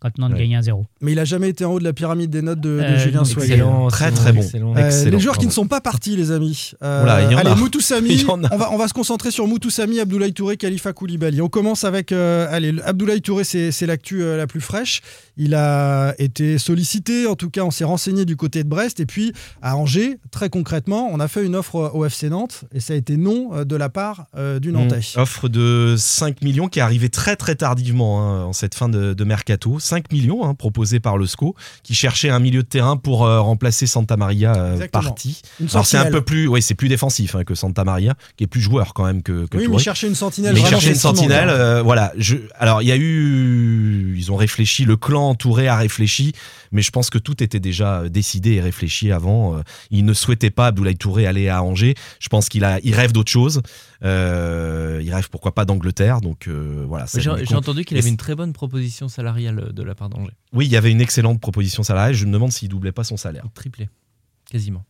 quand 0.00 0.16
Nantes 0.18 0.32
ouais. 0.32 0.48
gagne 0.48 0.60
1-0. 0.60 0.84
Mais 1.00 1.12
il 1.12 1.16
n'a 1.16 1.24
jamais 1.24 1.48
été 1.48 1.64
en 1.64 1.72
haut 1.72 1.78
de 1.78 1.84
la 1.84 1.92
pyramide 1.92 2.30
des 2.30 2.42
notes 2.42 2.60
de, 2.60 2.68
euh, 2.68 2.98
Julien 2.98 3.24
Soyer. 3.24 3.54
Excellent, 3.54 3.88
très 3.88 4.10
très 4.12 4.32
bon. 4.32 4.42
Euh, 4.76 5.04
les 5.10 5.18
joueurs 5.18 5.38
qui 5.38 5.46
ne 5.46 5.52
sont 5.52 5.66
pas 5.66 5.80
partis, 5.80 6.16
les 6.16 6.30
amis. 6.30 6.72
Euh, 6.82 7.04
allez, 7.06 7.54
Moutoussami. 7.56 8.24
On 8.28 8.56
va, 8.56 8.72
on 8.72 8.76
va 8.76 8.88
se 8.88 8.94
concentrer 8.94 9.30
sur 9.30 9.46
Moutoussami, 9.46 10.00
Abdoulaye 10.00 10.32
Touré, 10.32 10.56
Khalifa 10.56 10.92
Koulibaly. 10.92 11.40
On 11.40 11.48
commence 11.48 11.84
avec 11.84 12.12
euh, 12.12 12.46
allez, 12.50 12.74
Abdoulaye 12.84 13.20
Touré, 13.20 13.44
c'est 13.44 13.86
l'actu 13.86 14.20
la 14.20 14.46
plus 14.46 14.60
fraîche. 14.60 15.00
Il 15.36 15.54
a 15.54 16.14
été 16.18 16.58
sollicité, 16.58 17.26
en 17.26 17.36
tout 17.36 17.50
cas, 17.50 17.62
on 17.62 17.70
s'est 17.70 17.84
renseigné 17.84 18.24
du 18.24 18.36
côté 18.36 18.64
de 18.64 18.68
Brest. 18.68 19.00
Et 19.00 19.06
puis 19.06 19.32
à 19.62 19.76
Angers, 19.76 20.18
très 20.30 20.50
concrètement, 20.50 21.08
on 21.12 21.20
a 21.20 21.28
fait 21.28 21.44
une 21.44 21.56
offre 21.56 21.90
au 21.94 22.04
FC 22.04 22.28
Nantes 22.28 22.64
et 22.72 22.80
ça 22.80 22.94
a 22.94 22.96
été 22.96 23.16
non 23.16 23.64
de 23.64 23.76
la 23.76 23.88
part 23.88 24.26
du 24.60 24.72
Nantais. 24.72 25.00
Mmh. 25.16 25.20
Offre 25.20 25.48
de 25.48 25.94
5 25.96 26.42
millions 26.42 26.68
qui 26.68 26.78
est 26.78 26.82
arrivée 26.82 27.08
très 27.08 27.36
très 27.36 27.54
tardivement 27.54 28.22
hein, 28.22 28.44
en 28.44 28.52
cette 28.52 28.74
fin 28.74 28.88
de, 28.88 29.14
de 29.14 29.24
mercato 29.24 29.78
5 29.88 30.12
millions 30.12 30.44
hein, 30.44 30.54
proposés 30.54 31.00
par 31.00 31.16
le 31.16 31.26
SCO, 31.26 31.54
qui 31.82 31.94
cherchait 31.94 32.30
un 32.30 32.38
milieu 32.38 32.62
de 32.62 32.68
terrain 32.68 32.96
pour 32.96 33.24
euh, 33.24 33.40
remplacer 33.40 33.86
Santa 33.86 34.16
Maria 34.16 34.54
euh, 34.54 34.86
parti. 34.88 35.42
Alors 35.72 35.86
c'est 35.86 35.96
un 35.96 36.10
peu 36.10 36.20
plus, 36.20 36.46
oui, 36.46 36.62
c'est 36.62 36.74
plus 36.74 36.88
défensif 36.88 37.34
hein, 37.34 37.44
que 37.44 37.54
Santa 37.54 37.84
Maria, 37.84 38.14
qui 38.36 38.44
est 38.44 38.48
plus 38.48 38.60
joueur 38.60 38.94
quand 38.94 39.04
même 39.04 39.22
que. 39.22 39.46
que 39.46 39.56
oui, 39.56 39.68
mais 39.68 39.78
chercher 39.78 40.06
une 40.06 40.14
sentinelle. 40.14 40.54
Mais 40.54 40.64
chercher 40.64 40.90
une 40.90 40.94
sentinelle, 40.94 41.48
euh, 41.48 41.82
voilà. 41.82 42.12
Je, 42.16 42.36
alors 42.58 42.82
il 42.82 42.88
y 42.88 42.92
a 42.92 42.96
eu, 42.96 44.14
ils 44.16 44.30
ont 44.30 44.36
réfléchi, 44.36 44.84
le 44.84 44.96
clan 44.96 45.30
entouré 45.30 45.68
a 45.68 45.76
réfléchi, 45.76 46.32
mais 46.72 46.82
je 46.82 46.90
pense 46.90 47.10
que 47.10 47.18
tout 47.18 47.42
était 47.42 47.60
déjà 47.60 48.08
décidé 48.08 48.54
et 48.54 48.60
réfléchi 48.60 49.12
avant. 49.12 49.62
il 49.90 50.04
ne 50.04 50.12
souhaitait 50.12 50.50
pas 50.50 50.68
Abdoulaye 50.68 50.96
Touré 50.96 51.26
aller 51.26 51.48
à 51.48 51.62
Angers. 51.62 51.94
Je 52.20 52.28
pense 52.28 52.48
qu'il 52.48 52.64
a, 52.64 52.78
il 52.82 52.94
rêve 52.94 53.12
d'autre 53.12 53.30
chose. 53.30 53.62
Euh, 54.04 55.00
il 55.02 55.12
rêve 55.12 55.28
pourquoi 55.30 55.54
pas 55.54 55.64
d'Angleterre. 55.64 56.20
Donc 56.20 56.48
euh, 56.48 56.84
voilà. 56.86 57.06
J'ai 57.16 57.54
entendu 57.54 57.84
qu'il 57.84 57.96
avait 57.98 58.08
une 58.08 58.16
très 58.16 58.34
bonne 58.34 58.52
proposition 58.52 59.08
salariale 59.08 59.72
de 59.72 59.82
la 59.82 59.94
part 59.94 60.08
d'Angers. 60.08 60.34
Oui, 60.52 60.66
il 60.66 60.72
y 60.72 60.76
avait 60.76 60.90
une 60.90 61.00
excellente 61.00 61.40
proposition 61.40 61.82
salariale. 61.82 62.14
Je 62.14 62.26
me 62.26 62.32
demande 62.32 62.52
s'il 62.52 62.68
doublait 62.68 62.92
pas 62.92 63.04
son 63.04 63.16
salaire. 63.16 63.44
Triplé, 63.54 63.88
quasiment. 64.50 64.84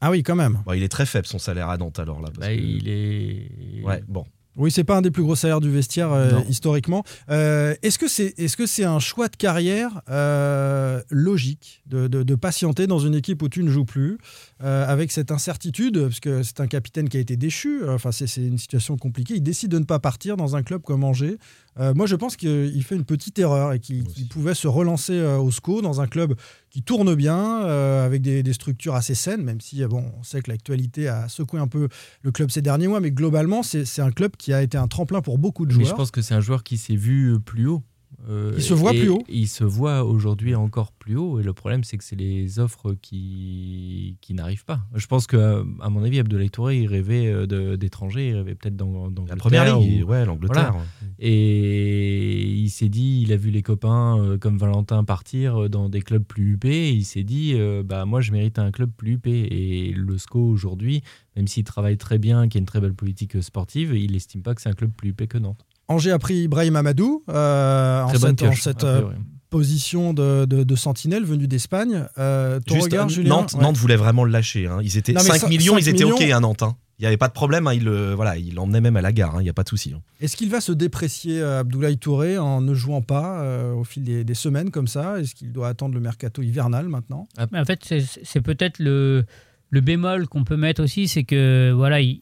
Ah 0.00 0.10
oui, 0.10 0.22
quand 0.22 0.36
même. 0.36 0.62
il 0.74 0.82
est 0.82 0.88
très 0.88 1.06
faible 1.06 1.26
son 1.26 1.38
salaire 1.38 1.68
à 1.68 1.76
Nantes 1.76 1.98
alors 1.98 2.20
là. 2.20 2.28
Bah, 2.38 2.52
il 2.52 2.88
est. 2.88 3.82
Ouais, 3.82 4.02
bon. 4.08 4.26
Oui, 4.56 4.70
c'est 4.70 4.84
pas 4.84 4.96
un 4.96 5.02
des 5.02 5.10
plus 5.10 5.22
gros 5.22 5.34
salaires 5.34 5.60
du 5.60 5.70
vestiaire 5.70 6.12
euh, 6.12 6.40
historiquement. 6.48 7.02
Euh, 7.30 7.74
est-ce 7.82 7.98
que 7.98 8.06
c'est 8.06 8.38
est 8.38 8.46
-ce 8.46 8.66
c'est 8.66 8.84
un 8.84 9.00
choix 9.00 9.28
de 9.28 9.36
carrière 9.36 10.02
euh, 10.10 11.02
logique 11.10 11.82
de, 11.86 12.34
patienter 12.34 12.86
dans 12.86 12.98
une 12.98 13.14
équipe 13.14 13.42
où 13.42 13.48
tu 13.48 13.62
ne 13.62 13.70
joues 13.70 13.84
plus 13.84 14.18
avec 14.60 15.12
cette 15.12 15.30
incertitude? 15.30 16.00
Parce 16.02 16.20
que 16.20 16.42
c'est 16.42 16.60
un 16.60 16.66
capitaine 16.66 17.08
qui 17.08 17.16
a 17.16 17.20
été 17.20 17.36
déchu. 17.36 17.82
Enfin, 17.88 18.12
c'est 18.12 18.26
une 18.36 18.58
situation 18.58 18.96
compliquée. 18.96 19.34
Il 19.36 19.42
décide 19.42 19.70
de 19.70 19.78
ne 19.78 19.84
pas 19.84 19.98
partir 19.98 20.36
dans 20.36 20.56
un 20.56 20.62
club 20.62 20.82
comme 20.82 21.04
Angers. 21.04 21.38
Moi, 21.76 22.06
je 22.06 22.14
pense 22.16 22.36
qu'il 22.36 22.84
fait 22.84 22.94
une 22.94 23.04
petite 23.04 23.38
erreur 23.38 23.72
et 23.72 23.80
qu'il 23.80 24.04
pouvait 24.30 24.54
se 24.54 24.68
relancer 24.68 25.20
au 25.20 25.50
SCO 25.50 25.82
dans 25.82 26.00
un 26.00 26.06
club 26.06 26.34
qui 26.74 26.82
tourne 26.82 27.14
bien, 27.14 27.62
euh, 27.62 28.04
avec 28.04 28.20
des, 28.20 28.52
structures 28.52 28.96
assez 28.96 29.14
saines, 29.14 29.44
même 29.44 29.60
si 29.60 29.84
bon, 29.86 30.12
on 30.18 30.24
sait 30.24 30.42
que 30.42 30.50
l'actualité 30.50 31.06
a 31.06 31.28
secoué 31.28 31.60
un 31.60 31.68
peu 31.68 31.88
le 32.22 32.32
club 32.32 32.50
ces 32.50 32.62
derniers 32.62 32.88
mois, 32.88 32.98
mais 32.98 33.12
globalement, 33.12 33.62
c'est 33.62 34.00
un 34.00 34.10
club 34.10 34.32
qui 34.36 34.52
a 34.52 34.60
été 34.60 34.76
un 34.76 34.88
tremplin 34.88 35.20
pour 35.20 35.38
beaucoup 35.38 35.66
de 35.66 35.70
joueurs. 35.70 35.84
Mais 35.84 35.88
je 35.88 35.94
pense 35.94 36.10
que 36.10 36.20
c'est 36.20 36.34
un 36.34 36.40
joueur 36.40 36.64
qui 36.64 36.76
s'est 36.76 36.96
vu 36.96 37.38
plus 37.38 37.68
haut. 37.68 37.84
Euh, 38.28 38.54
il 38.56 38.62
se 38.62 38.74
voit 38.74 38.92
plus 38.92 39.08
haut. 39.08 39.22
Il 39.28 39.48
se 39.48 39.64
voit 39.64 40.04
aujourd'hui 40.04 40.54
encore 40.54 40.92
plus 40.92 41.16
haut. 41.16 41.40
Et 41.40 41.42
le 41.42 41.52
problème, 41.52 41.84
c'est 41.84 41.98
que 41.98 42.04
c'est 42.04 42.16
les 42.16 42.58
offres 42.58 42.94
qui, 43.00 44.16
qui 44.20 44.34
n'arrivent 44.34 44.64
pas. 44.64 44.80
Je 44.94 45.06
pense 45.06 45.26
que, 45.26 45.64
à 45.80 45.90
mon 45.90 46.02
avis, 46.02 46.18
Abdoulaye 46.18 46.50
Touré, 46.50 46.80
il 46.80 46.86
rêvait 46.86 47.26
euh, 47.26 47.76
d'étrangers. 47.76 48.28
Il 48.28 48.34
rêvait 48.36 48.54
peut-être 48.54 48.76
dans, 48.76 49.10
la 49.26 49.36
première 49.36 49.78
ligue. 49.78 50.04
ouais, 50.08 50.24
l'Angleterre. 50.24 50.74
Et 51.18 52.42
il 52.44 52.70
s'est 52.70 52.88
dit, 52.88 53.22
il 53.22 53.32
a 53.32 53.36
vu 53.36 53.50
les 53.50 53.62
copains 53.62 54.18
euh, 54.18 54.38
comme 54.38 54.58
Valentin 54.58 55.04
partir 55.04 55.68
dans 55.68 55.88
des 55.88 56.02
clubs 56.02 56.24
plus 56.24 56.52
huppés. 56.52 56.88
Et 56.88 56.92
il 56.92 57.04
s'est 57.04 57.24
dit, 57.24 57.54
bah, 57.84 58.04
moi, 58.04 58.20
je 58.20 58.32
mérite 58.32 58.58
un 58.58 58.70
club 58.70 58.90
plus 58.96 59.12
huppé. 59.12 59.32
Et 59.32 59.92
le 59.92 60.18
SCO, 60.18 60.40
aujourd'hui, 60.40 61.02
même 61.36 61.46
s'il 61.46 61.64
travaille 61.64 61.98
très 61.98 62.18
bien, 62.18 62.48
qu'il 62.48 62.58
a 62.58 62.60
une 62.60 62.66
très 62.66 62.80
belle 62.80 62.94
politique 62.94 63.42
sportive, 63.42 63.94
il 63.94 64.12
n'estime 64.12 64.42
pas 64.42 64.54
que 64.54 64.62
c'est 64.62 64.68
un 64.68 64.74
club 64.74 64.92
plus 64.92 65.10
huppé 65.10 65.26
que 65.26 65.38
Nantes. 65.38 65.64
Angers 65.88 66.12
a 66.12 66.18
pris 66.18 66.44
Ibrahim 66.44 66.76
Amadou 66.76 67.24
euh, 67.28 68.02
en 68.02 68.54
cette, 68.54 68.84
euh, 68.84 69.10
position 69.50 70.14
de, 70.14 70.74
sentinelle 70.76 71.24
venue 71.24 71.46
d'Espagne. 71.46 72.06
Euh, 72.18 72.60
regard, 72.68 73.08
Nantes, 73.24 73.54
Nantes, 73.54 73.76
voulait 73.76 73.96
vraiment 73.96 74.24
le 74.24 74.30
lâcher. 74.30 74.66
Hein. 74.66 74.78
Ils 74.82 74.96
étaient 74.96 75.16
5 75.16 75.48
millions, 75.48 75.78
ils 75.78 75.88
étaient 75.88 76.04
OK 76.04 76.22
à 76.22 76.40
Nantes. 76.40 76.62
Hein. 76.62 76.76
Il 77.00 77.02
n'y 77.02 77.06
avait 77.08 77.16
pas 77.16 77.26
de 77.26 77.32
problème, 77.32 77.66
hein. 77.66 77.74
il 77.74 77.88
voilà, 77.88 78.38
il 78.38 78.54
l'emmenait 78.54 78.80
même 78.80 78.96
à 78.96 79.02
la 79.02 79.10
gare, 79.10 79.40
il 79.40 79.42
n'y 79.42 79.50
a 79.50 79.52
pas 79.52 79.64
de 79.64 79.68
souci. 79.68 79.92
Est-ce 80.20 80.36
qu'il 80.36 80.48
va 80.48 80.60
se 80.60 80.70
déprécier 80.70 81.42
Abdoulaye 81.42 81.98
Touré 81.98 82.38
en 82.38 82.60
ne 82.60 82.72
jouant 82.72 83.02
pas 83.02 83.44
au 83.74 83.82
fil 83.82 84.04
des, 84.24 84.34
semaines 84.34 84.70
comme 84.70 84.86
ça? 84.86 85.20
Est-ce 85.20 85.34
qu'il 85.34 85.52
doit 85.52 85.68
attendre 85.68 85.94
le 85.94 86.00
mercato 86.00 86.40
hivernal 86.40 86.88
maintenant? 86.88 87.28
Ah, 87.36 87.46
En 87.52 87.64
fait, 87.64 87.80
c'est 88.22 88.40
peut-être 88.40 88.78
le, 88.78 89.24
le 89.70 89.80
bémol 89.80 90.28
qu'on 90.28 90.44
peut 90.44 90.56
mettre 90.56 90.82
aussi, 90.82 91.08
c'est 91.08 91.24
que 91.24 91.72
voilà, 91.74 92.00
il, 92.00 92.20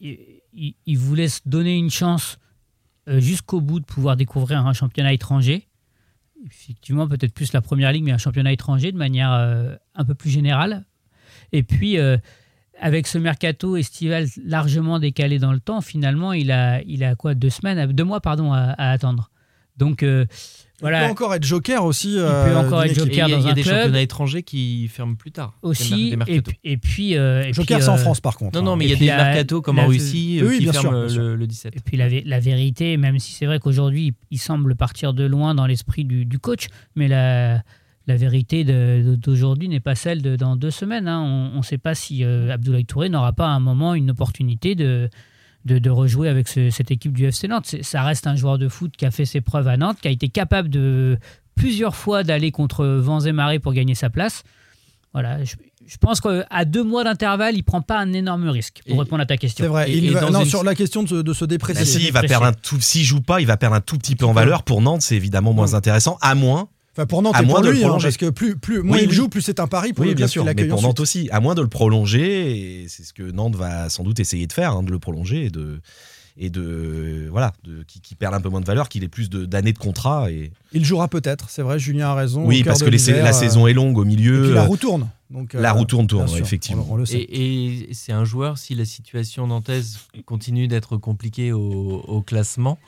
il, 0.54 0.74
il, 0.86 0.98
voulait 0.98 1.28
se 1.28 1.40
donner 1.44 1.76
une 1.76 1.90
chance 1.90 2.38
jusqu'au 3.06 3.60
bout 3.60 3.80
de 3.80 3.84
pouvoir 3.84 4.16
découvrir 4.16 4.66
un 4.66 4.72
championnat 4.72 5.12
étranger. 5.12 5.66
Effectivement, 6.44 7.06
peut-être 7.08 7.34
plus 7.34 7.52
la 7.52 7.60
première 7.60 7.92
ligue, 7.92 8.04
mais 8.04 8.12
un 8.12 8.18
championnat 8.18 8.52
étranger 8.52 8.92
de 8.92 8.96
manière 8.96 9.32
euh, 9.32 9.76
un 9.94 10.04
peu 10.04 10.14
plus 10.14 10.30
générale. 10.30 10.84
Et 11.52 11.62
puis, 11.62 11.98
euh, 11.98 12.16
avec 12.80 13.06
ce 13.06 13.18
mercato 13.18 13.76
estival 13.76 14.26
largement 14.44 14.98
décalé 14.98 15.38
dans 15.38 15.52
le 15.52 15.60
temps, 15.60 15.80
finalement, 15.80 16.32
il 16.32 16.50
a, 16.50 16.82
il 16.82 17.04
a 17.04 17.14
quoi 17.14 17.34
Deux 17.34 17.50
semaines, 17.50 17.92
deux 17.92 18.04
mois, 18.04 18.20
pardon, 18.20 18.52
à, 18.52 18.70
à 18.70 18.90
attendre. 18.90 19.30
Donc, 19.82 20.04
il 20.82 20.98
peut 20.98 21.10
encore 21.10 21.34
être 21.34 21.44
joker 21.44 21.84
aussi. 21.84 22.14
il 22.14 22.18
peut 22.18 22.24
euh, 22.24 22.56
encore 22.56 22.82
être 22.82 22.94
joker 22.94 23.28
dans 23.28 23.36
un 23.36 23.40
club. 23.40 23.44
Il 23.44 23.48
y 23.48 23.50
a 23.50 23.54
des 23.54 23.62
championnats 23.62 24.02
étrangers 24.02 24.42
qui 24.42 24.88
ferment 24.88 25.14
plus 25.14 25.30
tard. 25.30 25.54
Aussi. 25.62 26.16
et, 26.64 26.76
puis. 26.76 27.16
Euh, 27.16 27.52
joker, 27.52 27.82
c'est 27.82 27.88
en 27.88 27.94
euh, 27.94 27.98
France 27.98 28.20
par 28.20 28.36
contre. 28.36 28.58
Non, 28.58 28.64
non, 28.64 28.76
mais 28.76 28.86
il 28.86 28.90
y 28.90 28.94
a 28.94 28.96
des 28.96 29.06
mercatos 29.06 29.62
comme 29.62 29.78
en 29.78 29.86
Russie 29.86 30.42
qui 30.58 30.66
ferment 30.66 31.06
le, 31.06 31.46
17. 31.46 31.76
Et 31.76 31.80
puis 31.80 31.96
la, 31.96 32.08
la 32.08 32.40
vérité, 32.40 32.96
même 32.96 33.18
si 33.18 33.32
c'est 33.32 33.46
vrai 33.46 33.58
qu'aujourd'hui, 33.58 34.14
il 34.30 34.38
semble 34.38 34.74
partir 34.74 35.14
de 35.14 35.24
loin 35.24 35.54
dans 35.54 35.66
l'esprit 35.66 36.04
du, 36.04 36.24
du, 36.24 36.38
coach, 36.38 36.66
mais 36.96 37.08
la 37.08 37.62
la 38.08 38.16
vérité 38.16 38.64
d'aujourd'hui 38.64 39.68
n'est 39.68 39.78
pas 39.78 39.94
celle 39.94 40.22
de 40.22 40.34
dans 40.34 40.56
deux 40.56 40.72
semaines. 40.72 41.06
Hein. 41.06 41.50
On 41.54 41.58
ne 41.58 41.62
sait 41.62 41.78
pas 41.78 41.94
si 41.94 42.24
Abdoulaye 42.24 42.84
Touré 42.84 43.08
n'aura 43.08 43.32
pas 43.32 43.46
à 43.46 43.50
un 43.50 43.60
moment 43.60 43.94
une 43.94 44.10
opportunité 44.10 44.74
de, 44.74 45.08
de, 45.64 45.90
rejouer 45.90 46.28
avec 46.28 46.48
cette 46.48 46.90
équipe 46.90 47.12
du 47.12 47.26
FC 47.26 47.48
Nantes. 47.48 47.76
Ça 47.82 48.02
reste 48.02 48.26
un 48.26 48.36
joueur 48.36 48.58
de 48.58 48.68
foot 48.68 48.92
qui 48.96 49.06
a 49.06 49.10
fait 49.10 49.24
ses 49.24 49.40
preuves 49.40 49.68
à 49.68 49.76
Nantes, 49.76 49.98
qui 50.00 50.08
a 50.08 50.10
été 50.10 50.28
capable 50.28 50.68
de 50.68 51.18
plusieurs 51.54 51.96
fois 51.96 52.24
d'aller 52.24 52.50
contre 52.50 52.86
vents 52.86 53.20
et 53.20 53.32
marées 53.32 53.58
pour 53.58 53.72
gagner 53.72 53.94
sa 53.94 54.10
place. 54.10 54.42
Voilà, 55.12 55.44
je, 55.44 55.96
pense 55.98 56.20
qu'à 56.22 56.64
deux 56.64 56.82
mois 56.82 57.04
d'intervalle, 57.04 57.54
il 57.54 57.62
prend 57.62 57.82
pas 57.82 57.98
un 57.98 58.14
énorme 58.14 58.48
risque 58.48 58.80
pour 58.88 58.98
répondre 58.98 59.22
à 59.22 59.26
ta 59.26 59.36
question. 59.36 59.64
C'est 59.64 59.68
vrai. 59.68 59.92
il 59.92 60.12
non, 60.12 60.44
sur 60.46 60.64
la 60.64 60.74
question 60.74 61.02
de 61.02 61.08
se, 61.08 61.14
de 61.16 61.32
se 61.34 61.44
déprécier. 61.44 61.84
Bah, 61.84 62.06
si, 62.06 62.10
va 62.10 62.22
perdre 62.22 62.46
un 62.46 62.52
tout, 62.54 62.80
s'il 62.80 63.04
joue 63.04 63.20
pas, 63.20 63.42
il 63.42 63.46
va 63.46 63.58
perdre 63.58 63.76
un 63.76 63.82
tout 63.82 63.98
petit 63.98 64.16
peu 64.16 64.24
en 64.24 64.32
valeur. 64.32 64.62
Pour 64.62 64.80
Nantes, 64.80 65.02
c'est 65.02 65.16
évidemment 65.16 65.52
moins 65.52 65.74
intéressant, 65.74 66.16
à 66.22 66.34
moins 66.34 66.68
Enfin, 66.92 67.06
pour 67.06 67.22
Nantes, 67.22 67.36
à 67.36 67.42
moins 67.42 67.62
pour 67.62 67.70
lui, 67.70 67.84
hein, 67.84 67.96
parce 68.00 68.18
que 68.18 68.28
plus, 68.28 68.56
plus 68.56 68.82
moins 68.82 68.98
il 68.98 69.10
joue, 69.10 69.28
plus 69.28 69.40
c'est 69.40 69.60
un 69.60 69.66
pari 69.66 69.92
pour 69.94 70.04
oui, 70.04 70.10
le 70.10 70.14
bien 70.14 70.26
sûr. 70.26 70.44
Mais 70.44 70.54
pour 70.66 70.82
Nantes 70.82 71.00
aussi, 71.00 71.28
à 71.32 71.40
moins 71.40 71.54
de 71.54 71.62
le 71.62 71.68
prolonger, 71.68 72.82
et 72.82 72.88
c'est 72.88 73.02
ce 73.02 73.14
que 73.14 73.22
Nantes 73.22 73.56
va 73.56 73.88
sans 73.88 74.02
doute 74.04 74.20
essayer 74.20 74.46
de 74.46 74.52
faire, 74.52 74.72
hein, 74.72 74.82
de 74.82 74.90
le 74.90 74.98
prolonger 74.98 75.46
et 75.46 75.50
de 75.50 75.80
et 76.36 76.50
de 76.50 77.28
voilà 77.30 77.52
de, 77.64 77.82
qui, 77.84 78.00
qui 78.00 78.14
perd 78.14 78.34
un 78.34 78.40
peu 78.40 78.48
moins 78.48 78.60
de 78.60 78.66
valeur, 78.66 78.88
qu'il 78.88 79.04
ait 79.04 79.08
plus 79.08 79.28
d'années 79.30 79.72
de, 79.72 79.78
contrat. 79.78 80.30
Et... 80.30 80.52
Il 80.72 80.84
jouera 80.84 81.08
peut-être, 81.08 81.50
c'est 81.50 81.62
vrai, 81.62 81.78
Julien 81.78 82.08
a 82.08 82.14
raison. 82.14 82.46
Oui, 82.46 82.64
parce 82.64 82.82
que 82.82 82.90
la 82.90 83.28
euh, 83.28 83.32
saison 83.32 83.66
est 83.66 83.72
longue 83.72 83.98
au 83.98 84.04
milieu. 84.04 84.44
Et 84.44 84.46
puis 84.46 84.54
la 84.54 84.64
roue 84.64 84.76
tourne. 84.76 85.08
Donc, 85.30 85.54
la 85.54 85.72
roue 85.72 85.86
tourne, 85.86 86.06
tourne, 86.06 86.28
effectivement. 86.36 86.86
et, 87.10 87.88
c'est 87.92 88.12
un 88.12 88.24
joueur, 88.24 88.58
si 88.58 88.74
la 88.74 88.84
situation 88.84 89.46
nantaise 89.46 89.98
continue 90.26 90.68
d'être 90.68 90.98
compliquée 90.98 91.52
au, 91.52 92.22
classement, 92.26 92.78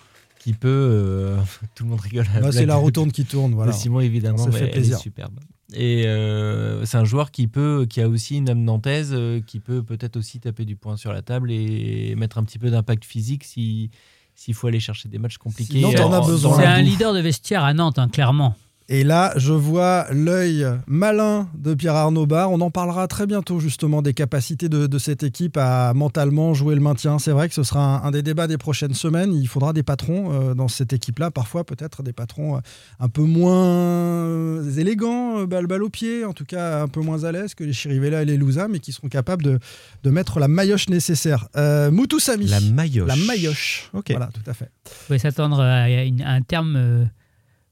qui 0.44 0.52
peut. 0.52 0.68
Euh, 0.68 1.40
tout 1.74 1.84
le 1.84 1.90
monde 1.90 2.00
rigole. 2.00 2.26
Bah, 2.40 2.52
c'est 2.52 2.66
la 2.66 2.76
roue 2.76 2.90
tourne 2.90 3.10
qui 3.10 3.24
tourne. 3.24 3.54
Voilà. 3.54 3.72
Simon, 3.72 4.00
évidemment, 4.00 4.38
ça 4.38 4.52
fait 4.52 4.68
plaisir. 4.68 4.98
superbe. 4.98 5.40
Et 5.72 6.06
euh, 6.06 6.84
c'est 6.84 6.98
un 6.98 7.04
joueur 7.04 7.30
qui 7.30 7.46
peut, 7.48 7.86
qui 7.88 8.00
a 8.02 8.08
aussi 8.08 8.36
une 8.36 8.50
âme 8.50 8.62
nantaise, 8.62 9.10
euh, 9.12 9.40
qui 9.40 9.58
peut 9.58 9.82
peut-être 9.82 10.16
aussi 10.16 10.38
taper 10.38 10.66
du 10.66 10.76
poing 10.76 10.96
sur 10.96 11.12
la 11.12 11.22
table 11.22 11.50
et 11.50 12.14
mettre 12.16 12.38
un 12.38 12.44
petit 12.44 12.58
peu 12.58 12.70
d'impact 12.70 13.04
physique 13.04 13.42
si 13.44 13.90
s'il 14.36 14.54
faut 14.54 14.66
aller 14.66 14.80
chercher 14.80 15.08
des 15.08 15.18
matchs 15.18 15.38
compliqués. 15.38 15.80
C'est 15.80 16.66
un 16.66 16.82
leader 16.82 17.14
de 17.14 17.20
vestiaire 17.20 17.62
à 17.62 17.72
Nantes, 17.72 18.00
hein, 18.00 18.08
clairement. 18.08 18.56
Et 18.90 19.02
là, 19.02 19.32
je 19.36 19.54
vois 19.54 20.06
l'œil 20.10 20.66
malin 20.86 21.48
de 21.54 21.72
Pierre 21.72 21.94
Arnaud 21.94 22.26
Bar. 22.26 22.52
On 22.52 22.60
en 22.60 22.70
parlera 22.70 23.08
très 23.08 23.26
bientôt 23.26 23.58
justement 23.58 24.02
des 24.02 24.12
capacités 24.12 24.68
de, 24.68 24.98
cette 24.98 25.22
équipe 25.22 25.56
à 25.56 25.94
mentalement 25.94 26.52
jouer 26.52 26.74
le 26.74 26.82
maintien. 26.82 27.18
C'est 27.18 27.30
vrai 27.30 27.48
que 27.48 27.54
ce 27.54 27.62
sera 27.62 28.06
un, 28.06 28.10
des 28.10 28.22
débats 28.22 28.46
des 28.46 28.58
prochaines 28.58 28.92
semaines. 28.92 29.32
Il 29.32 29.48
faudra 29.48 29.72
des 29.72 29.82
patrons 29.82 30.32
euh, 30.32 30.54
dans 30.54 30.68
cette 30.68 30.92
équipe-là, 30.92 31.30
parfois 31.30 31.64
peut-être 31.64 32.02
des 32.02 32.12
patrons 32.12 32.56
euh, 32.56 32.60
un 33.00 33.08
peu 33.08 33.22
moins 33.22 34.62
élégants, 34.76 35.40
euh, 35.40 35.46
balle, 35.46 35.66
balle 35.66 35.82
au 35.82 35.88
pied, 35.88 36.26
en 36.26 36.34
tout 36.34 36.44
cas 36.44 36.82
un 36.82 36.88
peu 36.88 37.00
moins 37.00 37.24
à 37.24 37.32
l'aise 37.32 37.54
que 37.54 37.64
les 37.64 37.72
Chirivella 37.72 38.20
et 38.20 38.26
les 38.26 38.36
Louza, 38.36 38.68
mais 38.68 38.80
qui 38.80 38.92
seront 38.92 39.08
capables 39.08 39.42
de, 39.42 39.58
de 40.02 40.10
mettre 40.10 40.40
la 40.40 40.48
maillotche 40.48 40.90
nécessaire. 40.90 41.48
Euh, 41.56 41.90
Moutou 41.90 42.20
Sami. 42.20 42.46
La 42.48 42.60
maillotche. 42.60 43.08
La 43.08 43.16
maillotche. 43.16 43.90
Ok. 43.94 44.10
Voilà, 44.10 44.28
tout 44.28 44.48
à 44.48 44.52
fait. 44.52 44.70
Vous 44.84 45.06
pouvez 45.06 45.18
s'attendre 45.18 45.60
à, 45.60 45.84
un 45.84 46.42
terme 46.42 47.08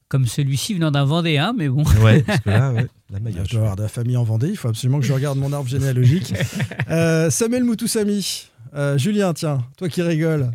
comme 0.07 0.27
celui-ci 0.27 0.75
venant 0.75 0.91
d'un 0.91 1.05
Vendéen, 1.05 1.53
mais 1.57 1.69
bon. 1.69 1.83
Ouais, 2.03 2.21
parce 2.21 2.39
que 2.41 2.49
là, 2.49 2.71
ouais, 2.73 2.87
la 3.09 3.19
Je 3.43 3.49
dois 3.49 3.61
avoir 3.61 3.75
de 3.75 3.83
la 3.83 3.87
famille 3.87 4.17
en 4.17 4.23
Vendée, 4.23 4.49
il 4.49 4.57
faut 4.57 4.67
absolument 4.67 4.99
que 4.99 5.05
je 5.05 5.13
regarde 5.13 5.37
mon 5.37 5.51
arbre 5.53 5.67
généalogique. 5.67 6.33
Euh, 6.89 7.29
Samuel 7.29 7.63
Moutoussami, 7.63 8.49
euh, 8.75 8.97
Julien, 8.97 9.33
tiens, 9.33 9.65
toi 9.77 9.89
qui 9.89 10.01
rigoles. 10.01 10.51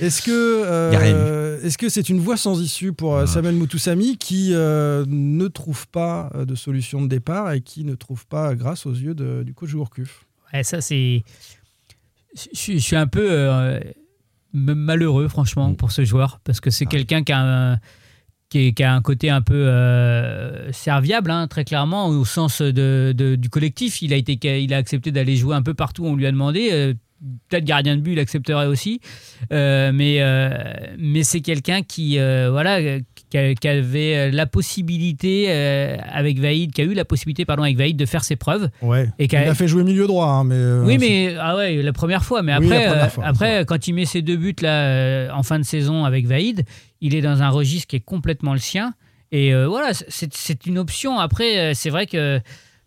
Est-ce 0.00 0.22
que 0.22 0.30
euh, 0.32 1.60
est-ce 1.62 1.78
que 1.78 1.88
c'est 1.88 2.08
une 2.08 2.18
voie 2.18 2.36
sans 2.36 2.60
issue 2.60 2.92
pour 2.92 3.18
ah. 3.18 3.26
Samuel 3.26 3.54
Moutoussami 3.54 4.16
qui 4.16 4.50
ne 4.50 5.48
trouve 5.48 5.86
pas 5.88 6.30
de 6.34 6.54
solution 6.54 7.02
de 7.02 7.08
départ 7.08 7.52
et 7.52 7.60
qui 7.60 7.84
ne 7.84 7.94
trouve 7.94 8.26
pas 8.26 8.54
grâce 8.54 8.86
aux 8.86 8.94
yeux 8.94 9.14
du 9.14 9.54
coach 9.54 9.72
Gourcuff? 9.72 10.24
Ouais, 10.52 10.64
ça 10.64 10.80
c'est. 10.80 11.22
Je 12.34 12.78
suis 12.78 12.96
un 12.96 13.06
peu 13.06 13.80
malheureux 14.52 15.28
franchement 15.28 15.70
mm. 15.70 15.76
pour 15.76 15.92
ce 15.92 16.04
joueur 16.04 16.40
parce 16.42 16.60
que 16.60 16.70
c'est 16.70 16.86
quelqu'un 16.86 17.22
qui 17.22 17.32
a 17.32 17.72
un 17.72 17.78
qui, 18.74 18.82
a 18.82 18.94
un 18.94 19.02
côté 19.02 19.30
un 19.30 19.42
peu 19.42 19.54
euh, 19.54 20.72
serviable, 20.72 21.30
hein, 21.30 21.46
très 21.46 21.64
clairement, 21.64 22.08
au 22.08 22.24
sens 22.24 22.62
de, 22.62 23.12
du 23.38 23.50
collectif. 23.50 24.02
Il 24.02 24.12
a, 24.12 24.16
été, 24.16 24.62
il 24.62 24.72
a 24.74 24.76
accepté 24.76 25.10
d'aller 25.12 25.36
jouer 25.36 25.54
un 25.54 25.62
peu 25.62 25.74
partout 25.74 26.04
où 26.04 26.08
on 26.08 26.16
lui 26.16 26.26
a 26.26 26.32
demandé. 26.32 26.94
Euh, 27.24 27.28
peut-être 27.48 27.64
gardien 27.64 27.96
de 27.96 28.00
but, 28.00 28.12
il 28.12 28.18
accepterait 28.18 28.66
aussi. 28.66 29.00
Euh, 29.52 29.92
mais 29.92 30.20
mais 30.98 31.22
c'est 31.22 31.40
quelqu'un 31.40 31.82
qui, 31.82 32.18
voilà, 32.18 33.00
qui, 33.30 33.68
avait 33.68 34.30
la 34.30 34.46
possibilité 34.46 35.50
avec 35.50 36.38
Vaïd, 36.38 36.72
qui 36.72 36.80
a 36.80 36.84
eu 36.84 36.94
la 36.94 37.04
possibilité 37.04 37.44
pardon 37.44 37.62
avec 37.62 37.76
Vaïd 37.76 37.96
de 37.96 38.06
faire 38.06 38.24
ses 38.24 38.36
preuves. 38.36 38.68
Ouais. 38.82 39.08
Et 39.18 39.26
il 39.30 39.36
a, 39.36 39.54
fait 39.54 39.68
jouer 39.68 39.84
milieu 39.84 40.06
droit, 40.06 40.28
hein, 40.28 40.44
mais. 40.44 40.86
oui, 40.86 40.98
mais 40.98 41.36
ah 41.38 41.56
ouais, 41.56 41.82
la 41.82 41.92
première 41.92 42.24
fois. 42.24 42.42
Mais 42.42 42.52
après, 42.52 43.10
après, 43.22 43.64
quand 43.66 43.88
il 43.88 43.94
met 43.94 44.04
ses 44.04 44.22
deux 44.22 44.36
buts 44.36 44.56
là 44.60 45.34
en 45.34 45.42
fin 45.42 45.58
de 45.58 45.64
saison 45.64 46.04
avec 46.04 46.26
Vaïd, 46.26 46.64
il 47.00 47.14
est 47.14 47.22
dans 47.22 47.42
un 47.42 47.50
registre 47.50 47.88
qui 47.88 47.96
est 47.96 48.00
complètement 48.00 48.52
le 48.52 48.58
sien. 48.58 48.94
Et 49.32 49.52
euh, 49.52 49.66
voilà, 49.66 49.92
c'est 49.92 50.66
une 50.66 50.78
option. 50.78 51.18
Après, 51.18 51.58
euh, 51.58 51.74
c'est 51.74 51.90
vrai 51.90 52.06
que 52.06 52.40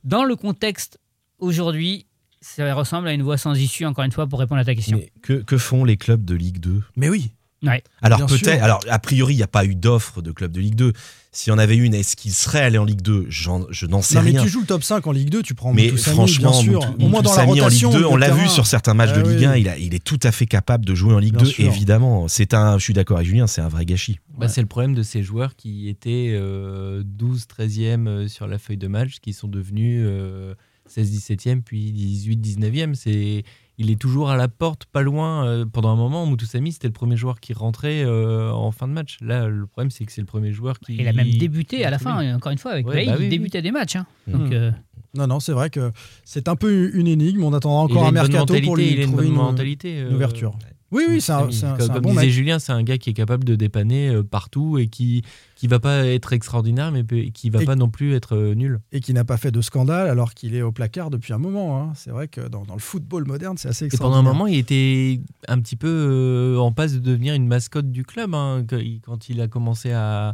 dans 0.04 0.24
le 0.24 0.36
contexte 0.36 1.00
aujourd'hui, 1.38 2.06
ça 2.42 2.74
ressemble 2.74 3.08
à 3.08 3.14
une 3.14 3.24
voie 3.24 3.38
sans 3.38 3.54
issue, 3.54 3.86
encore 3.86 4.06
une 4.06 4.12
fois, 4.12 4.28
pour 4.28 4.40
répondre 4.40 4.62
à 4.62 4.66
ta 4.66 4.76
question. 4.76 4.98
Mais 4.98 5.12
que, 5.22 5.34
que 5.34 5.58
font 5.58 5.84
les 5.84 5.98
clubs 5.98 6.24
de 6.24 6.36
Ligue 6.36 6.60
2 6.60 6.84
Mais 6.96 7.10
oui. 7.10 7.32
Ouais. 7.62 7.84
Alors 8.02 8.26
peut-être, 8.26 8.64
alors 8.64 8.80
a 8.90 9.00
priori, 9.00 9.34
il 9.34 9.38
n'y 9.38 9.44
a 9.44 9.48
pas 9.48 9.66
eu 9.66 9.76
d'offre 9.76 10.22
de 10.22 10.32
club 10.32 10.52
de 10.52 10.62
Ligue 10.62 10.76
2. 10.76 10.94
S'il 11.32 11.52
y 11.52 11.54
en 11.54 11.60
avait 11.60 11.76
une, 11.76 11.94
est-ce 11.94 12.16
qu'il 12.16 12.32
serait 12.32 12.62
allé 12.62 12.78
en 12.78 12.86
Ligue 12.86 13.02
2 13.02 13.28
Je 13.30 13.86
n'en 13.86 14.02
sais 14.02 14.20
rien. 14.20 14.40
Mais 14.40 14.46
tu 14.46 14.50
joues 14.50 14.62
le 14.62 14.66
top 14.66 14.84
5 14.84 15.06
en 15.06 15.12
Ligue 15.12 15.30
2, 15.30 15.44
tu 15.44 15.56
prends 15.56 15.74
Mais 15.74 15.90
franchement, 15.90 16.52
bien 16.52 16.62
sûr. 16.62 16.96
au 17.00 17.08
moins 17.10 17.22
dans 17.22 17.36
la 17.36 17.44
rotation, 17.44 17.90
en 17.90 17.92
Ligue 17.92 18.02
2, 18.02 18.08
on 18.08 18.16
l'a 18.16 18.32
vu 18.32 18.48
sur 18.48 18.66
certains 18.66 18.94
matchs 18.94 19.14
de 19.14 19.22
ah 19.26 19.30
Ligue 19.30 19.46
1, 19.46 19.56
il, 19.58 19.70
a, 19.70 19.78
il, 19.78 19.94
est 19.94 20.04
tout 20.04 20.20
à 20.24 20.32
fait 20.32 20.46
capable 20.46 20.86
de 20.86 20.96
jouer 20.96 21.14
en 21.14 21.20
Ligue 21.20 21.36
2, 21.36 21.52
évidemment. 21.60 22.28
C'est 22.28 22.54
un, 22.54 22.78
je 22.78 22.84
suis 22.84 22.94
d'accord 22.94 23.18
avec 23.18 23.28
Julien, 23.28 23.48
c'est 23.48 23.62
un 23.62 23.70
vrai 23.70 23.86
gâchis. 23.86 24.20
Bah, 24.38 24.48
C'est 24.48 24.62
le 24.62 24.68
problème 24.68 24.96
de 24.96 25.04
ces 25.04 25.22
joueurs 25.22 25.56
qui 25.56 25.90
étaient 25.90 26.40
12, 26.40 27.46
13e 27.46 28.28
sur 28.30 28.48
la 28.48 28.58
feuille 28.58 28.78
de 28.78 28.88
match, 28.88 29.20
qui 29.22 29.34
sont 29.34 29.50
devenus 29.50 30.08
16, 30.08 30.56
17e, 30.98 31.62
puis 31.62 31.92
18, 31.92 32.38
19e. 32.38 32.94
C'est 32.94 33.44
il 33.80 33.90
est 33.90 33.96
toujours 33.96 34.30
à 34.30 34.36
la 34.36 34.50
porte, 34.50 34.86
pas 34.86 35.02
loin. 35.02 35.48
Euh, 35.48 35.66
pendant 35.66 35.90
un 35.90 35.96
moment, 35.96 36.26
Moutoussami, 36.26 36.74
c'était 36.74 36.90
le 36.90 36.94
premier 36.94 37.16
joueur 37.16 37.40
qui 37.40 37.54
rentrait 37.54 38.04
euh, 38.04 38.52
en 38.52 38.72
fin 38.72 38.90
de 38.90 38.94
match. 38.94 39.18
Là, 39.22 39.48
le 39.48 39.66
problème, 39.66 39.90
c'est 39.90 40.06
que 40.06 40.12
c'est 40.12 40.20
le 40.20 40.28
premier 40.28 40.52
joueur 40.52 40.80
qui. 40.80 40.98
Il 40.98 41.08
a 41.08 41.14
même 41.14 41.32
débuté 41.32 41.86
à 41.86 41.90
la 41.90 41.98
fin, 41.98 42.36
encore 42.36 42.52
une 42.52 42.58
fois, 42.58 42.72
avec 42.72 42.88
ouais, 42.88 43.06
bah 43.06 43.16
il 43.18 43.30
débutait 43.30 43.62
des 43.62 43.72
matchs. 43.72 43.96
Hein. 43.96 44.06
Mm. 44.28 44.32
Donc, 44.34 44.52
euh, 44.52 44.72
Non, 45.16 45.28
non, 45.28 45.40
c'est 45.40 45.54
vrai 45.54 45.70
que 45.70 45.92
c'est 46.26 46.50
un 46.50 46.58
peu 46.58 46.94
une 46.94 47.08
énigme. 47.08 47.42
On 47.44 47.54
attendra 47.54 47.80
encore 47.80 48.06
un 48.06 48.12
mercato 48.12 48.54
pour 48.62 48.76
lui 48.76 48.92
il 48.92 49.06
trouver 49.06 49.28
une, 49.28 49.32
une, 49.32 49.38
mentalité, 49.38 50.06
ouverture. 50.06 50.58
Oui, 50.92 51.04
oui, 51.08 51.22
c'est 51.22 51.32
un, 51.32 51.48
Comme 51.78 52.00
bon 52.00 52.14
disait 52.14 52.30
Julien, 52.30 52.58
c'est 52.58 52.72
un 52.72 52.82
gars 52.82 52.98
qui 52.98 53.12
est 53.12 53.14
capable 53.14 53.44
de 53.44 53.56
dépanner 53.56 54.10
euh, 54.10 54.24
partout 54.24 54.78
et 54.78 54.88
qui 54.88 55.24
qui 55.56 55.68
va 55.68 55.80
pas 55.80 56.06
être 56.06 56.34
extraordinaire, 56.34 56.92
mais 56.92 57.04
qui 57.32 57.50
va 57.50 57.64
pas 57.64 57.76
non 57.76 57.90
plus 57.90 58.16
être 58.16 58.36
euh, 58.36 58.56
nul. 58.56 58.80
Et 58.92 59.02
qui 59.02 59.14
n'a 59.14 59.24
pas 59.24 59.38
fait 59.38 59.52
de 59.52 59.62
scandale 59.62 60.08
alors 60.08 60.34
qu'il 60.34 60.56
est 60.56 60.62
au 60.62 60.72
placard 60.72 61.10
depuis 61.10 61.34
un 61.34 61.38
moment. 61.38 61.80
Hein. 61.80 61.92
C'est 61.96 62.12
vrai 62.12 62.28
que 62.28 62.42
dans, 62.48 62.64
le 62.72 62.80
football 62.80 63.26
moderne, 63.26 63.58
c'est 63.58 63.68
assez 63.68 63.86
extraordinaire. 63.86 64.20
Et 64.20 64.24
pendant 64.24 64.30
un 64.30 64.34
moment, 64.34 64.48
il 64.48 64.58
était 64.58 65.22
un 65.48 65.60
petit 65.60 65.76
peu 65.76 65.88
euh, 65.88 66.58
en 66.58 66.72
passe 66.72 66.94
de 66.94 67.00
devenir 67.00 67.34
une 67.34 67.48
mascotte 67.48 67.92
du 67.92 68.04
club 68.04 68.34
hein, 68.34 68.66
quand 69.04 69.30
il 69.30 69.42
a 69.42 69.48
commencé 69.48 69.92
à 69.92 70.34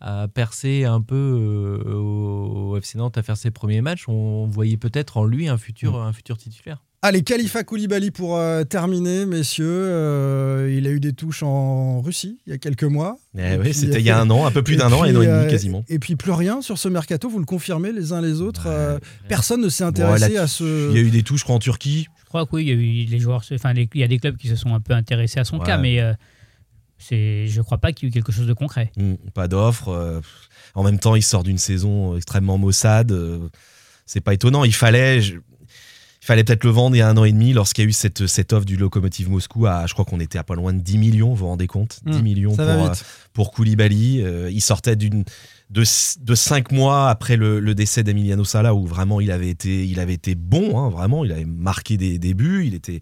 à 0.00 0.28
percer 0.28 0.84
un 0.84 1.00
peu 1.00 1.80
au 1.94 2.76
FC 2.76 2.98
Nantes, 2.98 3.16
à 3.16 3.22
faire 3.22 3.38
ses 3.38 3.50
premiers 3.50 3.80
matchs, 3.80 4.06
on 4.08 4.46
voyait 4.46 4.76
peut-être 4.76 5.16
en 5.16 5.24
lui 5.24 5.48
un 5.48 5.56
futur, 5.56 5.92
mm. 5.94 6.02
un 6.02 6.12
futur 6.12 6.36
titulaire. 6.36 6.82
Allez, 7.06 7.22
Khalifa 7.22 7.64
Koulibaly 7.64 8.10
pour 8.10 8.38
euh, 8.38 8.64
terminer, 8.64 9.26
messieurs. 9.26 9.66
Euh, 9.68 10.74
il 10.74 10.86
a 10.86 10.90
eu 10.90 11.00
des 11.00 11.12
touches 11.12 11.42
en 11.42 12.00
Russie 12.00 12.38
il 12.46 12.50
y 12.50 12.54
a 12.54 12.56
quelques 12.56 12.84
mois. 12.84 13.18
Eh 13.36 13.58
oui, 13.58 13.74
c'était 13.74 14.00
il 14.00 14.06
y 14.06 14.10
a 14.10 14.18
un 14.18 14.30
an, 14.30 14.46
un 14.46 14.50
peu 14.50 14.62
plus 14.62 14.76
d'un 14.76 14.90
an, 14.90 15.02
un 15.02 15.02
an 15.02 15.04
et 15.04 15.12
demi 15.12 15.26
euh, 15.26 15.46
quasiment. 15.46 15.84
Et 15.90 15.98
puis 15.98 16.16
plus 16.16 16.32
rien 16.32 16.62
sur 16.62 16.78
ce 16.78 16.88
mercato, 16.88 17.28
vous 17.28 17.40
le 17.40 17.44
confirmez 17.44 17.92
les 17.92 18.14
uns 18.14 18.22
les 18.22 18.40
autres. 18.40 18.68
personne 19.28 19.60
ne 19.60 19.68
s'est 19.68 19.84
intéressé 19.84 20.38
à 20.38 20.46
ce. 20.46 20.88
Il 20.92 20.96
y 20.96 20.98
a 20.98 21.02
eu 21.02 21.10
des 21.10 21.22
touches, 21.22 21.40
je 21.40 21.44
crois, 21.44 21.56
en 21.56 21.58
Turquie. 21.58 22.08
Je 22.20 22.24
crois 22.24 22.46
que 22.46 22.56
oui, 22.56 22.62
il 22.62 22.68
y 22.68 22.70
a 22.70 22.74
eu 22.74 23.04
les 23.04 23.18
joueurs, 23.18 23.42
enfin, 23.52 23.74
il 23.74 24.00
y 24.00 24.02
a 24.02 24.08
des 24.08 24.18
clubs 24.18 24.38
qui 24.38 24.48
se 24.48 24.56
sont 24.56 24.74
un 24.74 24.80
peu 24.80 24.94
intéressés 24.94 25.38
à 25.38 25.44
son 25.44 25.58
cas, 25.58 25.76
mais 25.76 26.00
c'est, 26.96 27.48
je 27.48 27.58
ne 27.58 27.62
crois 27.62 27.76
pas 27.76 27.92
qu'il 27.92 28.06
y 28.06 28.08
ait 28.08 28.12
eu 28.12 28.12
quelque 28.14 28.32
chose 28.32 28.46
de 28.46 28.54
concret. 28.54 28.92
Hmm, 28.96 29.16
pas 29.34 29.46
d'offre. 29.46 30.22
en 30.74 30.82
même 30.82 30.98
temps, 30.98 31.16
il 31.16 31.22
sort 31.22 31.42
d'une 31.42 31.58
saison 31.58 32.16
extrêmement 32.16 32.56
maussade. 32.56 33.14
c'est 34.06 34.22
pas 34.22 34.32
étonnant. 34.32 34.64
Il 34.64 34.74
fallait 34.74 35.20
il 36.24 36.26
fallait 36.26 36.42
peut-être 36.42 36.64
le 36.64 36.70
vendre 36.70 36.96
il 36.96 37.00
y 37.00 37.02
a 37.02 37.08
un 37.08 37.18
an 37.18 37.24
et 37.24 37.32
demi 37.32 37.52
lorsqu'il 37.52 37.84
y 37.84 37.86
a 37.86 37.90
eu 37.90 37.92
cette, 37.92 38.26
cette 38.26 38.54
offre 38.54 38.64
du 38.64 38.78
Lokomotiv 38.78 39.28
Moscou 39.28 39.66
à, 39.66 39.86
je 39.86 39.92
crois 39.92 40.06
qu'on 40.06 40.20
était 40.20 40.38
à 40.38 40.42
pas 40.42 40.54
loin 40.54 40.72
de 40.72 40.80
10 40.80 40.96
millions, 40.96 41.28
vous 41.28 41.36
vous 41.36 41.46
rendez 41.48 41.66
compte? 41.66 42.00
10 42.06 42.16
mmh, 42.16 42.22
millions 42.22 42.56
pour, 42.56 42.64
euh, 42.64 42.92
pour 43.34 43.52
Koulibaly. 43.52 44.22
Euh, 44.22 44.50
il 44.50 44.62
sortait 44.62 44.96
d'une 44.96 45.24
de, 45.68 45.82
de 45.82 46.34
cinq 46.34 46.72
mois 46.72 47.10
après 47.10 47.36
le, 47.36 47.74
décès 47.74 48.02
d'Emiliano 48.02 48.42
Sala 48.42 48.74
où 48.74 48.86
vraiment 48.86 49.20
il 49.20 49.30
avait 49.30 49.50
été, 49.50 49.84
il 49.86 50.00
avait 50.00 50.14
été 50.14 50.34
bon, 50.34 50.78
hein, 50.78 50.88
vraiment, 50.88 51.26
il 51.26 51.32
avait 51.32 51.44
marqué 51.44 51.98
des, 51.98 52.18
débuts, 52.18 52.68
il, 52.68 52.74
était, 52.74 53.00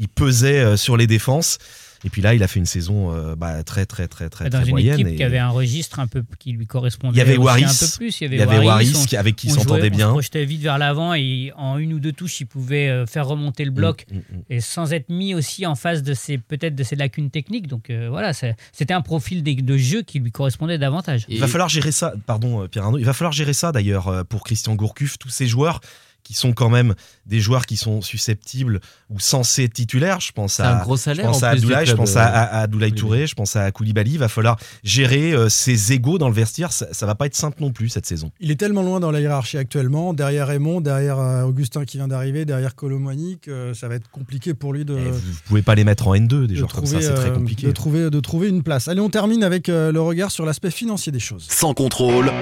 il 0.00 0.08
pesait 0.08 0.58
euh, 0.58 0.76
sur 0.76 0.96
les 0.96 1.06
défenses. 1.06 1.58
Et 2.04 2.10
puis 2.10 2.22
là, 2.22 2.34
il 2.34 2.42
a 2.42 2.48
fait 2.48 2.58
une 2.58 2.66
saison 2.66 3.34
bah, 3.36 3.62
très, 3.62 3.86
très, 3.86 4.08
très, 4.08 4.28
très, 4.28 4.50
Dans 4.50 4.58
très 4.58 4.66
une 4.66 4.72
moyenne. 4.72 5.00
équipe 5.00 5.16
qui 5.16 5.22
avait 5.22 5.38
un 5.38 5.48
registre 5.48 5.98
un 6.00 6.06
peu 6.06 6.24
qui 6.38 6.52
lui 6.52 6.66
correspondait. 6.66 7.14
Il 7.14 7.18
y 7.18 7.22
avait 7.22 7.36
Waris, 7.36 7.64
un 7.64 7.68
peu 7.68 7.86
plus. 7.96 8.20
Il 8.20 8.34
y 8.34 8.40
avait, 8.40 8.58
Waris, 8.58 9.06
avec 9.16 9.36
qui 9.36 9.50
s'entendait 9.50 9.90
bien. 9.90 10.06
On 10.06 10.10
se 10.10 10.14
projetait 10.14 10.44
vite 10.44 10.62
vers 10.62 10.78
l'avant 10.78 11.14
et 11.14 11.52
en 11.56 11.78
une 11.78 11.94
ou 11.94 12.00
deux 12.00 12.12
touches, 12.12 12.40
il 12.40 12.46
pouvait 12.46 13.04
faire 13.06 13.26
remonter 13.26 13.64
le 13.64 13.70
bloc 13.70 14.06
mm, 14.10 14.16
mm, 14.16 14.18
mm. 14.18 14.42
et 14.50 14.60
sans 14.60 14.92
être 14.92 15.08
mis 15.08 15.34
aussi 15.34 15.66
en 15.66 15.74
face 15.74 16.02
de 16.02 16.14
ses 16.14 16.38
peut-être 16.38 16.74
de 16.74 16.82
ses 16.82 16.96
lacunes 16.96 17.30
techniques. 17.30 17.66
Donc 17.66 17.90
voilà, 17.90 18.32
c'était 18.32 18.94
un 18.94 19.02
profil 19.02 19.42
de, 19.42 19.52
de, 19.52 19.76
jeu 19.76 20.02
qui 20.02 20.18
lui 20.18 20.32
correspondait 20.32 20.78
davantage. 20.78 21.26
Il 21.28 21.40
va 21.40 21.48
falloir 21.48 21.68
gérer 21.68 21.92
ça. 21.92 22.14
Pardon, 22.26 22.66
Pierre 22.68 22.84
Arnaud. 22.84 22.98
Il 22.98 23.04
va 23.04 23.12
falloir 23.12 23.32
gérer 23.32 23.52
ça 23.52 23.72
d'ailleurs 23.72 24.24
pour 24.26 24.44
Christian 24.44 24.74
Gourcuff, 24.74 25.18
tous 25.18 25.30
ces 25.30 25.46
joueurs 25.46 25.80
qui 26.26 26.34
sont 26.34 26.52
quand 26.52 26.68
même 26.68 26.94
des 27.26 27.38
joueurs 27.38 27.66
qui 27.66 27.76
sont 27.76 28.02
susceptibles 28.02 28.80
ou 29.10 29.20
censés 29.20 29.64
être 29.64 29.74
titulaires. 29.74 30.18
Je 30.20 30.32
pense 30.32 30.58
à, 30.58 30.80
un 30.80 30.82
gros 30.82 30.96
salaire 30.96 31.26
je 31.26 31.30
pense 31.30 31.42
à 31.44 31.50
Abdoulaye, 31.50 31.86
je 31.86 31.94
pense 31.94 32.16
à, 32.16 32.26
à, 32.26 32.66
Touré, 32.90 33.26
je 33.26 33.34
pense 33.34 33.54
à 33.54 33.70
Koulibaly. 33.70 34.12
Il 34.12 34.18
va 34.18 34.28
falloir 34.28 34.58
gérer 34.82 35.32
euh, 35.32 35.48
ses 35.48 35.92
égaux 35.92 36.18
dans 36.18 36.28
le 36.28 36.34
vestiaire. 36.34 36.72
Ça, 36.72 36.88
ça, 36.92 37.06
va 37.06 37.14
pas 37.14 37.26
être 37.26 37.36
simple 37.36 37.58
non 37.60 37.70
plus 37.70 37.90
cette 37.90 38.06
saison. 38.06 38.32
Il 38.40 38.50
est 38.50 38.56
tellement 38.56 38.82
loin 38.82 38.98
dans 38.98 39.10
la 39.10 39.20
hiérarchie 39.20 39.58
actuellement, 39.58 40.14
derrière 40.14 40.48
Raymond, 40.48 40.80
derrière 40.80 41.18
euh, 41.18 41.44
Augustin 41.44 41.84
qui 41.84 41.98
vient 41.98 42.08
d'arriver, 42.08 42.44
derrière 42.44 42.74
Colomani, 42.74 43.38
que 43.38 43.72
ça 43.74 43.86
va 43.86 43.94
être 43.94 44.10
compliqué 44.10 44.54
pour 44.54 44.72
lui 44.72 44.84
de. 44.84 44.94
vous, 44.94 45.12
vous 45.12 45.40
pouvez 45.46 45.62
pas 45.62 45.74
les 45.74 45.84
mettre 45.84 46.08
en 46.08 46.14
N2 46.14 46.46
des 46.46 46.56
joueurs 46.56 46.72
comme 46.72 46.86
ça, 46.86 47.00
c'est 47.00 47.14
très 47.14 47.30
euh, 47.30 47.34
compliqué. 47.34 47.66
De 47.68 47.72
trouver, 47.72 48.10
de 48.10 48.20
trouver 48.20 48.48
une 48.48 48.62
place. 48.62 48.88
Allez, 48.88 49.00
on 49.00 49.10
termine 49.10 49.44
avec 49.44 49.68
le 49.68 50.00
regard 50.00 50.30
sur 50.30 50.44
l'aspect 50.44 50.70
financier 50.70 51.12
des 51.12 51.20
choses. 51.20 51.46
Sans 51.48 51.74
contrôle. 51.74 52.32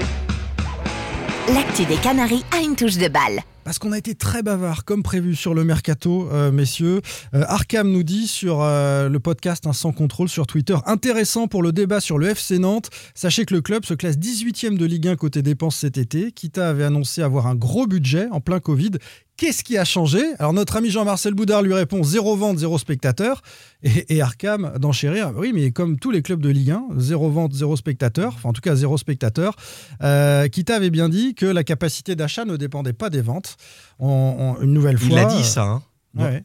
L'actu 1.52 1.84
des 1.84 1.96
Canaries 1.96 2.42
a 2.52 2.62
une 2.62 2.74
touche 2.74 2.96
de 2.96 3.06
balle. 3.06 3.42
Parce 3.64 3.78
qu'on 3.78 3.92
a 3.92 3.98
été 3.98 4.14
très 4.14 4.42
bavard, 4.42 4.86
comme 4.86 5.02
prévu, 5.02 5.34
sur 5.34 5.52
le 5.52 5.62
mercato, 5.62 6.26
euh, 6.32 6.50
messieurs. 6.50 7.02
Euh, 7.34 7.44
Arkham 7.48 7.90
nous 7.90 8.02
dit 8.02 8.26
sur 8.28 8.62
euh, 8.62 9.10
le 9.10 9.20
podcast 9.20 9.66
Un 9.66 9.74
Sans 9.74 9.92
Contrôle 9.92 10.30
sur 10.30 10.46
Twitter 10.46 10.76
intéressant 10.86 11.46
pour 11.46 11.62
le 11.62 11.72
débat 11.72 12.00
sur 12.00 12.16
le 12.16 12.28
FC 12.28 12.58
Nantes. 12.58 12.88
Sachez 13.14 13.44
que 13.44 13.52
le 13.52 13.60
club 13.60 13.84
se 13.84 13.92
classe 13.92 14.16
18e 14.16 14.78
de 14.78 14.86
Ligue 14.86 15.08
1 15.08 15.16
côté 15.16 15.42
dépenses 15.42 15.76
cet 15.76 15.98
été. 15.98 16.32
Kita 16.32 16.68
avait 16.68 16.84
annoncé 16.84 17.20
avoir 17.20 17.46
un 17.46 17.54
gros 17.54 17.86
budget 17.86 18.26
en 18.30 18.40
plein 18.40 18.60
Covid. 18.60 18.92
Qu'est-ce 19.36 19.64
qui 19.64 19.76
a 19.76 19.84
changé? 19.84 20.22
Alors 20.38 20.52
notre 20.52 20.76
ami 20.76 20.90
Jean-Marcel 20.90 21.34
Boudard 21.34 21.62
lui 21.62 21.74
répond 21.74 22.04
zéro 22.04 22.36
vente, 22.36 22.58
zéro 22.58 22.78
spectateur. 22.78 23.42
Et, 23.82 24.22
Arkham 24.22 24.74
d'enchérir, 24.78 25.32
oui 25.36 25.52
mais 25.52 25.72
comme 25.72 25.98
tous 25.98 26.12
les 26.12 26.22
clubs 26.22 26.40
de 26.40 26.50
Ligue 26.50 26.70
1, 26.70 26.84
zéro 26.98 27.30
vente, 27.30 27.52
zéro 27.52 27.76
spectateur, 27.76 28.34
enfin 28.36 28.50
en 28.50 28.52
tout 28.52 28.60
cas 28.60 28.76
zéro 28.76 28.96
spectateur. 28.96 29.56
Euh, 30.02 30.46
Kita 30.46 30.76
avait 30.76 30.90
bien 30.90 31.08
dit 31.08 31.34
que 31.34 31.46
la 31.46 31.64
capacité 31.64 32.14
d'achat 32.14 32.44
ne 32.44 32.56
dépendait 32.56 32.92
pas 32.92 33.10
des 33.10 33.22
ventes. 33.22 33.56
une 34.00 34.72
nouvelle 34.72 34.98
fois... 34.98 35.08
Il 35.10 35.18
a 35.18 35.24
dit 35.24 35.44
ça, 35.44 35.64
hein 35.64 35.82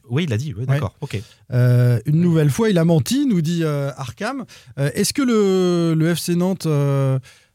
Oui, 0.08 0.24
il 0.24 0.30
l'a 0.30 0.36
dit, 0.36 0.52
d'accord, 0.66 0.96
ok. 1.00 1.22
Euh, 1.52 2.00
une 2.06 2.20
nouvelle 2.20 2.50
fois, 2.50 2.70
il 2.70 2.78
a 2.78 2.84
menti, 2.84 3.24
nous 3.24 3.40
dit 3.40 3.60
euh, 3.62 3.92
Arkham. 3.96 4.44
Est-ce 4.76 5.12
que 5.12 5.22
le, 5.22 5.94
le, 5.94 6.08
FC 6.08 6.34
Nantes 6.34 6.66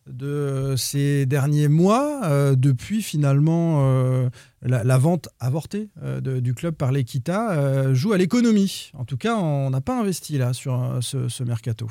de 0.07 0.75
ces 0.77 1.25
derniers 1.25 1.67
mois, 1.67 2.21
euh, 2.25 2.55
depuis 2.55 3.01
finalement 3.01 3.87
euh, 3.87 4.29
la, 4.61 4.97
vente 4.97 5.29
avortée 5.39 5.89
euh, 6.03 6.19
du 6.41 6.53
club 6.53 6.75
par 6.75 6.91
l'Equita, 6.91 7.93
joue 7.93 8.13
à 8.13 8.17
l'économie. 8.17 8.91
En 8.93 9.05
tout 9.05 9.17
cas, 9.17 9.35
on 9.35 9.69
n'a 9.69 9.81
pas 9.81 9.99
investi 9.99 10.37
là 10.37 10.53
sur 10.53 10.99
ce, 11.01 11.27
ce 11.27 11.43
mercato. 11.43 11.89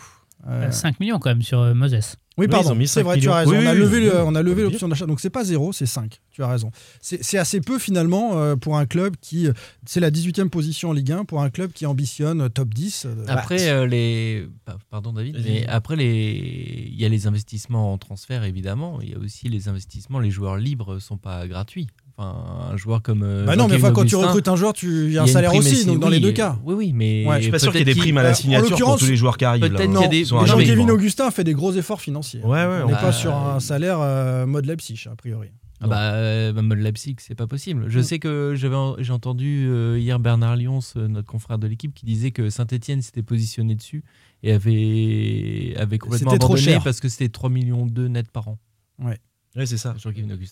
5 0.70 1.00
millions 1.00 1.18
quand 1.18 1.30
même 1.30 1.42
sur 1.42 1.74
Moses. 1.74 2.16
Oui, 2.37 2.49
pardon, 2.49 2.76
c'est 2.87 3.03
vrai, 3.03 3.18
tu 3.18 3.28
as 3.28 3.37
raison. 3.37 3.55
on, 3.55 3.66
a 3.66 3.74
levé 3.74 4.11
on, 4.12 4.35
a 4.35 4.43
levé 4.43 4.62
l'option 4.62 4.89
d'achat. 4.89 5.07
Donc, 5.07 5.20
c'est 5.20 5.30
pas 5.30 5.45
zéro, 5.45 5.72
c'est 5.72 5.87
5. 5.87 6.20
Tu 6.32 6.43
as 6.43 6.49
raison. 6.49 6.70
C'est 7.01 7.39
assez 7.39 7.61
peu, 7.61 7.78
finalement, 7.78 8.39
euh, 8.39 8.57
pour 8.57 8.76
un 8.76 8.87
club 8.87 9.14
qui. 9.20 9.49
C'est 9.87 10.01
la 10.01 10.11
18e 10.11 10.49
position 10.49 10.91
en 10.91 10.93
Ligue 10.93 11.12
1 11.12 11.24
pour 11.26 11.43
un 11.43 11.51
club 11.51 11.72
qui 11.72 11.87
ambitionne 11.87 12.43
euh, 12.43 12.49
top 12.49 12.74
10. 12.74 13.07
Euh, 13.07 13.24
après, 13.28 13.87
les. 13.87 14.49
Pardon, 14.91 15.12
David, 15.12 15.41
mais 15.45 15.66
après, 15.68 15.95
les... 15.95 16.89
il 16.91 17.01
y 17.01 17.05
a 17.05 17.09
les 17.09 17.26
investissements 17.26 17.93
en 17.93 17.99
transfert, 17.99 18.43
évidemment. 18.43 19.01
Il 19.01 19.11
y 19.11 19.14
a 19.14 19.18
aussi 19.18 19.49
les 19.49 19.68
investissements. 19.68 20.18
Les 20.18 20.30
joueurs 20.30 20.57
libres 20.57 20.95
ne 20.95 21.01
sont 21.01 21.18
pas 21.18 21.47
gratuits. 21.47 21.87
Enfin, 22.16 22.70
un 22.72 22.76
joueur 22.76 23.02
comme. 23.02 23.44
bah 23.44 23.56
non, 23.56 23.66
mais 23.68 23.78
quand 23.80 24.04
tu 24.04 24.16
recrutes 24.16 24.48
un 24.48 24.56
joueur, 24.56 24.72
tu 24.72 25.12
y 25.12 25.18
a 25.18 25.22
un 25.22 25.26
salaire 25.26 25.54
aussi, 25.54 25.84
donc 25.86 26.00
dans 26.00 26.08
les 26.08 26.20
deux 26.20 26.32
cas. 26.32 26.58
Oui, 26.64 26.74
oui, 26.74 26.92
mais. 26.94 27.26
Ouais, 27.26 27.36
je 27.38 27.42
suis 27.42 27.50
pas 27.50 27.58
sûr 27.58 27.72
qu'il 27.72 27.80
y 27.80 27.90
ait 27.90 27.94
des 27.94 27.98
primes 27.98 28.18
à 28.18 28.22
la 28.22 28.34
signature 28.34 28.78
pour 28.78 28.98
tous 28.98 29.06
les 29.06 29.16
joueurs 29.16 29.36
qui 29.36 29.44
arrivent. 29.44 29.68
Peut-être 29.68 29.90
qu'il 29.90 30.00
y 30.00 30.04
a 30.04 30.08
des. 30.08 30.24
Jean-Kévin 30.24 30.88
Augustin 30.88 31.30
fait 31.30 31.44
des 31.44 31.54
gros 31.54 31.72
efforts 31.72 32.00
financiers. 32.00 32.40
Ouais, 32.42 32.66
ouais, 32.66 32.82
on 32.84 32.88
n'est 32.88 32.94
pas 32.94 33.12
sur 33.12 33.34
un 33.34 33.60
salaire 33.60 33.98
euh, 34.00 34.46
mode 34.46 34.66
Leipzig, 34.66 35.06
a 35.10 35.16
priori. 35.16 35.48
Ah 35.80 35.86
bah, 35.86 36.14
euh, 36.14 36.62
mode 36.62 36.78
Leipzig, 36.78 37.16
c'est 37.18 37.34
pas 37.34 37.46
possible. 37.46 37.86
Je 37.88 37.98
mm. 37.98 38.02
sais 38.02 38.18
que 38.18 38.54
j'avais, 38.56 38.76
j'ai 38.98 39.12
entendu 39.12 39.66
euh, 39.68 39.98
hier 39.98 40.18
Bernard 40.18 40.56
Lyons, 40.56 40.80
notre 40.96 41.26
confrère 41.26 41.58
de 41.58 41.66
l'équipe, 41.66 41.92
qui 41.92 42.06
disait 42.06 42.30
que 42.30 42.48
Saint-Etienne 42.48 43.02
s'était 43.02 43.22
positionné 43.22 43.74
dessus 43.74 44.02
et 44.42 44.52
avait, 44.52 45.74
avait 45.76 45.98
complètement 45.98 46.32
abandonné 46.32 46.78
parce 46.82 47.00
que 47.00 47.08
c'était 47.08 47.28
3 47.28 47.50
millions 47.50 47.86
de 47.86 48.08
net 48.08 48.30
par 48.30 48.48
an. 48.48 48.58
Ouais. 48.98 49.18
Oui, 49.57 49.66
c'est 49.66 49.78
ça. 49.78 49.94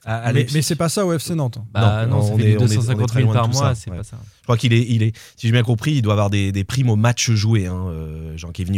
Ah, 0.05 0.33
mais, 0.33 0.47
mais 0.55 0.63
c'est 0.63 0.77
pas 0.77 0.89
ça 0.89 1.05
au 1.05 1.13
FC 1.13 1.35
Nantes. 1.35 1.59
Bah, 1.73 2.07
non, 2.07 2.19
non, 2.19 2.37
c'est 2.37 2.55
250 2.55 3.13
000 3.15 3.33
par 3.33 3.49
mois, 3.49 3.75
c'est 3.75 3.91
pas 3.91 4.05
ça. 4.05 4.17
Je 4.43 4.47
crois 4.47 4.57
qu'il 4.57 4.73
est, 4.73 4.85
il 4.89 5.03
est, 5.03 5.17
si 5.37 5.47
j'ai 5.47 5.53
bien 5.53 5.63
compris, 5.63 5.93
il 5.93 6.03
doit 6.03 6.13
avoir 6.13 6.31
des, 6.31 6.53
des 6.53 6.65
primes 6.65 6.91
au 6.91 6.97
match 6.97 7.31
joué, 7.31 7.67
hein, 7.67 7.87
euh, 7.89 8.37
Jean-Kévin 8.37 8.75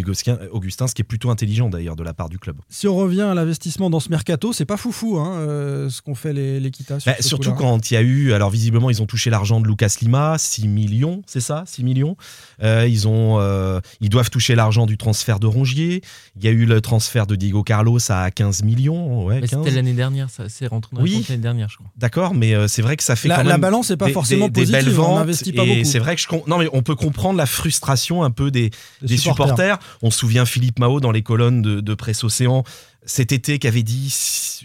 Augustin, 0.50 0.86
ce 0.86 0.94
qui 0.94 1.02
est 1.02 1.04
plutôt 1.04 1.30
intelligent 1.30 1.68
d'ailleurs 1.68 1.96
de 1.96 2.02
la 2.02 2.14
part 2.14 2.28
du 2.28 2.38
club. 2.38 2.56
Si 2.68 2.86
on 2.86 2.94
revient 2.94 3.22
à 3.22 3.34
l'investissement 3.34 3.90
dans 3.90 4.00
ce 4.00 4.10
mercato, 4.10 4.52
c'est 4.52 4.66
pas 4.66 4.76
foufou 4.76 5.18
hein, 5.18 5.34
euh, 5.38 5.88
ce 5.88 6.02
qu'ont 6.02 6.14
fait 6.14 6.32
les, 6.32 6.60
les 6.60 6.70
bah, 7.06 7.14
surtout 7.20 7.52
quand 7.52 7.90
il 7.90 7.94
y 7.94 7.96
a 7.96 8.02
eu, 8.02 8.32
alors 8.32 8.50
visiblement, 8.50 8.90
ils 8.90 9.02
ont 9.02 9.06
touché 9.06 9.30
l'argent 9.30 9.60
de 9.60 9.66
Lucas 9.66 9.96
Lima, 10.00 10.36
6 10.38 10.68
millions, 10.68 11.22
c'est 11.26 11.40
ça 11.40 11.64
6 11.66 11.84
millions. 11.84 12.16
Euh, 12.62 12.86
ils, 12.88 13.08
ont, 13.08 13.38
euh, 13.40 13.80
ils 14.00 14.08
doivent 14.08 14.30
toucher 14.30 14.54
l'argent 14.54 14.86
du 14.86 14.96
transfert 14.96 15.40
de 15.40 15.46
Rongier. 15.46 16.02
Il 16.36 16.44
y 16.44 16.48
a 16.48 16.50
eu 16.50 16.66
le 16.66 16.80
transfert 16.80 17.26
de 17.26 17.36
Diego 17.36 17.62
Carlos 17.62 17.98
à 18.08 18.30
15 18.30 18.62
millions. 18.62 19.24
Ouais, 19.24 19.40
C'était 19.46 19.70
l'année 19.70 19.92
dernière, 19.92 20.30
ça 20.30 20.48
s'est 20.48 20.66
rentré 20.66 20.96
dans 20.96 21.02
oui, 21.02 21.24
l'année 21.28 21.42
dernière, 21.42 21.68
je 21.68 21.76
crois. 21.76 21.90
D'accord, 21.96 22.34
mais 22.34 22.54
euh, 22.54 22.68
c'est 22.68 22.82
vrai 22.82 22.96
que 22.96 23.02
ça 23.02 23.16
fait 23.16 23.28
la, 23.28 23.36
quand 23.36 23.42
même 23.42 23.48
la 23.48 23.58
balance 23.58 23.90
n'est 23.90 23.96
pas 23.96 24.08
forcément 24.08 24.48
des, 24.48 24.52
positive. 24.52 24.76
Des 24.76 24.84
belles 24.84 24.94
ventes. 24.94 25.28
Pas 25.54 25.64
et 25.64 25.84
c'est 25.84 25.98
vrai 25.98 26.16
que 26.16 26.22
je, 26.22 26.28
non, 26.46 26.58
mais 26.58 26.68
on 26.72 26.82
peut 26.82 26.94
comprendre 26.94 27.38
la 27.38 27.46
frustration 27.46 28.22
un 28.22 28.30
peu 28.30 28.50
des, 28.50 28.70
des 29.02 29.16
supporters. 29.16 29.78
On 30.02 30.10
se 30.10 30.18
souvient 30.18 30.44
Philippe 30.44 30.78
Mao 30.78 31.00
dans 31.00 31.12
les 31.12 31.22
colonnes 31.22 31.62
de, 31.62 31.80
de 31.80 31.94
Presse 31.94 32.24
Océan 32.24 32.64
cet 33.06 33.32
été 33.32 33.58
qui 33.58 33.66
avait 33.66 33.82
dit, 33.82 34.08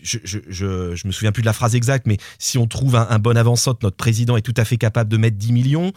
je, 0.01 0.17
je, 0.23 0.39
je, 0.47 0.95
je, 0.95 1.07
me 1.07 1.11
souviens 1.11 1.31
plus 1.31 1.41
de 1.41 1.45
la 1.45 1.53
phrase 1.53 1.75
exacte, 1.75 2.07
mais 2.07 2.17
si 2.37 2.57
on 2.57 2.67
trouve 2.67 2.95
un, 2.95 3.07
un 3.09 3.19
bon 3.19 3.37
avançote, 3.37 3.83
notre 3.83 3.97
président 3.97 4.37
est 4.37 4.41
tout 4.41 4.53
à 4.57 4.65
fait 4.65 4.77
capable 4.77 5.09
de 5.09 5.17
mettre 5.17 5.37
10 5.37 5.51
millions. 5.51 5.91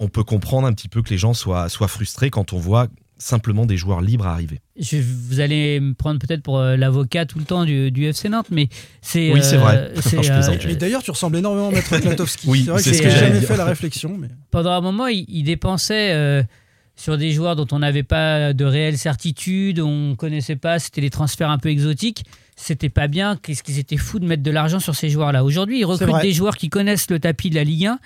On 0.00 0.08
peut 0.08 0.24
comprendre 0.24 0.66
un 0.66 0.72
petit 0.72 0.88
peu 0.88 1.02
que 1.02 1.10
les 1.10 1.18
gens 1.18 1.34
soient, 1.34 1.68
soient 1.68 1.88
frustrés 1.88 2.30
quand 2.30 2.52
on 2.52 2.58
voit 2.58 2.88
simplement 3.20 3.66
des 3.66 3.76
joueurs 3.76 4.00
libres 4.00 4.26
arriver. 4.26 4.60
Je, 4.78 4.96
vous 4.96 5.40
allez 5.40 5.78
me 5.78 5.94
prendre 5.94 6.18
peut-être 6.18 6.42
pour 6.42 6.58
euh, 6.58 6.76
l'avocat 6.76 7.26
tout 7.26 7.38
le 7.38 7.44
temps 7.44 7.64
du, 7.64 7.90
du, 7.90 8.06
FC 8.06 8.28
Nantes, 8.28 8.48
mais 8.50 8.68
c'est. 9.02 9.32
Oui, 9.32 9.40
c'est 9.42 9.58
vrai. 9.58 9.92
Euh, 9.94 9.94
euh, 10.14 10.74
d'ailleurs, 10.74 11.02
tu 11.02 11.10
ressembles 11.10 11.36
énormément 11.36 11.68
à 11.68 11.72
Maître 11.72 11.96
Klatowski. 12.00 12.48
oui, 12.48 12.64
c'est 12.64 12.70
vrai 12.70 12.82
que 12.82 13.10
j'ai 13.10 13.10
jamais 13.10 13.40
fait 13.40 13.56
la 13.56 13.66
réflexion. 13.66 14.16
Mais... 14.18 14.28
Pendant 14.50 14.70
un 14.70 14.80
moment, 14.80 15.06
il, 15.06 15.24
il 15.28 15.44
dépensait 15.44 16.46
sur 16.96 17.16
des 17.16 17.30
joueurs 17.30 17.56
dont 17.56 17.66
on 17.72 17.78
n'avait 17.78 18.02
pas 18.02 18.52
de 18.52 18.64
réelle 18.64 18.98
certitude, 18.98 19.80
on 19.80 20.10
ne 20.10 20.14
connaissait 20.14 20.56
pas, 20.56 20.78
c'était 20.78 21.00
des 21.00 21.10
transferts 21.10 21.50
un 21.50 21.58
peu 21.58 21.68
exotiques. 21.68 22.24
C'était 22.56 22.90
pas 22.90 23.08
bien. 23.08 23.36
Qu'est-ce 23.36 23.62
qu'ils 23.62 23.78
étaient 23.78 23.96
fous 23.96 24.18
de 24.18 24.26
mettre 24.26 24.42
de 24.42 24.50
l'argent 24.50 24.80
sur 24.80 24.94
ces 24.94 25.08
joueurs-là? 25.08 25.44
Aujourd'hui, 25.44 25.78
ils 25.80 25.84
recrutent 25.84 26.20
des 26.20 26.32
joueurs 26.32 26.58
qui 26.58 26.68
connaissent 26.68 27.08
le 27.08 27.18
tapis 27.18 27.48
de 27.48 27.54
la 27.54 27.64
Ligue 27.64 27.86
1 27.86 27.98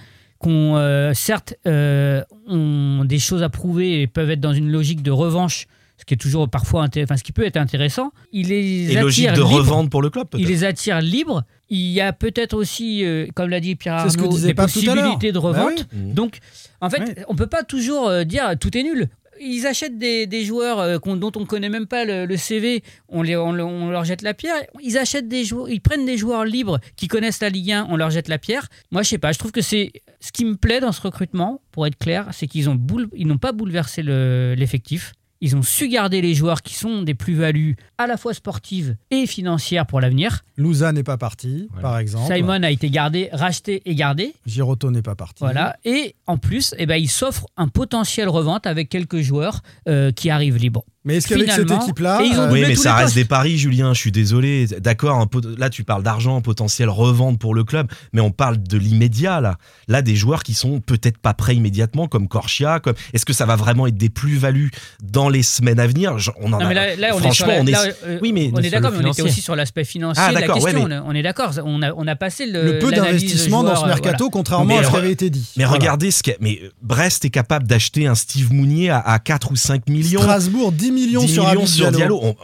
qui 0.42 0.48
ont 0.48 0.76
euh, 0.76 1.12
certes 1.14 1.54
euh, 1.66 2.22
ont 2.46 3.04
des 3.04 3.18
choses 3.18 3.42
à 3.42 3.48
prouver 3.48 4.02
et 4.02 4.06
peuvent 4.06 4.30
être 4.30 4.40
dans 4.40 4.52
une 4.52 4.70
logique 4.70 5.02
de 5.02 5.10
revanche 5.10 5.66
ce 5.96 6.04
qui 6.04 6.14
est 6.14 6.16
toujours 6.18 6.48
parfois 6.48 6.86
enfin 6.96 7.16
ce 7.16 7.22
qui 7.22 7.32
peut 7.32 7.46
être 7.46 7.56
intéressant 7.56 8.10
il 8.32 8.48
les 8.48 8.92
et 8.92 9.00
logique 9.00 9.32
de 9.32 9.40
revente 9.40 9.90
pour 9.90 10.02
le 10.02 10.10
club 10.10 10.28
il 10.36 10.48
les 10.48 10.64
attire 10.64 11.00
libres. 11.00 11.44
Il 11.70 11.90
y 11.90 12.00
a 12.00 12.12
peut-être 12.12 12.54
aussi 12.54 13.04
euh, 13.04 13.26
comme 13.34 13.48
l'a 13.48 13.60
dit 13.60 13.74
Pierre 13.74 13.94
Arnaud 13.94 14.38
des 14.38 14.54
possibilités 14.54 15.32
de 15.32 15.38
bah 15.38 15.48
revente. 15.48 15.88
donc 15.92 16.38
en 16.80 16.90
fait 16.90 17.24
on 17.28 17.36
peut 17.36 17.46
pas 17.46 17.62
toujours 17.62 18.24
dire 18.24 18.54
tout 18.60 18.76
est 18.76 18.82
nul 18.82 19.08
ils 19.44 19.66
achètent 19.66 19.98
des, 19.98 20.44
joueurs 20.44 20.80
euh, 20.80 20.98
dont 20.98 21.32
on 21.36 21.40
ne 21.40 21.44
connaît 21.44 21.68
même 21.68 21.86
pas 21.86 22.04
le, 22.04 22.36
CV, 22.36 22.82
on, 23.08 23.22
leur 23.22 24.04
jette 24.04 24.22
la 24.22 24.34
pierre. 24.34 24.56
Ils 24.82 24.98
achètent 24.98 25.28
des 25.28 25.44
joueurs, 25.44 25.68
ils 25.68 25.80
prennent 25.80 26.06
des 26.06 26.16
joueurs 26.16 26.44
libres 26.44 26.80
qui 26.96 27.08
connaissent 27.08 27.40
la 27.40 27.50
Ligue 27.50 27.72
1, 27.72 27.86
on 27.90 27.96
leur 27.96 28.10
jette 28.10 28.28
la 28.28 28.38
pierre. 28.38 28.68
Moi, 28.90 29.02
je 29.02 29.08
sais 29.10 29.18
pas, 29.18 29.32
je 29.32 29.38
trouve 29.38 29.52
que 29.52 29.62
c'est 29.62 29.92
ce 30.20 30.32
qui 30.32 30.44
me 30.44 30.56
plaît 30.56 30.80
dans 30.80 30.92
ce 30.92 31.00
recrutement, 31.00 31.60
pour 31.70 31.86
être 31.86 31.98
clair, 31.98 32.28
c'est 32.32 32.46
qu'ils 32.46 32.68
ont 32.70 32.80
ils 33.14 33.26
n'ont 33.26 33.38
pas 33.38 33.52
bouleversé 33.52 34.02
l'effectif. 34.02 35.12
Ils 35.44 35.54
ont 35.56 35.62
su 35.62 35.88
garder 35.88 36.22
les 36.22 36.32
joueurs 36.32 36.62
qui 36.62 36.72
sont 36.72 37.02
des 37.02 37.12
plus-values 37.12 37.76
à 37.98 38.06
la 38.06 38.16
fois 38.16 38.32
sportives 38.32 38.96
et 39.10 39.26
financières 39.26 39.84
pour 39.86 40.00
l'avenir. 40.00 40.40
Louza 40.56 40.90
n'est 40.90 41.02
pas 41.02 41.18
parti, 41.18 41.68
par 41.82 41.98
exemple. 41.98 42.34
Simon 42.34 42.62
a 42.62 42.70
été 42.70 42.88
gardé, 42.88 43.28
racheté 43.30 43.82
et 43.84 43.94
gardé. 43.94 44.32
Giroto 44.46 44.90
n'est 44.90 45.02
pas 45.02 45.16
parti. 45.16 45.40
Voilà. 45.40 45.76
Et 45.84 46.14
en 46.26 46.38
plus, 46.38 46.74
eh 46.78 46.86
ben, 46.86 46.96
il 46.96 47.10
s'offre 47.10 47.46
un 47.58 47.68
potentiel 47.68 48.30
revente 48.30 48.66
avec 48.66 48.88
quelques 48.88 49.20
joueurs 49.20 49.60
euh, 49.86 50.12
qui 50.12 50.30
arrivent 50.30 50.56
libres. 50.56 50.86
Mais 51.04 51.16
est-ce 51.16 51.28
qu'avec 51.28 51.50
cette 51.52 51.70
équipe-là. 51.70 52.20
Euh, 52.20 52.50
oui, 52.50 52.64
mais 52.66 52.74
ça 52.74 52.94
reste 52.94 53.14
des 53.14 53.26
paris, 53.26 53.58
Julien, 53.58 53.92
je 53.92 54.00
suis 54.00 54.12
désolé. 54.12 54.66
D'accord, 54.80 55.26
là, 55.58 55.68
tu 55.68 55.84
parles 55.84 56.02
d'argent, 56.02 56.40
potentiel 56.40 56.88
revente 56.88 57.38
pour 57.38 57.54
le 57.54 57.62
club, 57.62 57.88
mais 58.14 58.22
on 58.22 58.30
parle 58.30 58.62
de 58.62 58.78
l'immédiat, 58.78 59.42
là. 59.42 59.56
Là, 59.86 60.00
des 60.00 60.16
joueurs 60.16 60.42
qui 60.42 60.54
sont 60.54 60.80
peut-être 60.80 61.18
pas 61.18 61.34
prêts 61.34 61.54
immédiatement, 61.56 62.08
comme 62.08 62.26
Korchia. 62.26 62.80
Comme... 62.80 62.94
Est-ce 63.12 63.26
que 63.26 63.34
ça 63.34 63.44
va 63.44 63.56
vraiment 63.56 63.86
être 63.86 63.98
des 63.98 64.08
plus-values 64.08 64.70
dans 65.02 65.28
les 65.28 65.42
semaines 65.42 65.78
à 65.78 65.86
venir? 65.86 66.16
On 66.40 66.52
en 66.54 66.60
a. 66.60 66.72
là, 66.72 67.12
Franchement, 67.18 67.52
on 67.58 67.66
est. 67.66 67.74
Euh, 68.04 68.18
oui, 68.22 68.32
mais 68.32 68.50
on 68.54 68.60
est 68.60 68.70
d'accord, 68.70 68.92
mais 68.92 69.04
on 69.04 69.12
était 69.12 69.22
aussi 69.22 69.42
sur 69.42 69.56
l'aspect 69.56 69.84
financier 69.84 70.24
ah, 70.26 70.32
la 70.32 70.42
question. 70.42 70.88
On 71.06 71.14
est 71.14 71.22
d'accord, 71.22 71.52
on 71.64 71.82
a, 71.82 71.92
on 71.92 72.06
a 72.06 72.16
passé 72.16 72.46
le. 72.46 72.64
Le 72.64 72.78
peu 72.78 72.90
d'investissement 72.90 73.62
dans 73.62 73.76
ce 73.76 73.84
mercato, 73.84 74.30
contrairement 74.30 74.78
à 74.78 74.84
ce 74.84 74.90
qui 74.90 74.96
avait 74.96 75.12
été 75.12 75.28
dit. 75.28 75.52
Mais 75.58 75.66
regardez 75.66 76.10
ce 76.10 76.22
qu'est. 76.22 76.38
Mais 76.40 76.60
Brest 76.80 77.26
est 77.26 77.30
capable 77.30 77.66
d'acheter 77.66 78.06
un 78.06 78.14
Steve 78.14 78.52
Mounier 78.52 78.88
à, 78.88 79.00
à 79.00 79.18
4 79.18 79.52
ou 79.52 79.56
5 79.56 79.88
millions. 79.88 80.20
Strasbourg, 80.20 80.72
10 80.72 80.93
millions, 80.94 81.26
sur, 81.26 81.68
sur 81.68 81.90
Diallo. 81.92 82.20
On, 82.22 82.36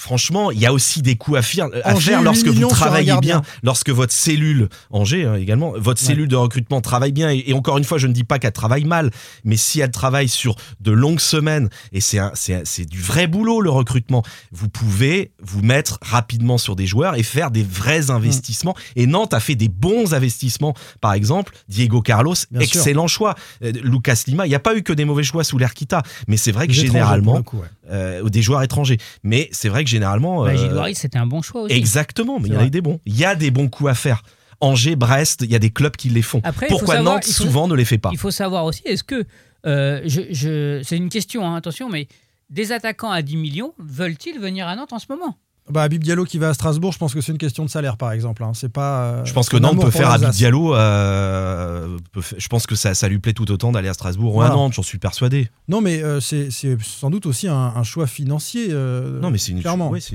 franchement, 0.00 0.50
il 0.50 0.58
y 0.58 0.66
a 0.66 0.72
aussi 0.72 1.02
des 1.02 1.16
coups 1.16 1.38
à, 1.38 1.42
faire, 1.42 1.68
à 1.84 1.94
faire 1.94 2.22
lorsque 2.22 2.48
vous 2.48 2.68
travaillez 2.68 3.14
bien, 3.20 3.42
lorsque 3.62 3.90
votre 3.90 4.12
cellule, 4.12 4.68
Angers 4.90 5.26
hein, 5.26 5.34
également, 5.34 5.74
votre 5.76 6.00
cellule 6.00 6.26
de 6.26 6.36
recrutement 6.36 6.80
travaille 6.80 7.12
bien. 7.12 7.30
Et, 7.30 7.52
encore 7.52 7.78
une 7.78 7.84
fois, 7.84 7.98
je 7.98 8.06
ne 8.06 8.12
dis 8.12 8.24
pas 8.24 8.38
qu'elle 8.38 8.52
travaille 8.52 8.84
mal, 8.84 9.10
mais 9.44 9.56
si 9.56 9.80
elle 9.80 9.90
travaille 9.90 10.28
sur 10.28 10.56
de 10.80 10.90
longues 10.90 11.20
semaines, 11.20 11.68
et 11.92 12.00
c'est 12.00 12.18
c'est 12.34 12.84
du 12.86 13.00
vrai 13.00 13.26
boulot 13.26 13.60
le 13.60 13.70
recrutement, 13.70 14.22
vous 14.52 14.68
pouvez 14.68 15.32
vous 15.42 15.62
mettre 15.62 15.98
rapidement 16.00 16.58
sur 16.58 16.76
des 16.76 16.86
joueurs 16.86 17.16
et 17.16 17.22
faire 17.22 17.50
des 17.50 17.62
vrais 17.62 18.10
investissements. 18.10 18.74
Et 18.96 19.06
Nantes 19.06 19.34
a 19.34 19.40
fait 19.40 19.54
des 19.54 19.68
bons 19.68 20.14
investissements. 20.14 20.74
Par 21.00 21.12
exemple, 21.12 21.54
Diego 21.68 22.00
Carlos, 22.00 22.34
excellent 22.58 23.06
choix. 23.06 23.34
Euh, 23.62 23.72
Lucas 23.82 24.22
Lima, 24.26 24.46
il 24.46 24.48
n'y 24.48 24.54
a 24.54 24.60
pas 24.60 24.76
eu 24.76 24.82
que 24.82 24.92
des 24.92 25.04
mauvais 25.04 25.24
choix 25.24 25.44
sous 25.44 25.58
l'Erquita, 25.58 26.02
mais 26.26 26.36
c'est 26.36 26.52
vrai 26.52 26.66
que 26.66 26.72
généralement, 26.72 27.42
euh, 27.90 28.28
des 28.28 28.42
joueurs 28.42 28.62
étrangers. 28.62 28.98
Mais 29.24 29.48
c'est 29.52 29.68
vrai 29.68 29.84
que 29.84 29.89
généralement. 29.90 30.44
Bah, 30.44 30.52
euh, 30.52 30.90
c'était 30.94 31.18
un 31.18 31.26
bon 31.26 31.42
choix 31.42 31.62
aussi. 31.62 31.74
Exactement, 31.74 32.40
mais 32.40 32.48
il 32.48 32.54
y 32.54 32.56
en 32.56 32.60
a 32.60 32.68
des 32.68 32.80
bons. 32.80 33.00
Il 33.06 33.16
y 33.16 33.24
a 33.24 33.34
des 33.34 33.50
bons 33.50 33.68
coups 33.68 33.90
à 33.90 33.94
faire. 33.94 34.22
Angers, 34.60 34.96
Brest, 34.96 35.42
il 35.42 35.50
y 35.50 35.54
a 35.54 35.58
des 35.58 35.70
clubs 35.70 35.96
qui 35.96 36.08
les 36.10 36.22
font. 36.22 36.42
Pourquoi 36.68 37.00
Nantes 37.00 37.24
souvent 37.24 37.68
ne 37.68 37.74
les 37.74 37.84
fait 37.84 37.98
pas 37.98 38.10
Il 38.12 38.18
faut 38.18 38.30
savoir 38.30 38.64
aussi, 38.64 38.82
est-ce 38.84 39.04
que 39.04 39.24
euh, 39.66 40.00
je, 40.04 40.80
c'est 40.82 40.96
une 40.96 41.08
question, 41.08 41.46
hein, 41.46 41.56
attention, 41.56 41.88
mais 41.88 42.08
des 42.50 42.72
attaquants 42.72 43.10
à 43.10 43.22
10 43.22 43.36
millions 43.36 43.74
veulent-ils 43.78 44.38
venir 44.38 44.66
à 44.68 44.76
Nantes 44.76 44.92
en 44.92 44.98
ce 44.98 45.06
moment? 45.08 45.36
Bah, 45.70 45.82
Abib 45.82 46.02
Diallo 46.02 46.24
qui 46.24 46.38
va 46.38 46.48
à 46.48 46.54
Strasbourg, 46.54 46.92
je 46.92 46.98
pense 46.98 47.14
que 47.14 47.20
c'est 47.20 47.32
une 47.32 47.38
question 47.38 47.64
de 47.64 47.70
salaire, 47.70 47.96
par 47.96 48.12
exemple. 48.12 48.42
Hein. 48.44 48.52
C'est 48.54 48.68
pas. 48.68 49.02
Euh, 49.02 49.24
je 49.24 49.32
pense 49.32 49.48
que 49.48 49.56
Nantes 49.56 49.80
peut 49.80 49.90
faire 49.90 50.10
Abib 50.10 50.30
Diallo. 50.30 50.74
Euh, 50.74 51.98
je 52.36 52.48
pense 52.48 52.66
que 52.66 52.74
ça, 52.74 52.94
ça 52.94 53.08
lui 53.08 53.18
plaît 53.18 53.32
tout 53.32 53.50
autant 53.50 53.72
d'aller 53.72 53.88
à 53.88 53.94
Strasbourg 53.94 54.34
ou 54.36 54.42
à 54.42 54.48
Nantes, 54.48 54.74
j'en 54.74 54.82
suis 54.82 54.98
persuadé. 54.98 55.48
Non, 55.68 55.80
mais 55.80 56.02
euh, 56.02 56.20
c'est 56.20 56.50
sans 56.82 57.10
doute 57.10 57.26
aussi 57.26 57.48
un, 57.48 57.82
choix 57.82 58.06
financier. 58.06 58.68
non, 58.68 59.30
mais 59.30 59.38
c'est 59.38 59.52
une, 59.52 59.60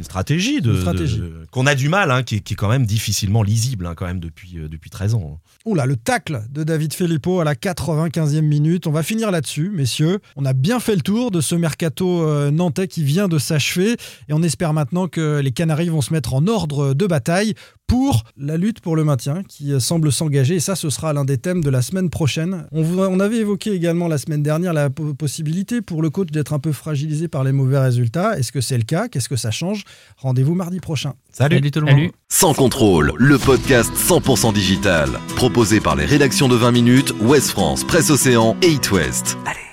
stratégie, 0.03 0.61
de, 0.61 1.45
qu'on 1.51 1.65
a 1.65 1.75
du 1.75 1.89
mal, 1.89 2.11
hein, 2.11 2.23
qui, 2.23 2.35
est, 2.35 2.55
quand 2.55 2.69
même 2.69 2.85
difficilement 2.85 3.43
lisible, 3.43 3.85
hein, 3.87 3.93
quand 3.95 4.05
même 4.05 4.19
depuis, 4.19 4.57
depuis 4.69 4.89
13 4.89 5.15
ans. 5.15 5.39
Oula, 5.65 5.87
le 5.87 5.95
tacle 5.95 6.43
de 6.51 6.63
David 6.63 6.93
Filippo 6.93 7.39
à 7.39 7.43
la 7.43 7.55
95e 7.55 8.41
minute. 8.41 8.85
On 8.85 8.91
va 8.91 9.01
finir 9.01 9.31
là-dessus, 9.31 9.71
messieurs. 9.71 10.19
On 10.35 10.45
a 10.45 10.53
bien 10.53 10.79
fait 10.79 10.93
le 10.93 11.01
tour 11.01 11.31
de 11.31 11.41
ce 11.41 11.55
mercato 11.55 12.51
nantais 12.51 12.87
qui 12.87 13.03
vient 13.03 13.27
de 13.27 13.39
s'achever 13.39 13.97
et 14.29 14.33
on 14.33 14.43
espère 14.43 14.73
maintenant 14.73 15.07
que 15.07 15.39
les 15.39 15.51
Canaries 15.51 15.89
vont 15.89 16.01
se 16.01 16.13
mettre 16.13 16.35
en 16.35 16.45
ordre 16.45 16.93
de 16.93 17.07
bataille 17.07 17.55
pour 17.87 18.23
la 18.37 18.57
lutte 18.57 18.79
pour 18.81 18.95
le 18.95 19.03
maintien 19.03 19.43
qui 19.47 19.79
semble 19.79 20.11
s'engager. 20.11 20.55
Et 20.55 20.59
ça, 20.59 20.75
ce 20.75 20.89
sera 20.89 21.13
l'un 21.13 21.25
des 21.25 21.37
thèmes 21.37 21.63
de 21.63 21.69
la 21.69 21.81
semaine 21.81 22.09
prochaine. 22.09 22.65
On, 22.71 22.83
on 22.97 23.19
avait 23.19 23.37
évoqué 23.37 23.71
également 23.71 24.07
la 24.07 24.17
semaine 24.17 24.43
dernière 24.43 24.73
la 24.73 24.89
possibilité 24.89 25.81
pour 25.81 26.01
le 26.01 26.09
coach 26.09 26.29
d'être 26.31 26.53
un 26.53 26.59
peu 26.59 26.71
fragilisé 26.71 27.27
par 27.27 27.43
les 27.43 27.51
mauvais 27.51 27.79
résultats. 27.79 28.37
Est-ce 28.37 28.51
que 28.51 28.61
c'est 28.61 28.77
le 28.77 28.83
cas? 28.83 29.07
Qu'est-ce 29.07 29.29
que 29.29 29.35
ça 29.35 29.51
change? 29.51 29.83
Rendez-vous 30.17 30.55
mardi 30.55 30.79
prochain. 30.79 31.13
Salut, 31.31 31.59
tout 31.71 31.81
le 31.81 31.93
monde. 31.93 32.11
Sans 32.29 32.53
contrôle, 32.53 33.13
le 33.17 33.37
podcast 33.37 33.91
100% 33.95 34.53
digital. 34.53 35.09
Proposé 35.35 35.79
par 35.79 35.95
les 35.95 36.05
rédactions 36.05 36.47
de 36.47 36.55
20 36.55 36.71
minutes, 36.71 37.13
Ouest 37.21 37.49
France, 37.49 37.83
Presse 37.83 38.09
Océan 38.09 38.55
et 38.61 38.71
It 38.71 38.91
West. 38.91 39.37
Allez. 39.45 39.64